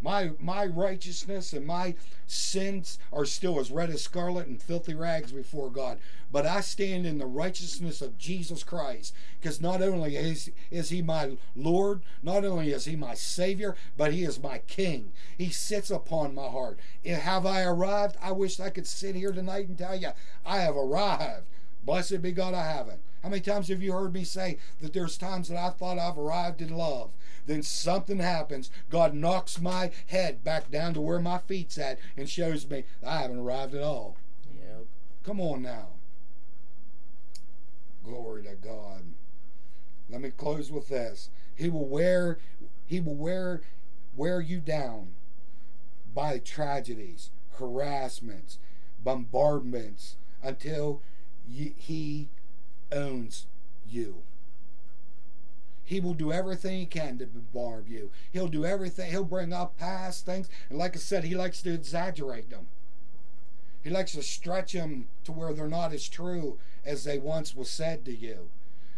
My 0.01 0.31
my 0.39 0.65
righteousness 0.65 1.53
and 1.53 1.65
my 1.65 1.95
sins 2.27 2.99
are 3.11 3.25
still 3.25 3.59
as 3.59 3.71
red 3.71 3.89
as 3.89 4.03
scarlet 4.03 4.47
and 4.47 4.61
filthy 4.61 4.93
rags 4.93 5.31
before 5.31 5.69
God. 5.69 5.97
But 6.31 6.45
I 6.45 6.61
stand 6.61 7.05
in 7.05 7.17
the 7.17 7.25
righteousness 7.25 8.01
of 8.01 8.17
Jesus 8.17 8.63
Christ. 8.63 9.13
Because 9.39 9.61
not 9.61 9.81
only 9.81 10.15
is, 10.15 10.51
is 10.69 10.89
he 10.89 11.01
my 11.01 11.37
Lord, 11.55 12.01
not 12.21 12.43
only 12.43 12.71
is 12.71 12.85
he 12.85 12.95
my 12.95 13.13
Savior, 13.13 13.75
but 13.95 14.13
he 14.13 14.23
is 14.23 14.41
my 14.41 14.59
King. 14.59 15.13
He 15.37 15.49
sits 15.49 15.89
upon 15.89 16.35
my 16.35 16.47
heart. 16.47 16.79
Have 17.05 17.45
I 17.45 17.63
arrived? 17.63 18.17
I 18.21 18.33
wish 18.33 18.59
I 18.59 18.69
could 18.69 18.87
sit 18.87 19.15
here 19.15 19.31
tonight 19.31 19.67
and 19.69 19.77
tell 19.77 19.95
you, 19.95 20.09
I 20.45 20.57
have 20.57 20.75
arrived. 20.75 21.47
Blessed 21.85 22.21
be 22.21 22.33
God, 22.33 22.53
I 22.53 22.65
haven't. 22.65 22.99
How 23.23 23.29
many 23.29 23.41
times 23.41 23.67
have 23.69 23.81
you 23.81 23.93
heard 23.93 24.13
me 24.13 24.23
say 24.23 24.57
that 24.81 24.93
there's 24.93 25.17
times 25.17 25.49
that 25.49 25.57
I 25.57 25.69
thought 25.69 25.99
I've 25.99 26.17
arrived 26.17 26.61
in 26.61 26.75
love? 26.75 27.11
Then 27.45 27.63
something 27.63 28.19
happens. 28.19 28.69
God 28.89 29.13
knocks 29.13 29.59
my 29.59 29.91
head 30.07 30.43
back 30.43 30.69
down 30.69 30.93
to 30.93 31.01
where 31.01 31.19
my 31.19 31.37
feet's 31.37 31.77
at 31.77 31.99
and 32.15 32.29
shows 32.29 32.69
me 32.69 32.83
I 33.05 33.19
haven't 33.19 33.39
arrived 33.39 33.73
at 33.73 33.83
all. 33.83 34.17
Yep. 34.53 34.85
Come 35.23 35.41
on 35.41 35.61
now. 35.61 35.87
Glory 38.03 38.43
to 38.43 38.55
God. 38.55 39.03
Let 40.09 40.21
me 40.21 40.29
close 40.29 40.71
with 40.71 40.89
this. 40.89 41.29
He 41.55 41.69
will 41.69 41.87
wear 41.87 42.39
he 42.85 42.99
will 42.99 43.15
wear 43.15 43.61
wear 44.15 44.39
you 44.39 44.59
down 44.59 45.09
by 46.13 46.39
tragedies, 46.39 47.31
harassments, 47.59 48.59
bombardments 49.03 50.15
until 50.41 51.01
he 51.47 52.29
owns 52.91 53.45
you. 53.89 54.23
He 55.83 55.99
will 56.01 56.13
do 56.13 56.33
everything 56.33 56.79
he 56.79 56.85
can 56.85 57.17
to 57.19 57.25
barb 57.25 57.87
you. 57.87 58.11
He'll 58.31 58.49
do 58.49 58.65
everything. 58.65 59.09
He'll 59.09 59.23
bring 59.23 59.53
up 59.53 59.77
past 59.77 60.25
things, 60.25 60.49
and 60.69 60.77
like 60.77 60.95
I 60.95 60.99
said, 60.99 61.23
he 61.23 61.35
likes 61.35 61.61
to 61.61 61.73
exaggerate 61.73 62.49
them. 62.49 62.67
He 63.83 63.89
likes 63.89 64.11
to 64.11 64.21
stretch 64.21 64.73
them 64.73 65.07
to 65.23 65.31
where 65.31 65.53
they're 65.53 65.69
not 65.69 65.93
as 65.93 66.09
true 66.09 66.59
as 66.83 67.05
they 67.05 67.17
once 67.17 67.55
was 67.55 67.69
said 67.69 68.03
to 68.03 68.13
you. 68.13 68.49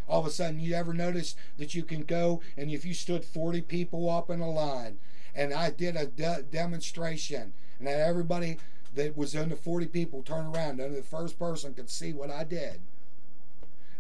All 0.08 0.22
of 0.22 0.26
a 0.26 0.32
sudden, 0.32 0.60
you 0.60 0.74
ever 0.74 0.94
notice 0.94 1.36
that 1.58 1.76
you 1.76 1.84
can 1.84 2.02
go 2.02 2.42
and 2.58 2.72
if 2.72 2.84
you 2.84 2.96
stood 2.96 3.24
40 3.24 3.62
people 3.62 4.10
up 4.10 4.32
in 4.32 4.40
a 4.40 4.50
line, 4.50 4.98
and 5.36 5.54
I 5.54 5.70
did 5.70 5.96
a 5.96 6.08
de- 6.08 6.42
demonstration, 6.42 7.54
and 7.78 7.88
everybody 7.88 8.58
that 8.96 9.16
was 9.16 9.36
under 9.36 9.56
40 9.56 9.86
people 9.86 10.24
turn 10.24 10.48
around, 10.48 10.80
and 10.80 10.96
the 10.96 11.04
first 11.04 11.38
person 11.38 11.76
could 11.76 11.92
see 11.92 12.12
what 12.12 12.32
I 12.32 12.44
did. 12.44 12.80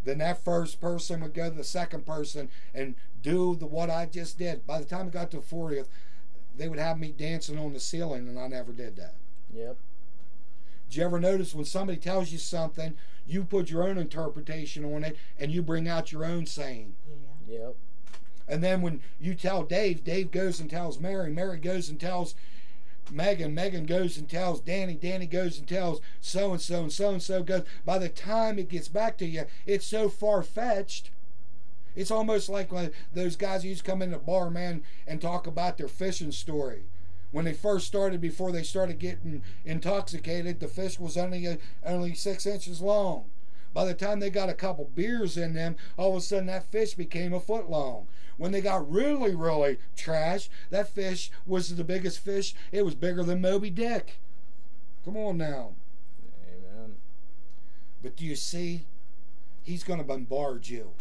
Then 0.04 0.20
that 0.20 0.44
first 0.44 0.80
person 0.80 1.22
would 1.22 1.34
go 1.34 1.50
to 1.50 1.56
the 1.56 1.64
second 1.64 2.06
person 2.06 2.50
and 2.74 2.96
do 3.22 3.56
the 3.56 3.66
what 3.66 3.90
I 3.90 4.06
just 4.06 4.38
did. 4.40 4.66
By 4.66 4.80
the 4.80 4.86
time 4.86 5.08
I 5.08 5.10
got 5.10 5.32
to 5.32 5.38
the 5.38 5.44
40th, 5.44 5.88
they 6.56 6.68
would 6.68 6.80
have 6.80 7.00
me 7.00 7.14
dancing 7.16 7.58
on 7.58 7.74
the 7.74 7.80
ceiling, 7.80 8.28
and 8.28 8.40
I 8.40 8.48
never 8.48 8.72
did 8.72 8.96
that. 8.98 9.16
Yep. 9.54 9.78
Did 10.90 10.98
you 10.98 11.04
ever 11.04 11.20
notice 11.20 11.54
when 11.54 11.66
somebody 11.66 11.98
tells 11.98 12.32
you 12.32 12.38
something, 12.38 12.96
you 13.28 13.44
put 13.44 13.70
your 13.70 13.84
own 13.84 13.98
interpretation 13.98 14.84
on 14.84 15.04
it 15.04 15.16
and 15.40 15.52
you 15.52 15.62
bring 15.62 15.88
out 15.88 16.12
your 16.12 16.26
own 16.26 16.46
saying? 16.46 16.96
Yeah. 17.48 17.58
Yep. 17.60 17.76
And 18.48 18.64
then 18.64 18.82
when 18.82 19.02
you 19.20 19.36
tell 19.36 19.64
Dave, 19.64 20.04
Dave 20.04 20.32
goes 20.32 20.60
and 20.60 20.70
tells 20.70 21.00
Mary, 21.00 21.30
Mary 21.30 21.60
goes 21.60 21.90
and 21.90 22.00
tells 22.00 22.34
Megan, 23.12 23.54
Megan 23.54 23.86
goes 23.86 24.18
and 24.18 24.30
tells 24.30 24.62
Danny, 24.62 24.94
Danny 24.94 25.26
goes 25.26 25.58
and 25.58 25.68
tells 25.68 26.00
so 26.22 26.52
and 26.52 26.62
so, 26.62 26.82
and 26.82 26.92
so 26.92 27.10
and 27.12 27.22
so 27.22 27.44
goes. 27.44 27.64
By 27.86 27.98
the 27.98 28.10
time 28.10 28.60
it 28.60 28.70
gets 28.70 28.88
back 28.88 29.18
to 29.18 29.26
you, 29.26 29.46
it's 29.66 29.86
so 29.86 30.10
far 30.10 30.44
fetched. 30.44 31.12
It's 31.96 32.12
almost 32.12 32.50
like 32.50 32.70
those 33.14 33.36
guys 33.36 33.66
used 33.66 33.84
to 33.84 33.92
come 33.92 34.02
in 34.02 34.12
the 34.12 34.18
bar, 34.18 34.50
man, 34.50 34.84
and 35.08 35.22
talk 35.22 35.48
about 35.48 35.78
their 35.78 35.88
fishing 35.88 36.32
story. 36.32 36.84
When 37.32 37.46
they 37.46 37.54
first 37.54 37.88
started, 37.88 38.22
before 38.22 38.52
they 38.52 38.64
started 38.64 39.00
getting 39.00 39.44
intoxicated, 39.66 40.60
the 40.60 40.68
fish 40.68 41.00
was 41.00 41.18
only 41.18 41.48
uh, 41.48 41.58
only 41.86 42.16
six 42.16 42.46
inches 42.46 42.82
long. 42.82 43.26
By 43.74 43.86
the 43.86 43.94
time 43.94 44.20
they 44.20 44.30
got 44.30 44.50
a 44.50 44.54
couple 44.54 44.90
beers 44.96 45.38
in 45.38 45.54
them, 45.54 45.76
all 45.98 46.12
of 46.12 46.18
a 46.18 46.22
sudden 46.22 46.48
that 46.48 46.72
fish 46.72 46.96
became 46.96 47.34
a 47.34 47.40
foot 47.40 47.70
long. 47.70 48.08
When 48.38 48.52
they 48.52 48.62
got 48.62 48.90
really, 48.90 49.36
really 49.36 49.78
trash, 49.96 50.50
that 50.70 50.90
fish 50.90 51.30
was 51.46 51.76
the 51.76 51.84
biggest 51.84 52.20
fish. 52.20 52.56
It 52.72 52.86
was 52.86 52.96
bigger 52.96 53.24
than 53.24 53.42
Moby 53.42 53.70
Dick. 53.70 54.20
Come 55.04 55.18
on 55.18 55.38
now. 55.38 55.74
Amen. 56.48 56.96
But 58.02 58.16
do 58.16 58.26
you 58.26 58.36
see? 58.36 58.86
He's 59.62 59.84
going 59.84 60.00
to 60.00 60.06
bombard 60.06 60.68
you. 60.68 60.92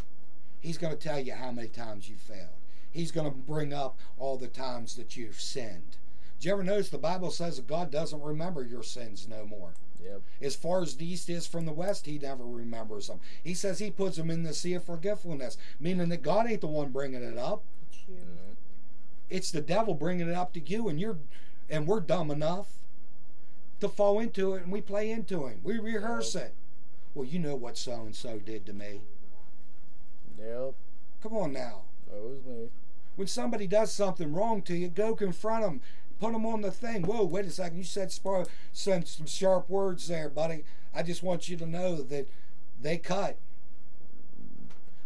He's 0.60 0.78
going 0.78 0.94
to 0.94 1.00
tell 1.00 1.20
you 1.20 1.34
how 1.34 1.52
many 1.52 1.68
times 1.68 2.08
you 2.08 2.16
failed. 2.16 2.58
He's 2.90 3.12
going 3.12 3.30
to 3.30 3.36
bring 3.36 3.72
up 3.72 3.98
all 4.18 4.36
the 4.36 4.48
times 4.48 4.96
that 4.96 5.16
you've 5.16 5.40
sinned. 5.40 5.96
Do 6.40 6.48
you 6.48 6.52
ever 6.52 6.64
notice 6.64 6.88
the 6.88 6.98
Bible 6.98 7.30
says 7.30 7.56
that 7.56 7.66
God 7.66 7.90
doesn't 7.90 8.20
remember 8.20 8.64
your 8.64 8.82
sins 8.82 9.26
no 9.28 9.46
more? 9.46 9.74
Yep. 10.03 10.22
As 10.40 10.55
far 10.55 10.82
as 10.82 10.96
the 10.96 11.11
east 11.11 11.28
is 11.28 11.46
from 11.46 11.66
the 11.66 11.72
west, 11.72 12.07
he 12.07 12.18
never 12.18 12.44
remembers 12.44 13.09
them. 13.09 13.20
He 13.42 13.55
says 13.55 13.78
he 13.78 13.90
puts 13.90 14.16
them 14.16 14.30
in 14.30 14.44
the 14.44 14.55
sea 14.55 14.74
of 14.74 14.84
forgetfulness, 14.84 15.59
meaning 15.80 16.09
that 16.11 16.22
God 16.22 16.49
ain't 16.49 16.61
the 16.61 16.68
one 16.68 16.90
bringing 16.90 17.22
it 17.22 17.36
up. 17.36 17.64
It's. 17.90 17.99
Mhm. 18.09 18.57
It's 19.30 19.51
the 19.51 19.61
devil 19.61 19.94
bringing 19.94 20.28
it 20.28 20.34
up 20.34 20.53
to 20.55 20.61
you, 20.61 20.88
and 20.88 20.99
you're, 21.01 21.18
and 21.68 21.86
we're 21.86 22.01
dumb 22.01 22.30
enough 22.30 22.68
to 23.80 23.88
fall 23.88 24.18
into 24.18 24.55
it, 24.55 24.62
and 24.62 24.72
we 24.72 24.80
play 24.80 25.11
into 25.11 25.46
him. 25.46 25.61
We 25.62 25.78
rehearse 25.78 26.34
it. 26.34 26.55
Well, 27.14 27.26
you 27.26 27.38
know 27.38 27.57
what 27.57 27.76
so 27.76 28.03
and 28.03 28.14
so 28.14 28.38
did 28.38 28.64
to 28.66 28.72
me. 28.72 29.03
Yep. 30.38 30.74
Come 31.22 31.36
on 31.36 31.53
now. 31.53 31.82
That 32.09 32.22
was 32.22 32.44
me. 32.46 32.68
When 33.16 33.26
somebody 33.26 33.66
does 33.66 33.92
something 33.92 34.32
wrong 34.32 34.62
to 34.62 34.76
you, 34.76 34.88
go 34.88 35.14
confront 35.14 35.64
them. 35.64 35.80
Put 36.20 36.32
them 36.32 36.46
on 36.46 36.62
the 36.62 36.70
thing. 36.70 37.02
Whoa, 37.02 37.24
wait 37.24 37.46
a 37.46 37.50
second. 37.50 37.78
You 37.78 37.84
said 37.84 38.10
spar- 38.10 38.46
some, 38.72 39.04
some 39.04 39.26
sharp 39.26 39.70
words 39.70 40.08
there, 40.08 40.28
buddy. 40.28 40.64
I 40.94 41.02
just 41.02 41.22
want 41.22 41.48
you 41.48 41.56
to 41.58 41.66
know 41.66 42.02
that 42.02 42.28
they 42.80 42.98
cut. 42.98 43.36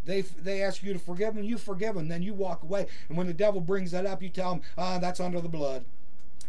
They, 0.04 0.22
they 0.22 0.62
ask 0.62 0.82
you 0.82 0.92
to 0.92 0.98
forgive 0.98 1.34
them, 1.34 1.44
you 1.44 1.58
forgive 1.58 1.94
them, 1.94 2.08
then 2.08 2.22
you 2.22 2.34
walk 2.34 2.62
away. 2.62 2.86
And 3.08 3.16
when 3.16 3.28
the 3.28 3.34
devil 3.34 3.60
brings 3.60 3.92
that 3.92 4.06
up, 4.06 4.22
you 4.22 4.30
tell 4.30 4.54
him, 4.54 4.62
ah, 4.76 4.98
that's 4.98 5.20
under 5.20 5.40
the 5.40 5.48
blood. 5.48 5.84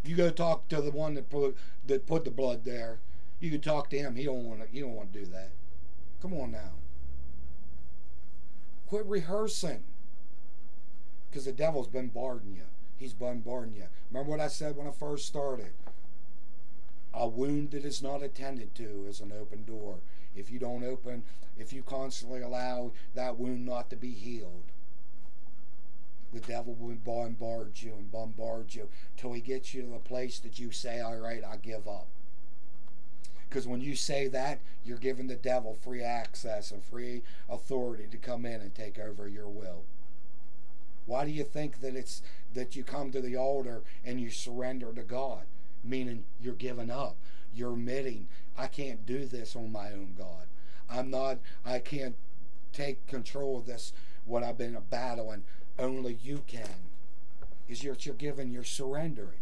You 0.04 0.16
go 0.16 0.32
talk 0.32 0.68
to 0.70 0.82
the 0.82 0.92
one 0.92 1.14
that 1.14 1.30
put, 1.30 1.56
that 1.86 2.08
put 2.08 2.26
the 2.26 2.32
blood 2.32 2.66
there. 2.66 2.98
You 3.40 3.52
can 3.52 3.62
talk 3.62 3.90
to 3.90 3.98
him. 3.98 4.16
He 4.16 4.24
don't 4.24 4.46
want 4.46 4.62
to. 4.62 4.76
You 4.76 4.84
don't 4.84 4.96
want 4.96 5.12
to 5.12 5.20
do 5.20 5.26
that. 5.26 5.50
Come 6.22 6.34
on 6.34 6.52
now. 6.52 6.72
Quit 8.88 9.06
rehearsing. 9.06 9.84
Because 11.30 11.46
the 11.46 11.52
devil's 11.52 11.88
bombarding 11.88 12.56
you. 12.56 12.64
He's 13.04 13.12
bombarding 13.12 13.76
you. 13.76 13.84
Remember 14.10 14.32
what 14.32 14.40
I 14.40 14.48
said 14.48 14.78
when 14.78 14.88
I 14.88 14.92
first 14.92 15.28
started? 15.28 15.74
A 17.14 17.28
wound 17.28 17.72
that 17.72 17.84
is 17.84 18.02
not 18.02 18.24
attended 18.24 18.74
to 18.76 19.06
is 19.10 19.20
an 19.20 19.34
open 19.38 19.66
door. 19.66 19.98
If 20.38 20.50
you 20.50 20.58
don't 20.58 20.86
open, 20.86 21.24
if 21.58 21.74
you 21.74 21.84
constantly 21.84 22.42
allow 22.42 22.94
that 23.14 23.38
wound 23.38 23.66
not 23.66 23.90
to 23.90 23.98
be 23.98 24.12
healed, 24.12 24.72
the 26.32 26.40
devil 26.40 26.76
will 26.80 26.96
bombard 26.96 27.82
you 27.82 27.92
and 27.92 28.10
bombard 28.10 28.74
you 28.74 28.88
till 29.18 29.34
he 29.34 29.42
gets 29.42 29.74
you 29.74 29.82
to 29.82 29.90
the 29.90 30.00
place 30.00 30.40
that 30.40 30.58
you 30.58 30.72
say, 30.72 31.02
All 31.02 31.18
right, 31.18 31.44
I 31.44 31.58
give 31.58 31.86
up. 31.90 32.08
Because 33.50 33.68
when 33.68 33.82
you 33.82 33.98
say 33.98 34.30
that, 34.30 34.62
you're 34.86 34.98
giving 34.98 35.28
the 35.28 35.36
devil 35.36 35.74
free 35.74 36.02
access 36.02 36.72
and 36.72 36.82
free 36.82 37.22
authority 37.50 38.08
to 38.10 38.18
come 38.18 38.46
in 38.46 38.62
and 38.62 38.74
take 38.74 38.98
over 38.98 39.28
your 39.28 39.50
will. 39.50 39.84
Why 41.06 41.26
do 41.26 41.32
you 41.32 41.44
think 41.44 41.82
that 41.82 41.96
it's 41.96 42.22
that 42.54 42.76
you 42.76 42.84
come 42.84 43.12
to 43.12 43.22
the 43.22 43.36
altar 43.36 43.82
and 44.06 44.20
you 44.20 44.30
surrender 44.30 44.94
to 44.94 45.04
God? 45.04 45.44
Meaning 45.84 46.24
you're 46.42 46.54
giving 46.54 46.90
up. 46.90 47.18
You're 47.56 47.74
admitting, 47.74 48.28
I 48.58 48.68
can't 48.68 49.06
do 49.06 49.26
this 49.26 49.56
on 49.56 49.72
my 49.72 49.92
own, 49.92 50.16
God. 50.18 50.48
I'm 50.90 51.10
not, 51.10 51.40
I 51.66 51.80
can't 51.80 52.16
take 52.72 53.06
control 53.08 53.58
of 53.58 53.66
this, 53.66 53.94
what 54.26 54.44
I've 54.44 54.58
been 54.58 54.78
battling. 54.90 55.44
Only 55.78 56.18
you 56.24 56.44
can. 56.48 56.90
Is 57.68 57.84
you're, 57.84 57.96
you're 58.00 58.16
giving, 58.16 58.52
you're 58.52 58.64
surrendering. 58.64 59.40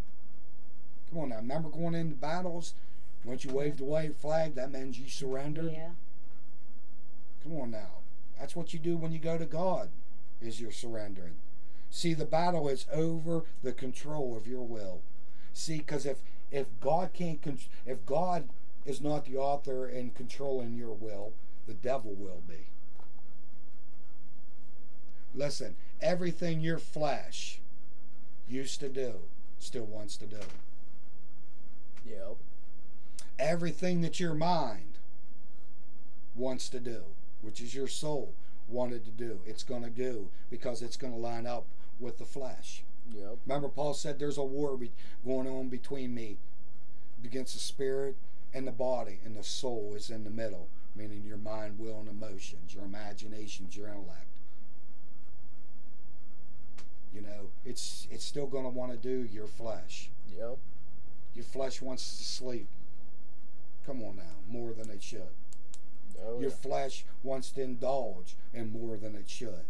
Come 1.09 1.19
on 1.19 1.29
now. 1.29 1.37
Remember 1.37 1.69
going 1.69 1.95
into 1.95 2.15
battles? 2.15 2.73
Once 3.23 3.45
you 3.45 3.51
waved 3.51 3.79
the 3.79 3.83
white 3.83 4.15
flag, 4.15 4.55
that 4.55 4.71
means 4.71 4.99
you 4.99 5.07
surrendered. 5.07 5.71
Yeah. 5.71 5.89
Come 7.43 7.59
on 7.59 7.71
now. 7.71 7.99
That's 8.39 8.55
what 8.55 8.73
you 8.73 8.79
do 8.79 8.97
when 8.97 9.11
you 9.11 9.19
go 9.19 9.37
to 9.37 9.45
God, 9.45 9.89
is 10.41 10.59
you're 10.59 10.71
surrendering. 10.71 11.35
See, 11.91 12.13
the 12.13 12.25
battle 12.25 12.69
is 12.69 12.85
over 12.91 13.43
the 13.61 13.73
control 13.73 14.35
of 14.35 14.47
your 14.47 14.63
will. 14.63 15.01
See, 15.53 15.77
because 15.77 16.05
if 16.05 16.19
if 16.49 16.67
God 16.79 17.11
can't, 17.13 17.41
con- 17.41 17.59
if 17.85 18.05
God 18.05 18.49
is 18.85 19.01
not 19.01 19.25
the 19.25 19.37
author 19.37 19.87
and 19.87 20.15
controlling 20.15 20.73
your 20.73 20.93
will, 20.93 21.33
the 21.67 21.73
devil 21.73 22.13
will 22.13 22.41
be. 22.47 22.67
Listen, 25.35 25.75
everything 26.01 26.61
your 26.61 26.77
flesh 26.77 27.59
used 28.49 28.79
to 28.79 28.89
do 28.89 29.15
still 29.59 29.85
wants 29.85 30.17
to 30.17 30.25
do. 30.25 30.39
Yep. 32.05 32.37
Everything 33.37 34.01
that 34.01 34.19
your 34.19 34.33
mind 34.33 34.97
wants 36.35 36.69
to 36.69 36.79
do, 36.79 37.03
which 37.41 37.61
is 37.61 37.75
your 37.75 37.87
soul 37.87 38.33
wanted 38.67 39.05
to 39.05 39.11
do, 39.11 39.39
it's 39.45 39.63
going 39.63 39.83
to 39.83 39.89
do 39.89 40.29
because 40.49 40.81
it's 40.81 40.97
going 40.97 41.13
to 41.13 41.19
line 41.19 41.45
up 41.45 41.65
with 42.01 42.17
the 42.17 42.25
flesh. 42.25 42.83
Yep. 43.13 43.37
Remember, 43.45 43.67
Paul 43.69 43.93
said 43.93 44.19
there's 44.19 44.37
a 44.37 44.43
war 44.43 44.75
be- 44.77 44.91
going 45.25 45.47
on 45.47 45.69
between 45.69 46.13
me, 46.13 46.37
against 47.23 47.53
the 47.53 47.59
spirit 47.59 48.15
and 48.53 48.67
the 48.67 48.71
body, 48.71 49.19
and 49.23 49.35
the 49.35 49.43
soul 49.43 49.93
is 49.95 50.09
in 50.09 50.23
the 50.23 50.29
middle, 50.29 50.67
meaning 50.95 51.23
your 51.25 51.37
mind, 51.37 51.79
will, 51.79 51.99
and 51.99 52.09
emotions, 52.09 52.73
your 52.73 52.83
imaginations, 52.83 53.77
your 53.77 53.87
intellect. 53.87 54.27
You 57.13 57.21
know, 57.21 57.49
it's 57.65 58.07
it's 58.09 58.23
still 58.25 58.47
going 58.47 58.63
to 58.63 58.69
want 58.69 58.91
to 58.91 58.97
do 58.97 59.27
your 59.31 59.47
flesh. 59.47 60.09
Yep. 60.35 60.57
Your 61.35 61.45
flesh 61.45 61.81
wants 61.81 62.17
to 62.17 62.23
sleep. 62.23 62.67
Come 63.85 64.01
on 64.03 64.15
now, 64.17 64.37
more 64.47 64.73
than 64.73 64.89
it 64.89 65.01
should. 65.03 65.33
Oh, 66.23 66.39
Your 66.39 66.49
yeah. 66.49 66.55
flesh 66.55 67.05
wants 67.23 67.51
to 67.51 67.61
indulge 67.63 68.35
in 68.53 68.71
more 68.71 68.97
than 68.97 69.15
it 69.15 69.29
should. 69.29 69.65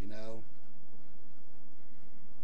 You 0.00 0.08
know? 0.08 0.42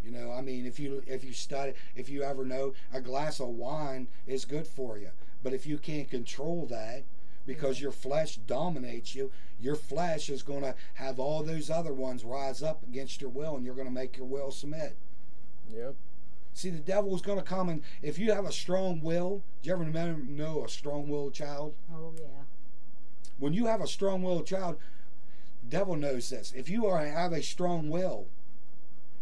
You 0.05 0.13
know, 0.13 0.33
I 0.33 0.41
mean, 0.41 0.67
if 0.67 0.79
you 0.79 1.03
if 1.07 1.25
you 1.25 1.33
study, 1.33 1.73
if 1.97 2.09
you 2.09 2.23
ever 2.23 2.45
know, 2.45 2.75
a 2.93 3.01
glass 3.01 3.41
of 3.41 3.49
wine 3.49 4.09
is 4.27 4.45
good 4.45 4.67
for 4.67 4.99
you. 4.99 5.11
But 5.43 5.53
if 5.53 5.67
you 5.67 5.79
can't 5.79 6.09
control 6.09 6.67
that, 6.67 7.05
because 7.47 7.81
your 7.81 7.93
flesh 7.93 8.37
dominates 8.37 9.15
you. 9.15 9.31
Your 9.61 9.77
flesh 9.77 10.29
is 10.29 10.43
going 10.43 10.63
to 10.63 10.75
have 10.95 11.19
all 11.19 11.43
those 11.43 11.71
other 11.71 11.95
ones 11.95 12.25
rise 12.25 12.63
up 12.63 12.83
against 12.83 13.21
your 13.21 13.31
will, 13.31 13.57
and 13.57 13.65
you're 13.65 13.75
going 13.75 13.87
to 13.87 13.93
make 13.93 14.17
your 14.17 14.27
will 14.27 14.51
submit. 14.51 14.97
Yep. 15.73 15.95
See, 16.53 16.71
the 16.71 16.79
devil 16.79 17.15
is 17.15 17.23
going 17.23 17.39
to 17.39 17.45
come 17.45 17.69
and 17.69 17.83
if 18.01 18.19
you 18.19 18.33
have 18.33 18.47
a 18.47 18.53
strong 18.53 19.03
will, 19.03 19.43
do 19.63 19.69
you 19.69 19.75
ever 19.75 19.85
know, 19.85 20.17
know 20.27 20.65
a 20.65 20.69
strong-willed 20.69 21.35
child? 21.35 21.75
Oh 21.93 22.15
yeah. 22.17 22.45
When 23.39 23.53
you 23.53 23.67
have 23.67 23.83
a 23.83 23.87
strong-willed 23.87 24.47
child, 24.47 24.79
devil 25.69 25.97
knows 25.97 26.31
this. 26.31 26.53
If 26.57 26.69
you 26.69 26.87
are 26.87 27.05
have 27.05 27.33
a 27.33 27.43
strong 27.43 27.91
will, 27.91 28.27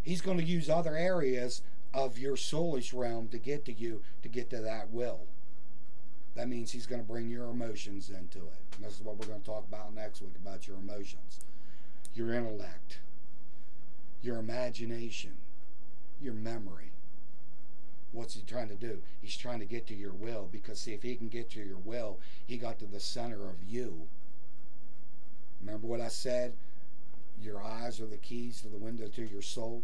he's 0.02 0.20
going 0.20 0.38
to 0.38 0.44
use 0.44 0.68
other 0.68 0.96
areas 0.96 1.62
of 1.92 2.18
your 2.18 2.36
soulish 2.36 2.92
realm 2.92 3.28
to 3.28 3.38
get 3.38 3.64
to 3.64 3.72
you 3.72 4.02
to 4.22 4.28
get 4.28 4.50
to 4.50 4.60
that 4.60 4.90
will. 4.90 5.20
That 6.34 6.48
means 6.48 6.72
he's 6.72 6.86
going 6.86 7.00
to 7.00 7.06
bring 7.06 7.30
your 7.30 7.48
emotions 7.48 8.10
into 8.10 8.38
it. 8.38 8.60
And 8.76 8.84
this 8.84 8.96
is 8.96 9.02
what 9.02 9.16
we're 9.18 9.26
going 9.26 9.40
to 9.40 9.46
talk 9.46 9.64
about 9.68 9.94
next 9.94 10.20
week 10.20 10.34
about 10.34 10.66
your 10.66 10.76
emotions, 10.76 11.40
your 12.14 12.32
intellect, 12.32 12.98
your 14.20 14.38
imagination, 14.38 15.34
your 16.20 16.34
memory. 16.34 16.90
What's 18.10 18.34
he 18.34 18.42
trying 18.42 18.68
to 18.68 18.74
do? 18.74 18.98
He's 19.20 19.36
trying 19.36 19.60
to 19.60 19.64
get 19.64 19.86
to 19.88 19.94
your 19.94 20.12
will 20.12 20.48
because, 20.50 20.80
see, 20.80 20.92
if 20.92 21.02
he 21.02 21.14
can 21.14 21.28
get 21.28 21.50
to 21.50 21.60
your 21.60 21.78
will, 21.78 22.18
he 22.46 22.56
got 22.56 22.78
to 22.80 22.86
the 22.86 23.00
center 23.00 23.48
of 23.48 23.56
you. 23.68 24.08
Remember 25.64 25.86
what 25.86 26.00
I 26.00 26.08
said? 26.08 26.54
Your 27.40 27.62
eyes 27.62 28.00
are 28.00 28.06
the 28.06 28.16
keys 28.16 28.60
to 28.60 28.68
the 28.68 28.76
window 28.76 29.08
to 29.08 29.22
your 29.24 29.42
soul, 29.42 29.82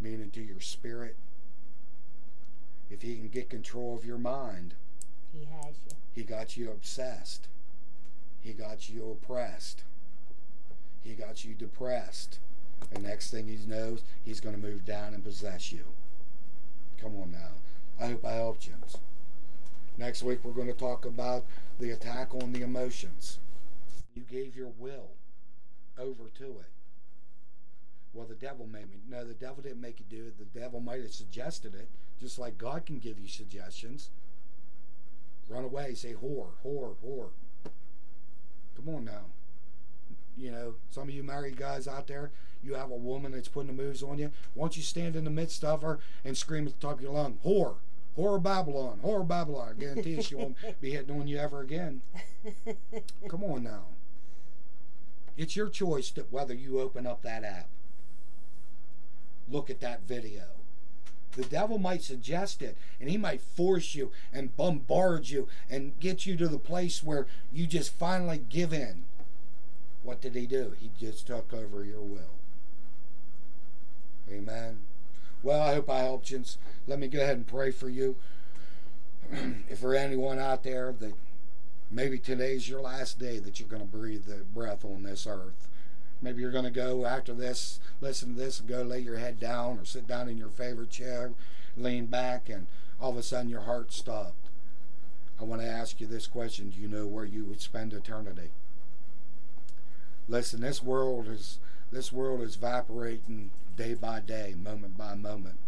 meaning 0.00 0.30
to 0.30 0.42
your 0.42 0.60
spirit. 0.60 1.16
If 2.90 3.02
he 3.02 3.16
can 3.16 3.28
get 3.28 3.48
control 3.48 3.96
of 3.96 4.04
your 4.04 4.18
mind, 4.18 4.74
He 5.32 5.44
has 5.44 5.74
you. 5.88 5.96
he 6.14 6.22
got 6.22 6.56
you 6.56 6.70
obsessed. 6.70 7.48
He 8.40 8.52
got 8.52 8.90
you 8.90 9.10
oppressed. 9.10 9.84
He 11.02 11.14
got 11.14 11.44
you 11.44 11.54
depressed. 11.54 12.38
The 12.92 13.00
next 13.00 13.30
thing 13.30 13.46
he 13.48 13.56
knows, 13.66 14.02
he's 14.24 14.40
going 14.40 14.54
to 14.54 14.60
move 14.60 14.84
down 14.84 15.14
and 15.14 15.24
possess 15.24 15.72
you. 15.72 15.84
Come 17.00 17.16
on 17.20 17.32
now. 17.32 17.52
I 18.00 18.08
hope 18.08 18.24
I 18.24 18.32
helped 18.32 18.66
you. 18.66 18.74
Next 19.96 20.22
week, 20.22 20.40
we're 20.42 20.52
going 20.52 20.66
to 20.68 20.72
talk 20.74 21.04
about 21.04 21.44
the 21.78 21.90
attack 21.90 22.34
on 22.34 22.52
the 22.52 22.62
emotions. 22.62 23.38
You 24.14 24.22
gave 24.22 24.56
your 24.56 24.72
will 24.78 25.10
over 26.02 26.30
to 26.38 26.44
it. 26.44 26.70
Well, 28.12 28.26
the 28.26 28.34
devil 28.34 28.66
made 28.66 28.90
me. 28.90 28.96
No, 29.08 29.24
the 29.24 29.34
devil 29.34 29.62
didn't 29.62 29.80
make 29.80 29.98
you 29.98 30.06
do 30.08 30.26
it. 30.26 30.38
The 30.38 30.60
devil 30.60 30.80
might 30.80 31.00
have 31.00 31.12
suggested 31.12 31.74
it, 31.74 31.88
just 32.20 32.38
like 32.38 32.58
God 32.58 32.84
can 32.84 32.98
give 32.98 33.18
you 33.18 33.28
suggestions. 33.28 34.10
Run 35.48 35.64
away, 35.64 35.94
say 35.94 36.14
whore, 36.14 36.50
whore, 36.64 36.94
whore. 37.04 37.30
Come 38.76 38.94
on 38.94 39.04
now. 39.04 39.26
You 40.36 40.50
know, 40.50 40.74
some 40.90 41.08
of 41.08 41.14
you 41.14 41.22
married 41.22 41.56
guys 41.56 41.86
out 41.86 42.06
there, 42.06 42.30
you 42.62 42.74
have 42.74 42.90
a 42.90 42.96
woman 42.96 43.32
that's 43.32 43.48
putting 43.48 43.74
the 43.74 43.82
moves 43.82 44.02
on 44.02 44.18
you. 44.18 44.30
Why 44.54 44.64
don't 44.64 44.76
you 44.76 44.82
stand 44.82 45.16
in 45.16 45.24
the 45.24 45.30
midst 45.30 45.64
of 45.64 45.82
her 45.82 45.98
and 46.24 46.36
scream 46.36 46.66
at 46.66 46.74
the 46.80 46.86
top 46.86 46.98
of 46.98 47.02
your 47.02 47.12
lung, 47.12 47.38
whore, 47.44 47.76
whore 48.16 48.42
Babylon, 48.42 49.00
whore 49.04 49.26
Babylon. 49.26 49.74
I 49.76 49.80
guarantee 49.80 50.10
you 50.10 50.22
she 50.22 50.34
won't 50.34 50.56
be 50.80 50.90
hitting 50.90 51.18
on 51.18 51.26
you 51.28 51.38
ever 51.38 51.60
again. 51.60 52.02
Come 53.28 53.44
on 53.44 53.64
now. 53.64 53.84
It's 55.36 55.56
your 55.56 55.68
choice 55.68 56.10
to, 56.12 56.22
whether 56.30 56.54
you 56.54 56.80
open 56.80 57.06
up 57.06 57.22
that 57.22 57.44
app, 57.44 57.68
look 59.48 59.70
at 59.70 59.80
that 59.80 60.02
video. 60.02 60.44
The 61.32 61.44
devil 61.44 61.78
might 61.78 62.02
suggest 62.02 62.60
it, 62.60 62.76
and 63.00 63.08
he 63.08 63.16
might 63.16 63.40
force 63.40 63.94
you 63.94 64.10
and 64.32 64.54
bombard 64.56 65.30
you 65.30 65.48
and 65.70 65.98
get 65.98 66.26
you 66.26 66.36
to 66.36 66.48
the 66.48 66.58
place 66.58 67.02
where 67.02 67.26
you 67.50 67.66
just 67.66 67.94
finally 67.94 68.44
give 68.48 68.72
in. 68.72 69.04
What 70.02 70.20
did 70.20 70.34
he 70.34 70.46
do? 70.46 70.74
He 70.78 70.90
just 70.98 71.26
took 71.26 71.54
over 71.54 71.84
your 71.84 72.02
will. 72.02 72.36
Amen. 74.30 74.80
Well, 75.42 75.62
I 75.62 75.74
hope 75.74 75.88
I 75.88 76.00
helped 76.00 76.30
you. 76.30 76.42
Let 76.86 76.98
me 76.98 77.08
go 77.08 77.20
ahead 77.20 77.36
and 77.36 77.46
pray 77.46 77.70
for 77.70 77.88
you. 77.88 78.16
if 79.68 79.80
there 79.80 79.94
anyone 79.94 80.38
out 80.38 80.64
there 80.64 80.94
that 81.00 81.14
maybe 81.92 82.18
today's 82.18 82.68
your 82.68 82.80
last 82.80 83.18
day 83.18 83.38
that 83.38 83.60
you're 83.60 83.68
going 83.68 83.82
to 83.82 83.88
breathe 83.88 84.24
the 84.24 84.44
breath 84.54 84.84
on 84.84 85.02
this 85.02 85.26
earth. 85.26 85.68
Maybe 86.20 86.40
you're 86.40 86.50
going 86.50 86.64
to 86.64 86.70
go 86.70 87.04
after 87.04 87.34
this, 87.34 87.80
listen 88.00 88.34
to 88.34 88.40
this, 88.40 88.60
and 88.60 88.68
go 88.68 88.82
lay 88.82 89.00
your 89.00 89.18
head 89.18 89.38
down 89.38 89.78
or 89.78 89.84
sit 89.84 90.06
down 90.06 90.28
in 90.28 90.38
your 90.38 90.48
favorite 90.48 90.90
chair, 90.90 91.32
lean 91.76 92.06
back, 92.06 92.48
and 92.48 92.66
all 93.00 93.10
of 93.10 93.16
a 93.16 93.22
sudden 93.22 93.50
your 93.50 93.62
heart 93.62 93.92
stopped. 93.92 94.48
I 95.40 95.44
want 95.44 95.60
to 95.60 95.68
ask 95.68 96.00
you 96.00 96.06
this 96.06 96.26
question 96.26 96.70
Do 96.70 96.80
you 96.80 96.88
know 96.88 97.06
where 97.06 97.24
you 97.24 97.44
would 97.44 97.60
spend 97.60 97.92
eternity? 97.92 98.50
Listen, 100.28 100.60
this 100.60 100.82
world 100.82 101.26
is 101.28 101.58
this 101.90 102.12
world 102.12 102.40
is 102.40 102.56
evaporating 102.56 103.50
day 103.76 103.94
by 103.94 104.20
day, 104.20 104.54
moment 104.56 104.96
by 104.96 105.14
moment. 105.14 105.58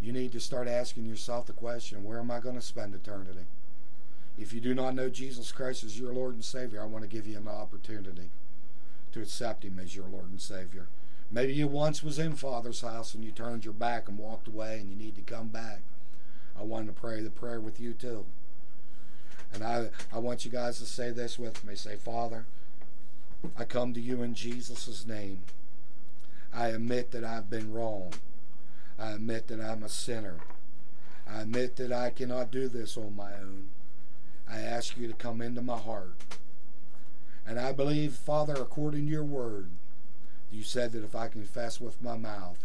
You 0.00 0.12
need 0.12 0.32
to 0.32 0.40
start 0.40 0.68
asking 0.68 1.06
yourself 1.06 1.46
the 1.46 1.52
question, 1.52 2.04
where 2.04 2.18
am 2.18 2.30
I 2.30 2.40
going 2.40 2.56
to 2.56 2.60
spend 2.60 2.94
eternity? 2.94 3.46
If 4.38 4.52
you 4.52 4.60
do 4.60 4.74
not 4.74 4.94
know 4.94 5.08
Jesus 5.08 5.52
Christ 5.52 5.84
as 5.84 5.98
your 5.98 6.12
Lord 6.12 6.34
and 6.34 6.44
Savior, 6.44 6.82
I 6.82 6.86
want 6.86 7.04
to 7.04 7.08
give 7.08 7.26
you 7.26 7.36
an 7.36 7.48
opportunity 7.48 8.30
to 9.12 9.20
accept 9.20 9.64
him 9.64 9.78
as 9.78 9.94
your 9.94 10.06
Lord 10.06 10.30
and 10.30 10.40
Savior. 10.40 10.88
Maybe 11.30 11.54
you 11.54 11.66
once 11.66 12.02
was 12.02 12.18
in 12.18 12.34
Father's 12.34 12.80
house 12.80 13.14
and 13.14 13.24
you 13.24 13.30
turned 13.30 13.64
your 13.64 13.74
back 13.74 14.08
and 14.08 14.18
walked 14.18 14.48
away 14.48 14.78
and 14.78 14.90
you 14.90 14.96
need 14.96 15.14
to 15.16 15.22
come 15.22 15.48
back. 15.48 15.80
I 16.58 16.62
want 16.62 16.86
to 16.86 16.92
pray 16.92 17.20
the 17.20 17.30
prayer 17.30 17.60
with 17.60 17.80
you 17.80 17.92
too. 17.92 18.26
And 19.52 19.62
I, 19.62 19.90
I 20.12 20.18
want 20.18 20.44
you 20.44 20.50
guys 20.50 20.78
to 20.78 20.86
say 20.86 21.10
this 21.10 21.38
with 21.38 21.64
me. 21.64 21.74
Say, 21.74 21.96
Father, 21.96 22.46
I 23.56 23.64
come 23.64 23.92
to 23.94 24.00
you 24.00 24.22
in 24.22 24.34
Jesus' 24.34 25.06
name. 25.06 25.40
I 26.54 26.68
admit 26.68 27.10
that 27.12 27.24
I've 27.24 27.50
been 27.50 27.72
wrong. 27.72 28.12
I 28.98 29.12
admit 29.12 29.48
that 29.48 29.60
I'm 29.60 29.82
a 29.82 29.88
sinner. 29.88 30.36
I 31.28 31.42
admit 31.42 31.76
that 31.76 31.92
I 31.92 32.10
cannot 32.10 32.50
do 32.50 32.68
this 32.68 32.96
on 32.96 33.16
my 33.16 33.32
own. 33.34 33.68
I 34.52 34.60
ask 34.60 34.98
you 34.98 35.08
to 35.08 35.14
come 35.14 35.40
into 35.40 35.62
my 35.62 35.78
heart. 35.78 36.12
And 37.46 37.58
I 37.58 37.72
believe, 37.72 38.12
Father, 38.12 38.52
according 38.52 39.06
to 39.06 39.10
your 39.10 39.24
word, 39.24 39.70
you 40.50 40.62
said 40.62 40.92
that 40.92 41.04
if 41.04 41.14
I 41.16 41.28
confess 41.28 41.80
with 41.80 42.02
my 42.02 42.18
mouth 42.18 42.58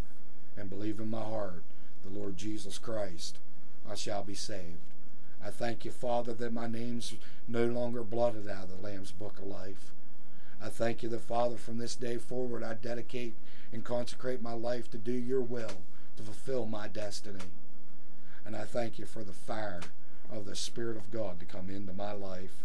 and 0.57 0.69
believe 0.69 0.99
in 0.99 1.09
my 1.09 1.21
heart 1.21 1.63
the 2.03 2.09
Lord 2.19 2.35
Jesus 2.35 2.77
Christ, 2.77 3.37
I 3.89 3.95
shall 3.95 4.21
be 4.21 4.33
saved. 4.33 4.79
I 5.43 5.49
thank 5.49 5.85
you, 5.85 5.91
Father, 5.91 6.33
that 6.33 6.51
my 6.51 6.67
name's 6.67 7.13
no 7.47 7.65
longer 7.65 8.03
blotted 8.03 8.49
out 8.49 8.65
of 8.65 8.81
the 8.81 8.87
Lamb's 8.87 9.11
Book 9.11 9.39
of 9.39 9.45
Life. 9.45 9.91
I 10.61 10.67
thank 10.67 11.03
you, 11.03 11.09
the 11.09 11.19
Father, 11.19 11.55
from 11.55 11.77
this 11.77 11.95
day 11.95 12.17
forward, 12.17 12.63
I 12.63 12.73
dedicate 12.73 13.35
and 13.71 13.85
consecrate 13.85 14.41
my 14.41 14.53
life 14.53 14.91
to 14.91 14.97
do 14.97 15.13
your 15.13 15.41
will, 15.41 15.83
to 16.17 16.23
fulfill 16.23 16.65
my 16.65 16.89
destiny. 16.89 17.45
And 18.45 18.57
I 18.57 18.65
thank 18.65 18.99
you 18.99 19.05
for 19.05 19.23
the 19.23 19.33
fire 19.33 19.81
of 20.31 20.45
the 20.45 20.55
Spirit 20.55 20.97
of 20.97 21.11
God 21.11 21.39
to 21.39 21.45
come 21.45 21.69
into 21.69 21.93
my 21.93 22.11
life 22.11 22.63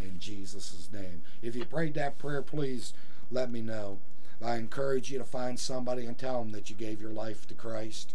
in 0.00 0.18
Jesus' 0.18 0.88
name. 0.92 1.22
If 1.42 1.54
you 1.54 1.64
prayed 1.64 1.94
that 1.94 2.18
prayer, 2.18 2.42
please 2.42 2.92
let 3.30 3.50
me 3.50 3.60
know. 3.60 3.98
I 4.42 4.56
encourage 4.56 5.10
you 5.10 5.18
to 5.18 5.24
find 5.24 5.58
somebody 5.58 6.04
and 6.04 6.18
tell 6.18 6.40
them 6.40 6.52
that 6.52 6.68
you 6.68 6.76
gave 6.76 7.00
your 7.00 7.12
life 7.12 7.46
to 7.46 7.54
Christ. 7.54 8.14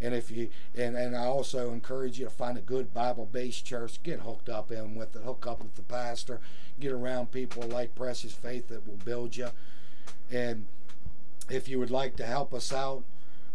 And 0.00 0.14
if 0.14 0.30
you 0.30 0.48
and, 0.74 0.96
and 0.96 1.16
I 1.16 1.26
also 1.26 1.70
encourage 1.70 2.18
you 2.18 2.24
to 2.24 2.30
find 2.30 2.58
a 2.58 2.62
good 2.62 2.92
Bible 2.92 3.28
based 3.30 3.64
church, 3.64 4.02
get 4.02 4.20
hooked 4.20 4.48
up 4.48 4.72
in 4.72 4.96
with 4.96 5.14
it, 5.14 5.22
hook 5.22 5.46
up 5.46 5.62
with 5.62 5.76
the 5.76 5.82
pastor, 5.82 6.40
get 6.80 6.90
around 6.90 7.30
people 7.30 7.62
like 7.62 7.94
Precious 7.94 8.32
Faith 8.32 8.68
that 8.68 8.86
will 8.86 8.98
build 9.04 9.36
you. 9.36 9.50
And 10.30 10.66
if 11.48 11.68
you 11.68 11.78
would 11.78 11.90
like 11.90 12.16
to 12.16 12.26
help 12.26 12.52
us 12.52 12.72
out, 12.72 13.04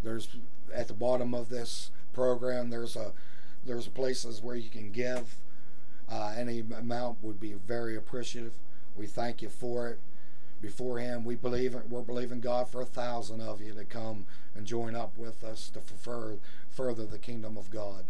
there's 0.04 0.30
at 0.74 0.88
the 0.88 0.94
bottom 0.94 1.34
of 1.34 1.50
this 1.50 1.92
program 2.14 2.70
there's 2.70 2.96
a 2.96 3.12
there's 3.68 3.88
places 3.88 4.42
where 4.42 4.56
you 4.56 4.70
can 4.70 4.92
give. 4.92 5.36
Uh, 6.10 6.34
any 6.38 6.62
amount 6.62 7.22
would 7.22 7.40
be 7.40 7.54
very 7.54 7.96
appreciative. 7.96 8.54
We 8.96 9.08
thank 9.08 9.42
you 9.42 9.50
for 9.50 9.90
it. 9.90 10.00
Beforehand, 10.62 11.26
we 11.26 11.36
believe 11.36 11.76
we're 11.88 12.02
believing 12.02 12.40
God 12.40 12.68
for 12.70 12.82
a 12.82 12.86
thousand 12.86 13.42
of 13.42 13.62
you 13.62 13.74
to 13.76 13.86
come 13.86 14.26
and 14.56 14.66
join 14.66 14.96
up 14.96 15.16
with 15.18 15.44
us 15.44 15.70
to 15.70 15.82
further 15.82 16.38
further 16.70 17.06
the 17.06 17.20
kingdom 17.20 17.58
of 17.58 17.70
God. 17.70 18.06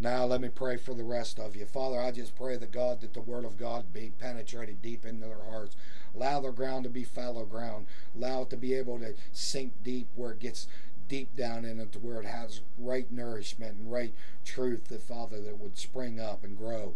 Now 0.00 0.24
let 0.24 0.40
me 0.40 0.48
pray 0.48 0.76
for 0.76 0.94
the 0.94 1.04
rest 1.04 1.38
of 1.38 1.54
you. 1.54 1.66
Father, 1.66 2.00
I 2.00 2.10
just 2.10 2.34
pray 2.34 2.56
that 2.56 2.72
God 2.72 3.00
that 3.00 3.14
the 3.14 3.20
word 3.20 3.44
of 3.44 3.58
God 3.58 3.92
be 3.92 4.12
penetrated 4.18 4.82
deep 4.82 5.04
into 5.04 5.26
their 5.26 5.44
hearts. 5.50 5.76
Allow 6.14 6.40
their 6.40 6.52
ground 6.52 6.84
to 6.84 6.90
be 6.90 7.04
fallow 7.04 7.44
ground. 7.44 7.86
Allow 8.16 8.42
it 8.42 8.50
to 8.50 8.56
be 8.56 8.74
able 8.74 8.98
to 9.00 9.14
sink 9.32 9.72
deep 9.82 10.08
where 10.14 10.32
it 10.32 10.40
gets 10.40 10.66
deep 11.08 11.34
down 11.36 11.64
in 11.64 11.78
it 11.80 11.92
to 11.92 11.98
where 11.98 12.20
it 12.20 12.26
has 12.26 12.60
right 12.78 13.10
nourishment 13.10 13.76
and 13.76 13.92
right 13.92 14.14
truth 14.44 14.88
the 14.88 14.98
Father 14.98 15.40
that 15.40 15.58
would 15.58 15.76
spring 15.78 16.20
up 16.20 16.44
and 16.44 16.56
grow 16.56 16.94